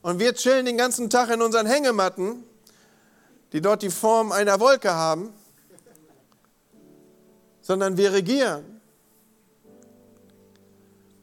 und 0.02 0.18
wir 0.18 0.34
chillen 0.34 0.66
den 0.66 0.76
ganzen 0.76 1.08
Tag 1.08 1.30
in 1.30 1.40
unseren 1.40 1.66
Hängematten, 1.66 2.44
die 3.54 3.62
dort 3.62 3.80
die 3.80 3.90
Form 3.90 4.32
einer 4.32 4.60
Wolke 4.60 4.92
haben 4.92 5.32
sondern 7.62 7.96
wir 7.96 8.12
regieren. 8.12 8.80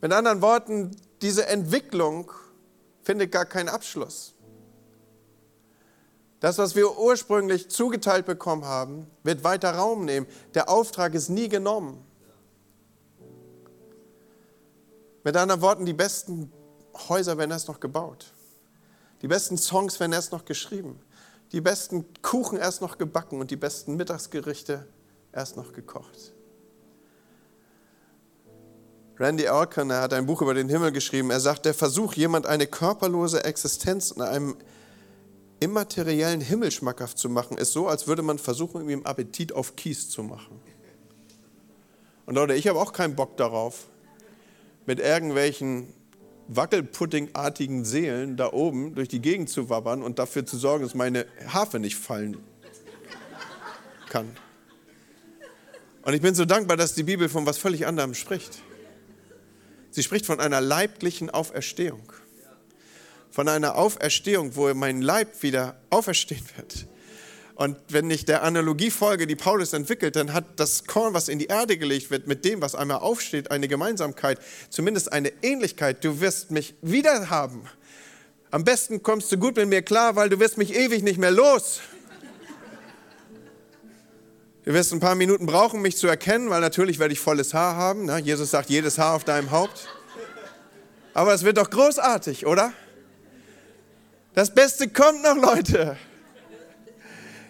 Mit 0.02 0.14
anderen 0.14 0.42
Worten, 0.42 0.92
diese 1.22 1.46
Entwicklung 1.46 2.32
findet 3.04 3.32
gar 3.32 3.46
keinen 3.46 3.70
Abschluss. 3.70 4.34
Das, 6.40 6.58
was 6.58 6.74
wir 6.76 6.98
ursprünglich 6.98 7.70
zugeteilt 7.70 8.26
bekommen 8.26 8.64
haben, 8.64 9.08
wird 9.24 9.44
weiter 9.44 9.72
Raum 9.72 10.06
nehmen. 10.06 10.26
Der 10.54 10.70
Auftrag 10.70 11.14
ist 11.14 11.28
nie 11.28 11.50
genommen. 11.50 12.06
Mit 15.26 15.36
anderen 15.36 15.62
Worten, 15.62 15.86
die 15.86 15.94
besten 15.94 16.50
Häuser 17.10 17.38
werden 17.38 17.52
erst 17.52 17.68
noch 17.68 17.82
gebaut. 17.82 18.32
Die 19.22 19.28
besten 19.28 19.58
Songs 19.58 20.00
werden 20.00 20.14
erst 20.14 20.32
noch 20.32 20.46
geschrieben. 20.46 21.02
Die 21.52 21.60
besten 21.60 22.06
Kuchen 22.22 22.58
erst 22.58 22.82
noch 22.82 22.98
gebacken 22.98 23.42
und 23.42 23.52
die 23.52 23.58
besten 23.58 23.98
Mittagsgerichte 23.98 24.88
erst 25.32 25.58
noch 25.58 25.74
gekocht. 25.74 26.34
Randy 29.20 29.48
Alcorn, 29.48 29.90
er 29.90 30.02
hat 30.02 30.14
ein 30.14 30.26
Buch 30.26 30.42
über 30.42 30.54
den 30.54 30.70
Himmel 30.70 30.94
geschrieben. 30.94 31.30
Er 31.30 31.42
sagt, 31.42 31.66
der 31.66 31.74
Versuch, 31.74 32.14
jemand 32.14 32.46
eine 32.46 32.68
körperlose 32.68 33.44
Existenz 33.44 34.12
in 34.12 34.22
einem 34.22 34.56
immateriellen 35.60 36.40
Himmel 36.40 36.72
schmackhaft 36.72 37.18
zu 37.18 37.30
machen, 37.30 37.58
ist 37.58 37.74
so, 37.74 37.90
als 37.90 38.08
würde 38.08 38.22
man 38.22 38.40
versuchen, 38.40 38.90
ihm 38.90 39.04
Appetit 39.04 39.54
auf 39.54 39.76
Kies 39.76 40.10
zu 40.10 40.24
machen. 40.24 40.62
Und 42.26 42.36
Leute, 42.36 42.54
ich 42.54 42.68
habe 42.68 42.80
auch 42.80 42.94
keinen 42.94 43.16
Bock 43.16 43.36
darauf, 43.36 43.88
mit 44.86 45.00
irgendwelchen 45.00 45.94
wackelpuddingartigen 46.48 47.84
Seelen 47.86 48.38
da 48.38 48.54
oben 48.54 48.96
durch 48.96 49.10
die 49.10 49.22
Gegend 49.22 49.50
zu 49.50 49.70
wabbern 49.70 50.02
und 50.02 50.18
dafür 50.18 50.46
zu 50.46 50.58
sorgen, 50.58 50.84
dass 50.84 50.96
meine 50.96 51.26
Harfe 51.48 51.80
nicht 51.80 51.98
fallen 51.98 52.38
kann. 54.10 54.36
Und 56.10 56.16
ich 56.16 56.22
bin 56.22 56.34
so 56.34 56.44
dankbar, 56.44 56.76
dass 56.76 56.96
die 56.96 57.04
Bibel 57.04 57.30
von 57.30 57.46
was 57.46 57.60
völlig 57.60 57.86
anderem 57.86 58.16
spricht. 58.16 58.64
Sie 59.92 60.02
spricht 60.02 60.26
von 60.26 60.40
einer 60.40 60.60
leiblichen 60.60 61.30
Auferstehung. 61.30 62.12
Von 63.30 63.48
einer 63.48 63.76
Auferstehung, 63.76 64.56
wo 64.56 64.74
mein 64.74 65.04
Leib 65.04 65.44
wieder 65.44 65.80
auferstehen 65.92 66.44
wird. 66.58 66.88
Und 67.54 67.78
wenn 67.90 68.10
ich 68.10 68.26
der 68.26 68.42
Analogie 68.42 68.90
folge, 68.90 69.28
die 69.28 69.36
Paulus 69.36 69.74
entwickelt, 69.74 70.16
dann 70.16 70.34
hat 70.34 70.46
das 70.60 70.86
Korn, 70.86 71.14
was 71.14 71.30
in 71.30 71.38
die 71.38 71.46
Erde 71.46 71.78
gelegt 71.78 72.10
wird, 72.10 72.26
mit 72.26 72.44
dem, 72.44 72.60
was 72.60 72.74
einmal 72.74 72.98
aufsteht, 72.98 73.52
eine 73.52 73.68
Gemeinsamkeit, 73.68 74.40
zumindest 74.72 75.14
eine 75.14 75.32
Ähnlichkeit. 75.44 76.04
Du 76.04 76.22
wirst 76.22 76.50
mich 76.50 76.74
wieder 76.82 77.30
haben. 77.30 77.70
Am 78.50 78.64
besten 78.64 79.04
kommst 79.04 79.32
du 79.32 79.38
gut 79.38 79.58
mit 79.58 79.70
mir 79.70 79.84
klar, 79.84 80.16
weil 80.16 80.30
du 80.30 80.40
wirst 80.40 80.58
mich 80.58 80.74
ewig 80.74 81.04
nicht 81.04 81.20
mehr 81.20 81.30
los. 81.30 81.82
Du 84.70 84.76
wirst 84.76 84.94
ein 84.94 85.00
paar 85.00 85.16
Minuten 85.16 85.48
brauchen, 85.48 85.82
mich 85.82 85.98
zu 85.98 86.06
erkennen, 86.06 86.52
weil 86.52 86.62
natürlich 86.62 87.00
werde 87.00 87.12
ich 87.12 87.20
volles 87.20 87.56
Haar 87.56 87.76
haben. 87.76 88.06
Na, 88.06 88.20
Jesus 88.20 88.52
sagt, 88.52 88.70
jedes 88.70 89.00
Haar 89.00 89.16
auf 89.16 89.24
deinem 89.24 89.50
Haupt. 89.50 89.88
Aber 91.16 91.34
es 91.34 91.44
wird 91.44 91.58
doch 91.58 91.72
großartig, 91.72 92.46
oder? 92.46 92.72
Das 94.36 94.54
Beste 94.54 94.88
kommt 94.88 95.24
noch, 95.24 95.36
Leute. 95.36 95.98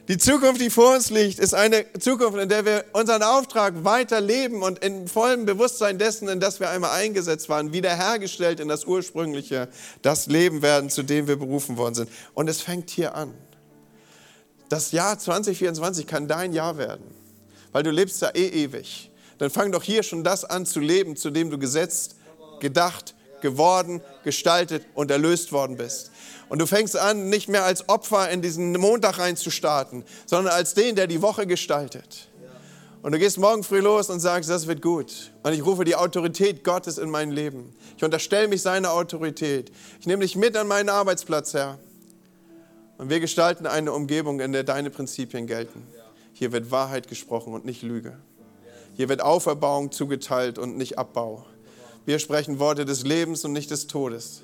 Die 0.08 0.18
Zukunft, 0.18 0.62
die 0.62 0.70
vor 0.70 0.96
uns 0.96 1.10
liegt, 1.10 1.40
ist 1.40 1.54
eine 1.54 1.86
Zukunft, 2.00 2.40
in 2.40 2.48
der 2.48 2.64
wir 2.64 2.86
unseren 2.94 3.24
Auftrag 3.24 3.84
weiterleben 3.84 4.62
und 4.62 4.80
in 4.80 5.10
vollem 5.10 5.46
Bewusstsein 5.46 5.98
dessen, 5.98 6.30
in 6.30 6.40
das 6.40 6.62
wir 6.62 6.70
einmal 6.70 6.92
eingesetzt 6.92 7.50
waren, 7.50 7.74
wiederhergestellt 7.74 8.62
in 8.62 8.70
das 8.70 8.86
ursprüngliche, 8.86 9.68
das 10.04 10.28
Leben 10.28 10.62
werden, 10.62 10.90
zu 10.90 11.04
dem 11.04 11.28
wir 11.28 11.36
berufen 11.36 11.76
worden 11.76 11.96
sind. 11.96 12.10
Und 12.34 12.50
es 12.50 12.62
fängt 12.62 12.90
hier 12.90 13.14
an. 13.14 13.34
Das 14.70 14.92
Jahr 14.92 15.18
2024 15.18 16.06
kann 16.06 16.28
dein 16.28 16.54
Jahr 16.54 16.78
werden, 16.78 17.04
weil 17.72 17.82
du 17.82 17.90
lebst 17.90 18.22
ja 18.22 18.30
eh 18.36 18.48
ewig. 18.48 19.12
Dann 19.40 19.50
fang 19.50 19.72
doch 19.72 19.82
hier 19.82 20.04
schon 20.04 20.24
das 20.24 20.46
an 20.46 20.66
zu 20.66 20.80
leben, 20.80 21.16
zu 21.16 21.32
dem 21.32 21.50
du 21.50 21.58
gesetzt, 21.58 22.18
gedacht, 22.60 23.16
geworden, 23.42 24.02
gestaltet 24.24 24.86
und 24.94 25.10
erlöst 25.10 25.52
worden 25.52 25.78
bist. 25.78 26.12
Und 26.50 26.60
du 26.60 26.68
fängst 26.68 26.98
an, 26.98 27.30
nicht 27.30 27.48
mehr 27.48 27.64
als 27.64 27.90
Opfer 27.90 28.30
in 28.30 28.42
diesen 28.42 28.74
Montag 28.74 29.18
reinzustarten, 29.18 30.04
sondern 30.26 30.54
als 30.54 30.76
den, 30.76 30.96
der 30.96 31.08
die 31.08 31.22
Woche 31.22 31.48
gestaltet. 31.48 32.28
Und 33.02 33.14
du 33.14 33.18
gehst 33.20 33.38
morgen 33.38 33.64
früh 33.64 33.80
los 33.80 34.10
und 34.10 34.20
sagst, 34.20 34.50
das 34.50 34.68
wird 34.68 34.82
gut. 34.82 35.32
Und 35.44 35.54
ich 35.54 35.66
rufe 35.66 35.86
die 35.86 35.96
Autorität 35.96 36.64
Gottes 36.64 36.98
in 36.98 37.10
mein 37.10 37.32
Leben. 37.32 37.74
Ich 37.96 38.04
unterstelle 38.04 38.50
mich 38.50 38.62
seiner 38.62 38.92
Autorität. 38.92 39.72
Ich 40.02 40.06
nehme 40.06 40.22
dich 40.24 40.36
mit 40.36 40.58
an 40.58 40.68
meinen 40.68 40.90
Arbeitsplatz, 40.90 41.54
Herr. 41.54 41.80
Und 43.00 43.10
wir 43.10 43.22
gestalten 43.22 43.66
eine 43.66 43.94
Umgebung, 43.94 44.42
in 44.42 44.52
der 44.52 44.66
deine 44.66 44.90
Prinzipien 44.90 45.48
gelten. 45.48 45.88
Hier 46.34 46.52
wird 46.52 46.70
Wahrheit 46.70 47.08
gesprochen 47.08 47.54
und 47.54 47.64
nicht 47.64 47.82
Lüge. 47.82 48.18
Hier 48.98 49.08
wird 49.08 49.22
Auferbauung 49.22 49.94
zugeteilt 49.94 50.60
und 50.60 50.78
nicht 50.78 50.98
Abbau. 50.98 51.46
Wir 52.06 52.20
sprechen 52.20 52.60
Worte 52.60 52.84
des 52.84 53.04
Lebens 53.06 53.46
und 53.46 53.54
nicht 53.54 53.72
des 53.72 53.88
Todes. 53.88 54.42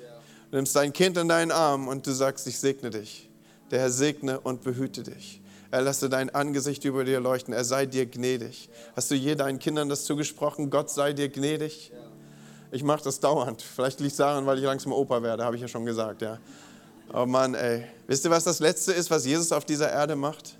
Du 0.50 0.56
nimmst 0.56 0.74
dein 0.74 0.94
Kind 0.94 1.18
in 1.18 1.28
deinen 1.28 1.50
Arm 1.50 1.86
und 1.86 2.06
du 2.06 2.12
sagst, 2.12 2.46
ich 2.46 2.58
segne 2.58 2.88
dich. 2.88 3.28
Der 3.70 3.80
Herr 3.80 3.90
segne 3.90 4.40
und 4.40 4.64
behüte 4.64 5.02
dich. 5.02 5.42
Er 5.70 5.82
lasse 5.82 6.08
dein 6.08 6.34
Angesicht 6.34 6.82
über 6.86 7.04
dir 7.04 7.20
leuchten. 7.20 7.52
Er 7.52 7.64
sei 7.64 7.84
dir 7.84 8.06
gnädig. 8.06 8.70
Hast 8.94 9.10
du 9.10 9.16
je 9.16 9.34
deinen 9.34 9.58
Kindern 9.58 9.90
das 9.90 10.06
zugesprochen? 10.06 10.70
Gott 10.70 10.88
sei 10.88 11.12
dir 11.12 11.28
gnädig? 11.28 11.92
Ich 12.70 12.82
mache 12.82 13.04
das 13.04 13.20
dauernd. 13.20 13.60
Vielleicht 13.60 14.00
liegt 14.00 14.12
es 14.12 14.16
daran, 14.16 14.46
weil 14.46 14.56
ich 14.56 14.64
langsam 14.64 14.92
Opa 14.92 15.22
werde, 15.22 15.44
habe 15.44 15.56
ich 15.56 15.62
ja 15.62 15.68
schon 15.68 15.84
gesagt. 15.84 16.22
Ja. 16.22 16.38
Oh 17.12 17.26
Mann, 17.26 17.54
ey. 17.54 17.84
Wisst 18.06 18.24
ihr, 18.24 18.30
was 18.30 18.44
das 18.44 18.60
Letzte 18.60 18.92
ist, 18.92 19.10
was 19.10 19.24
Jesus 19.24 19.52
auf 19.52 19.64
dieser 19.64 19.90
Erde 19.90 20.16
macht? 20.16 20.58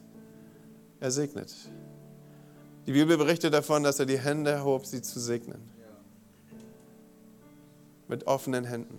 Er 1.01 1.11
segnet. 1.11 1.55
Die 2.87 2.93
Bibel 2.93 3.17
berichtet 3.17 3.53
davon, 3.53 3.83
dass 3.83 3.99
er 3.99 4.07
die 4.07 4.19
Hände 4.19 4.53
erhob, 4.53 4.87
sie 4.87 5.03
zu 5.03 5.19
segnen. 5.21 5.61
Mit 8.09 8.27
offenen 8.27 8.65
Händen. 8.65 8.99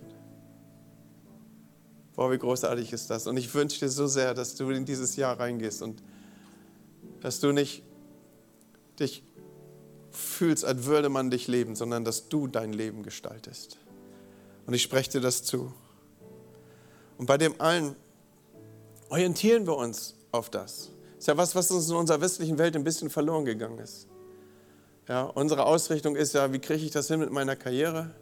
Boah, 2.14 2.30
wie 2.30 2.38
großartig 2.38 2.92
ist 2.92 3.10
das. 3.10 3.26
Und 3.26 3.36
ich 3.36 3.52
wünsche 3.54 3.78
dir 3.78 3.88
so 3.88 4.06
sehr, 4.06 4.34
dass 4.34 4.54
du 4.56 4.70
in 4.70 4.84
dieses 4.84 5.16
Jahr 5.16 5.38
reingehst 5.38 5.82
und 5.82 6.02
dass 7.20 7.40
du 7.40 7.52
nicht 7.52 7.82
dich 9.00 9.22
fühlst, 10.10 10.64
als 10.64 10.84
würde 10.84 11.08
man 11.08 11.30
dich 11.30 11.46
leben, 11.48 11.76
sondern 11.76 12.04
dass 12.04 12.28
du 12.28 12.46
dein 12.46 12.72
Leben 12.72 13.02
gestaltest. 13.02 13.78
Und 14.66 14.74
ich 14.74 14.82
spreche 14.82 15.12
dir 15.12 15.20
das 15.20 15.44
zu. 15.44 15.72
Und 17.18 17.26
bei 17.26 17.36
dem 17.36 17.60
allen 17.60 17.94
orientieren 19.10 19.66
wir 19.66 19.76
uns 19.76 20.14
auf 20.32 20.50
das. 20.50 20.90
Das 21.16 21.18
ist 21.18 21.26
ja 21.26 21.36
was, 21.36 21.54
was 21.54 21.70
uns 21.70 21.90
in 21.90 21.96
unserer 21.96 22.20
westlichen 22.20 22.58
Welt 22.58 22.76
ein 22.76 22.84
bisschen 22.84 23.10
verloren 23.10 23.44
gegangen 23.44 23.78
ist. 23.78 24.06
Ja, 25.08 25.24
unsere 25.24 25.64
Ausrichtung 25.64 26.16
ist 26.16 26.34
ja, 26.34 26.52
wie 26.52 26.58
kriege 26.58 26.84
ich 26.84 26.90
das 26.90 27.08
hin 27.08 27.18
mit 27.18 27.32
meiner 27.32 27.56
Karriere? 27.56 28.14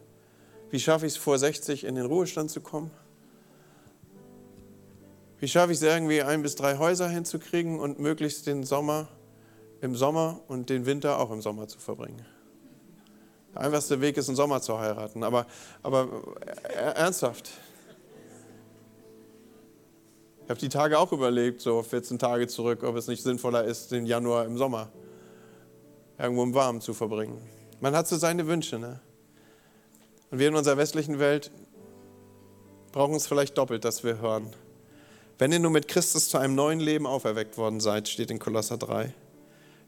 Wie 0.69 0.79
schaffe 0.79 1.05
ich 1.05 1.13
es 1.13 1.17
vor 1.17 1.37
60 1.37 1.83
in 1.83 1.95
den 1.95 2.05
Ruhestand 2.05 2.49
zu 2.49 2.59
kommen? 2.59 2.91
Wie 5.39 5.47
schaffe 5.47 5.71
ich 5.71 5.77
es 5.77 5.83
irgendwie, 5.83 6.23
ein 6.23 6.41
bis 6.41 6.55
drei 6.55 6.77
Häuser 6.77 7.07
hinzukriegen 7.07 7.79
und 7.79 7.99
möglichst 7.99 8.47
den 8.47 8.63
Sommer 8.63 9.07
im 9.81 9.95
Sommer 9.95 10.39
und 10.47 10.69
den 10.69 10.87
Winter 10.87 11.19
auch 11.19 11.29
im 11.29 11.41
Sommer 11.41 11.67
zu 11.67 11.77
verbringen? 11.77 12.25
Der 13.53 13.61
einfachste 13.61 14.01
Weg 14.01 14.17
ist, 14.17 14.29
im 14.29 14.35
Sommer 14.35 14.61
zu 14.61 14.79
heiraten, 14.79 15.23
aber, 15.23 15.45
aber 15.83 16.07
äh, 16.63 16.93
ernsthaft. 16.95 17.51
Ich 20.47 20.49
habe 20.49 20.61
die 20.61 20.69
Tage 20.69 20.97
auch 20.97 21.11
überlegt, 21.11 21.59
so 21.59 21.83
14 21.83 22.19
Tage 22.19 22.47
zurück, 22.47 22.83
ob 22.83 22.95
es 22.95 23.07
nicht 23.07 23.21
sinnvoller 23.21 23.65
ist, 23.65 23.91
den 23.91 24.05
Januar 24.05 24.45
im 24.45 24.57
Sommer 24.57 24.89
irgendwo 26.17 26.41
im 26.41 26.53
Warmen 26.53 26.79
zu 26.79 26.93
verbringen. 26.93 27.37
Man 27.81 27.93
hat 27.93 28.07
so 28.07 28.15
seine 28.15 28.47
Wünsche. 28.47 28.79
Ne? 28.79 29.01
Und 30.31 30.39
wir 30.39 30.47
in 30.47 30.55
unserer 30.55 30.77
westlichen 30.77 31.19
Welt 31.19 31.51
brauchen 32.93 33.15
es 33.15 33.27
vielleicht 33.27 33.57
doppelt, 33.57 33.83
dass 33.83 34.05
wir 34.05 34.21
hören. 34.21 34.49
Wenn 35.37 35.51
ihr 35.51 35.59
nun 35.59 35.73
mit 35.73 35.89
Christus 35.89 36.29
zu 36.29 36.37
einem 36.37 36.55
neuen 36.55 36.79
Leben 36.79 37.07
auferweckt 37.07 37.57
worden 37.57 37.81
seid, 37.81 38.07
steht 38.07 38.31
in 38.31 38.39
Kolosser 38.39 38.77
3, 38.77 39.13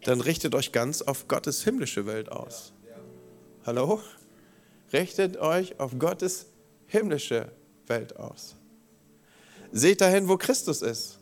dann 0.03 0.19
richtet 0.19 0.55
euch 0.55 0.73
ganz 0.73 1.01
auf 1.01 1.29
Gottes 1.29 1.63
himmlische 1.63 2.05
Welt 2.05 2.33
aus. 2.33 2.73
Hallo? 3.65 4.01
Richtet 4.91 5.37
euch 5.37 5.79
auf 5.79 5.97
Gottes 5.97 6.47
himmlische 6.85 7.49
Welt 7.87 8.17
aus. 8.17 8.58
Seht 9.71 10.01
dahin, 10.01 10.27
wo 10.27 10.37
Christus 10.37 10.81
ist. 10.81 11.19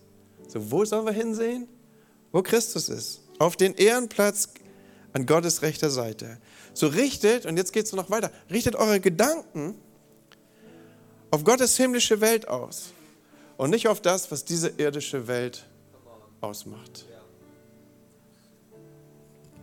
So, 0.48 0.72
wo 0.72 0.86
sollen 0.86 1.06
wir 1.06 1.14
hinsehen? 1.14 1.68
Wo 2.32 2.42
Christus 2.42 2.90
ist. 2.90 3.22
Auf 3.40 3.56
den 3.56 3.74
Ehrenplatz 3.76 4.50
an 5.14 5.26
Gottes 5.26 5.62
rechter 5.62 5.90
Seite. 5.90 6.38
So 6.74 6.88
richtet, 6.88 7.46
und 7.46 7.58
jetzt 7.58 7.74
geht 7.74 7.86
es 7.86 7.94
noch 7.94 8.10
weiter, 8.10 8.32
richtet 8.52 8.76
eure 8.76 9.00
Gedanken 9.00 9.76
auf 11.32 11.44
Gottes 11.44 11.76
himmlische 11.78 12.22
Welt 12.22 12.48
aus 12.48 12.94
und 13.58 13.72
nicht 13.72 13.88
auf 13.88 14.02
das, 14.02 14.32
was 14.32 14.46
diese 14.46 14.70
irdische 14.70 15.28
Welt 15.28 15.66
ausmacht. 16.40 17.06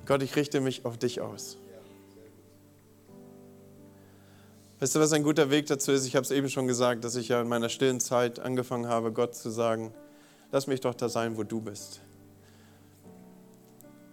Gott, 0.07 0.23
ich 0.23 0.37
richte 0.37 0.61
mich 0.61 0.85
auf 0.85 0.99
dich 0.99 1.21
aus. 1.21 1.57
Weißt 4.81 4.95
du, 4.95 5.01
was 5.01 5.13
ein 5.13 5.23
guter 5.23 5.51
Weg 5.51 5.67
dazu 5.67 5.93
ist? 5.93 6.05
Ich 6.05 6.17
habe 6.17 6.25
es 6.25 6.31
eben 6.31 6.49
schon 6.49 6.67
gesagt, 6.67 7.05
dass 7.05 7.15
ich 7.17 7.29
ja 7.29 7.41
in 7.41 7.49
meiner 7.49 7.69
stillen 7.69 8.01
Zeit 8.01 8.41
angefangen 8.41 8.89
habe, 8.89 9.13
Gott 9.13 9.35
zu 9.35 9.51
sagen, 9.51 9.95
lass 10.51 10.67
mich 10.67 10.81
doch 10.81 10.95
da 10.95 11.09
sein, 11.09 11.37
wo 11.37 11.45
du 11.45 11.61
bist. 11.61 12.01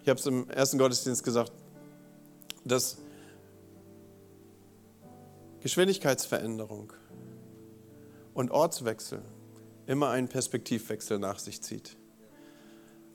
Ich 0.04 0.10
habe 0.10 0.20
es 0.20 0.26
im 0.26 0.50
ersten 0.50 0.78
Gottesdienst 0.78 1.24
gesagt, 1.24 1.52
dass 2.64 2.98
Geschwindigkeitsveränderung 5.62 6.94
und 8.34 8.52
Ortswechsel 8.52 9.22
immer 9.88 10.10
einen 10.10 10.28
Perspektivwechsel 10.28 11.20
nach 11.20 11.40
sich 11.40 11.62
zieht. 11.62 11.98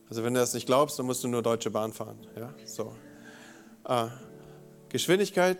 Also 0.09 0.23
wenn 0.23 0.35
du 0.35 0.41
das 0.41 0.55
nicht 0.55 0.67
glaubst, 0.67 0.99
dann 0.99 1.07
musst 1.07 1.25
du 1.25 1.29
nur 1.29 1.43
Deutsche 1.43 1.71
Bahn 1.71 1.93
fahren. 1.93 2.19
Ja? 2.37 2.55
So. 2.65 2.93
Ah. 3.83 4.11
Geschwindigkeit, 4.89 5.59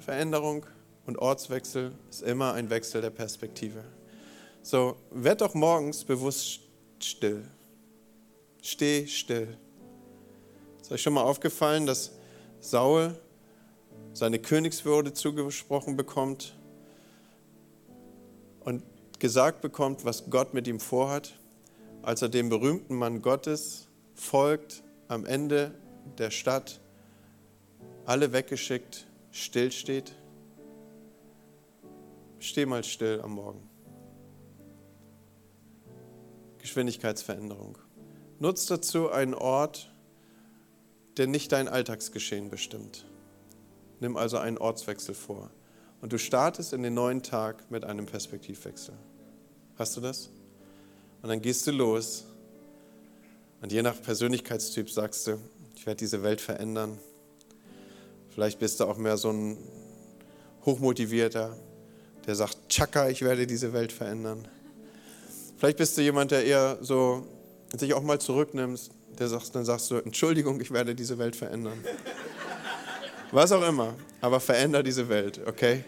Veränderung 0.00 0.66
und 1.06 1.18
Ortswechsel 1.18 1.92
ist 2.08 2.22
immer 2.22 2.54
ein 2.54 2.70
Wechsel 2.70 3.00
der 3.00 3.10
Perspektive. 3.10 3.84
So, 4.62 4.96
werd 5.10 5.40
doch 5.40 5.54
morgens 5.54 6.04
bewusst 6.04 6.60
still. 7.02 7.44
Steh 8.62 9.06
still. 9.06 9.56
Ist 10.80 10.92
euch 10.92 11.02
schon 11.02 11.14
mal 11.14 11.22
aufgefallen, 11.22 11.86
dass 11.86 12.12
Saul 12.60 13.16
seine 14.12 14.38
Königswürde 14.38 15.14
zugesprochen 15.14 15.96
bekommt 15.96 16.54
und 18.60 18.82
gesagt 19.18 19.60
bekommt, 19.60 20.04
was 20.04 20.28
Gott 20.30 20.52
mit 20.52 20.66
ihm 20.66 20.80
vorhat, 20.80 21.38
als 22.02 22.22
er 22.22 22.28
dem 22.28 22.48
berühmten 22.48 22.94
Mann 22.94 23.22
Gottes 23.22 23.88
folgt 24.14 24.82
am 25.08 25.24
Ende 25.26 25.74
der 26.18 26.30
Stadt 26.30 26.80
alle 28.04 28.32
weggeschickt, 28.32 29.06
still 29.30 29.70
steht? 29.70 30.12
Steh 32.38 32.66
mal 32.66 32.84
still 32.84 33.20
am 33.22 33.32
Morgen. 33.32 33.68
Geschwindigkeitsveränderung. 36.58 37.78
Nutz 38.38 38.66
dazu 38.66 39.10
einen 39.10 39.34
Ort, 39.34 39.92
der 41.16 41.26
nicht 41.26 41.52
dein 41.52 41.68
Alltagsgeschehen 41.68 42.48
bestimmt. 42.48 43.06
Nimm 44.00 44.16
also 44.16 44.38
einen 44.38 44.56
Ortswechsel 44.56 45.14
vor. 45.14 45.50
Und 46.00 46.12
du 46.12 46.18
startest 46.18 46.72
in 46.72 46.82
den 46.82 46.94
neuen 46.94 47.22
Tag 47.22 47.70
mit 47.70 47.84
einem 47.84 48.06
Perspektivwechsel. 48.06 48.94
Hast 49.76 49.96
du 49.96 50.00
das? 50.00 50.30
Und 51.22 51.28
dann 51.28 51.42
gehst 51.42 51.66
du 51.66 51.72
los. 51.72 52.24
Und 53.60 53.72
je 53.72 53.82
nach 53.82 54.00
Persönlichkeitstyp 54.00 54.88
sagst 54.88 55.26
du, 55.26 55.38
ich 55.76 55.84
werde 55.84 55.98
diese 55.98 56.22
Welt 56.22 56.40
verändern. 56.40 56.98
Vielleicht 58.30 58.58
bist 58.58 58.80
du 58.80 58.84
auch 58.84 58.96
mehr 58.96 59.16
so 59.16 59.30
ein 59.30 59.58
hochmotivierter, 60.64 61.56
der 62.26 62.34
sagt, 62.34 62.56
Chaka, 62.68 63.08
ich 63.08 63.22
werde 63.22 63.46
diese 63.46 63.72
Welt 63.72 63.92
verändern. 63.92 64.46
Vielleicht 65.56 65.78
bist 65.78 65.96
du 65.98 66.02
jemand, 66.02 66.30
der 66.30 66.44
eher 66.44 66.78
so 66.80 67.26
sich 67.76 67.92
auch 67.94 68.02
mal 68.02 68.20
zurücknimmt, 68.20 68.90
der 69.18 69.28
sagt, 69.28 69.54
dann 69.54 69.64
sagst 69.64 69.90
du, 69.90 69.96
Entschuldigung, 69.96 70.60
ich 70.60 70.70
werde 70.70 70.94
diese 70.94 71.18
Welt 71.18 71.36
verändern. 71.36 71.84
Was 73.32 73.52
auch 73.52 73.66
immer, 73.66 73.94
aber 74.20 74.40
veränder 74.40 74.82
diese 74.82 75.08
Welt, 75.08 75.40
okay? 75.46 75.84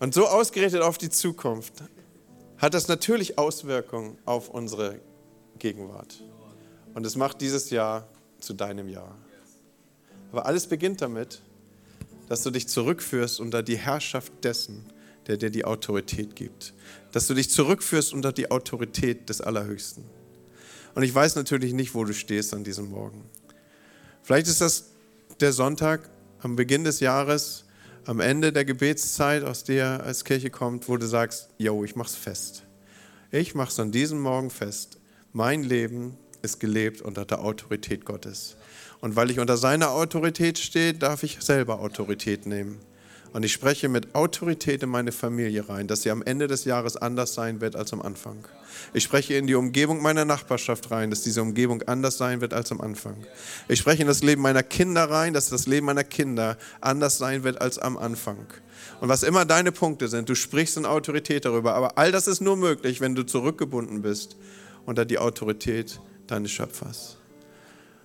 Und 0.00 0.12
so 0.12 0.26
ausgerichtet 0.26 0.82
auf 0.82 0.98
die 0.98 1.08
Zukunft 1.08 1.74
hat 2.58 2.74
das 2.74 2.88
natürlich 2.88 3.38
Auswirkungen 3.38 4.18
auf 4.24 4.50
unsere 4.50 5.00
Gegenwart. 5.58 6.22
Und 6.94 7.06
es 7.06 7.16
macht 7.16 7.40
dieses 7.40 7.70
Jahr 7.70 8.08
zu 8.40 8.52
deinem 8.52 8.88
Jahr. 8.88 9.16
Aber 10.34 10.46
alles 10.46 10.66
beginnt 10.66 11.00
damit, 11.00 11.42
dass 12.28 12.42
du 12.42 12.50
dich 12.50 12.66
zurückführst 12.66 13.38
unter 13.38 13.62
die 13.62 13.76
Herrschaft 13.76 14.32
dessen, 14.42 14.84
der 15.28 15.36
dir 15.36 15.48
die 15.48 15.64
Autorität 15.64 16.34
gibt. 16.34 16.74
Dass 17.12 17.28
du 17.28 17.34
dich 17.34 17.50
zurückführst 17.50 18.12
unter 18.12 18.32
die 18.32 18.50
Autorität 18.50 19.28
des 19.28 19.40
Allerhöchsten. 19.40 20.02
Und 20.96 21.04
ich 21.04 21.14
weiß 21.14 21.36
natürlich 21.36 21.72
nicht, 21.72 21.94
wo 21.94 22.04
du 22.04 22.12
stehst 22.12 22.52
an 22.52 22.64
diesem 22.64 22.90
Morgen. 22.90 23.22
Vielleicht 24.24 24.48
ist 24.48 24.60
das 24.60 24.86
der 25.38 25.52
Sonntag 25.52 26.10
am 26.40 26.56
Beginn 26.56 26.82
des 26.82 26.98
Jahres, 26.98 27.64
am 28.04 28.18
Ende 28.18 28.52
der 28.52 28.64
Gebetszeit, 28.64 29.44
aus 29.44 29.62
der 29.62 30.02
als 30.02 30.24
Kirche 30.24 30.50
kommt, 30.50 30.88
wo 30.88 30.96
du 30.96 31.06
sagst, 31.06 31.50
yo, 31.58 31.84
ich 31.84 31.94
mach's 31.94 32.16
fest. 32.16 32.64
Ich 33.30 33.54
mach's 33.54 33.78
an 33.78 33.92
diesem 33.92 34.18
Morgen 34.18 34.50
fest. 34.50 34.98
Mein 35.32 35.62
Leben 35.62 36.16
ist 36.42 36.58
gelebt 36.58 37.02
unter 37.02 37.24
der 37.24 37.40
Autorität 37.40 38.04
Gottes. 38.04 38.56
Und 39.04 39.16
weil 39.16 39.30
ich 39.30 39.38
unter 39.38 39.58
seiner 39.58 39.90
Autorität 39.90 40.58
stehe, 40.58 40.94
darf 40.94 41.24
ich 41.24 41.36
selber 41.42 41.80
Autorität 41.80 42.46
nehmen. 42.46 42.80
Und 43.34 43.42
ich 43.42 43.52
spreche 43.52 43.90
mit 43.90 44.14
Autorität 44.14 44.82
in 44.82 44.88
meine 44.88 45.12
Familie 45.12 45.68
rein, 45.68 45.86
dass 45.86 46.00
sie 46.00 46.10
am 46.10 46.22
Ende 46.22 46.46
des 46.46 46.64
Jahres 46.64 46.96
anders 46.96 47.34
sein 47.34 47.60
wird 47.60 47.76
als 47.76 47.92
am 47.92 48.00
Anfang. 48.00 48.48
Ich 48.94 49.04
spreche 49.04 49.34
in 49.34 49.46
die 49.46 49.56
Umgebung 49.56 50.00
meiner 50.00 50.24
Nachbarschaft 50.24 50.90
rein, 50.90 51.10
dass 51.10 51.20
diese 51.20 51.42
Umgebung 51.42 51.82
anders 51.82 52.16
sein 52.16 52.40
wird 52.40 52.54
als 52.54 52.72
am 52.72 52.80
Anfang. 52.80 53.16
Ich 53.68 53.80
spreche 53.80 54.00
in 54.00 54.08
das 54.08 54.22
Leben 54.22 54.40
meiner 54.40 54.62
Kinder 54.62 55.10
rein, 55.10 55.34
dass 55.34 55.50
das 55.50 55.66
Leben 55.66 55.84
meiner 55.84 56.04
Kinder 56.04 56.56
anders 56.80 57.18
sein 57.18 57.44
wird 57.44 57.60
als 57.60 57.78
am 57.78 57.98
Anfang. 57.98 58.46
Und 59.02 59.10
was 59.10 59.22
immer 59.22 59.44
deine 59.44 59.70
Punkte 59.70 60.08
sind, 60.08 60.30
du 60.30 60.34
sprichst 60.34 60.78
in 60.78 60.86
Autorität 60.86 61.44
darüber. 61.44 61.74
Aber 61.74 61.98
all 61.98 62.10
das 62.10 62.26
ist 62.26 62.40
nur 62.40 62.56
möglich, 62.56 63.02
wenn 63.02 63.14
du 63.14 63.24
zurückgebunden 63.24 64.00
bist 64.00 64.38
unter 64.86 65.04
die 65.04 65.18
Autorität 65.18 66.00
deines 66.26 66.52
Schöpfers. 66.52 67.18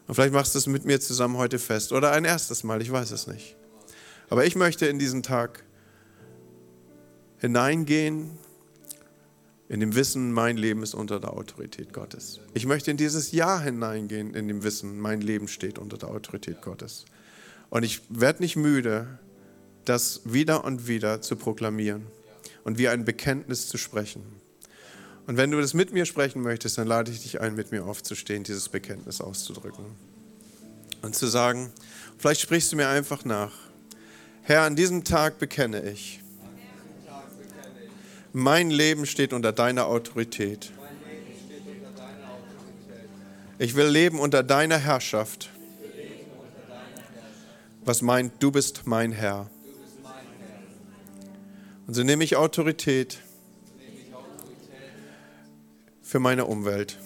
Und 0.10 0.16
vielleicht 0.16 0.34
machst 0.34 0.56
du 0.56 0.58
es 0.58 0.66
mit 0.66 0.86
mir 0.86 1.00
zusammen 1.00 1.38
heute 1.38 1.60
fest 1.60 1.92
oder 1.92 2.12
ein 2.14 2.26
erstes 2.26 2.64
Mal, 2.64 2.82
ich 2.82 2.92
weiß 2.92 3.12
es 3.12 3.28
nicht. 3.28 3.56
Aber 4.28 4.44
ich 4.44 4.56
möchte 4.56 4.88
in 4.88 4.98
diesen 4.98 5.22
Tag 5.22 5.64
hineingehen 7.38 8.32
in 9.68 9.80
dem 9.80 9.94
Wissen, 9.94 10.32
mein 10.32 10.58
Leben 10.58 10.82
ist 10.82 10.96
unter 10.96 11.20
der 11.20 11.34
Autorität 11.34 11.94
Gottes. 11.94 12.40
Ich 12.56 12.66
möchte 12.66 12.90
in 12.90 12.98
dieses 12.98 13.34
Jahr 13.34 13.62
hineingehen, 13.62 14.34
in 14.34 14.48
dem 14.48 14.64
Wissen, 14.64 15.00
mein 15.00 15.22
Leben 15.22 15.48
steht 15.48 15.78
unter 15.78 15.96
der 15.96 16.10
Autorität 16.10 16.64
Gottes. 16.64 17.06
Und 17.70 17.84
ich 17.84 18.02
werde 18.10 18.42
nicht 18.42 18.56
müde, 18.56 19.20
das 19.86 20.22
wieder 20.26 20.64
und 20.64 20.88
wieder 20.88 21.22
zu 21.22 21.36
proklamieren 21.36 22.08
und 22.64 22.80
wie 22.80 22.88
ein 22.88 23.06
Bekenntnis 23.06 23.68
zu 23.68 23.78
sprechen. 23.78 24.24
Und 25.30 25.38
wenn 25.38 25.52
du 25.52 25.62
das 25.62 25.76
mit 25.76 25.94
mir 25.94 26.08
sprechen 26.08 26.42
möchtest, 26.42 26.80
dann 26.80 26.88
lade 26.88 27.12
ich 27.12 27.22
dich 27.22 27.40
ein, 27.40 27.54
mit 27.54 27.72
mir 27.72 27.86
aufzustehen, 27.86 28.44
dieses 28.44 28.68
Bekenntnis 28.68 29.22
auszudrücken. 29.22 29.86
Und 31.04 31.16
zu 31.16 31.28
sagen, 31.28 31.72
vielleicht 32.18 32.42
sprichst 32.42 32.72
du 32.72 32.76
mir 32.76 32.88
einfach 32.88 33.26
nach. 33.26 33.52
Herr, 34.42 34.64
an 34.64 34.76
diesem 34.76 35.04
Tag 35.04 35.38
bekenne 35.38 35.88
ich, 35.88 36.24
mein 38.34 38.72
Leben 38.72 39.06
steht 39.06 39.32
unter 39.32 39.52
deiner 39.52 39.86
Autorität. 39.86 40.72
Ich 43.60 43.76
will 43.76 43.86
leben 43.86 44.20
unter 44.20 44.42
deiner 44.42 44.80
Herrschaft. 44.80 45.52
Was 47.86 48.02
meint, 48.02 48.34
du 48.42 48.52
bist 48.52 48.88
mein 48.88 49.12
Herr. 49.12 49.48
Und 51.86 51.94
so 51.94 52.02
nehme 52.02 52.24
ich 52.24 52.36
Autorität 52.36 53.20
für 56.10 56.20
meine 56.20 56.46
Umwelt. 56.46 56.98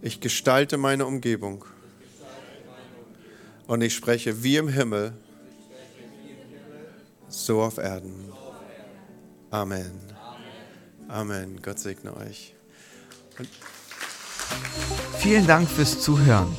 Ich 0.00 0.20
gestalte 0.20 0.78
meine 0.78 1.04
Umgebung. 1.04 1.66
Und 3.66 3.82
ich 3.82 3.94
spreche 3.94 4.42
wie 4.42 4.56
im 4.56 4.68
Himmel, 4.68 5.12
so 7.28 7.60
auf 7.60 7.76
Erden. 7.76 8.32
Amen. 9.50 9.90
Amen. 11.06 11.60
Gott 11.60 11.78
segne 11.78 12.16
euch. 12.16 12.54
Und 13.38 13.50
Vielen 15.18 15.46
Dank 15.46 15.68
fürs 15.68 16.00
Zuhören. 16.00 16.56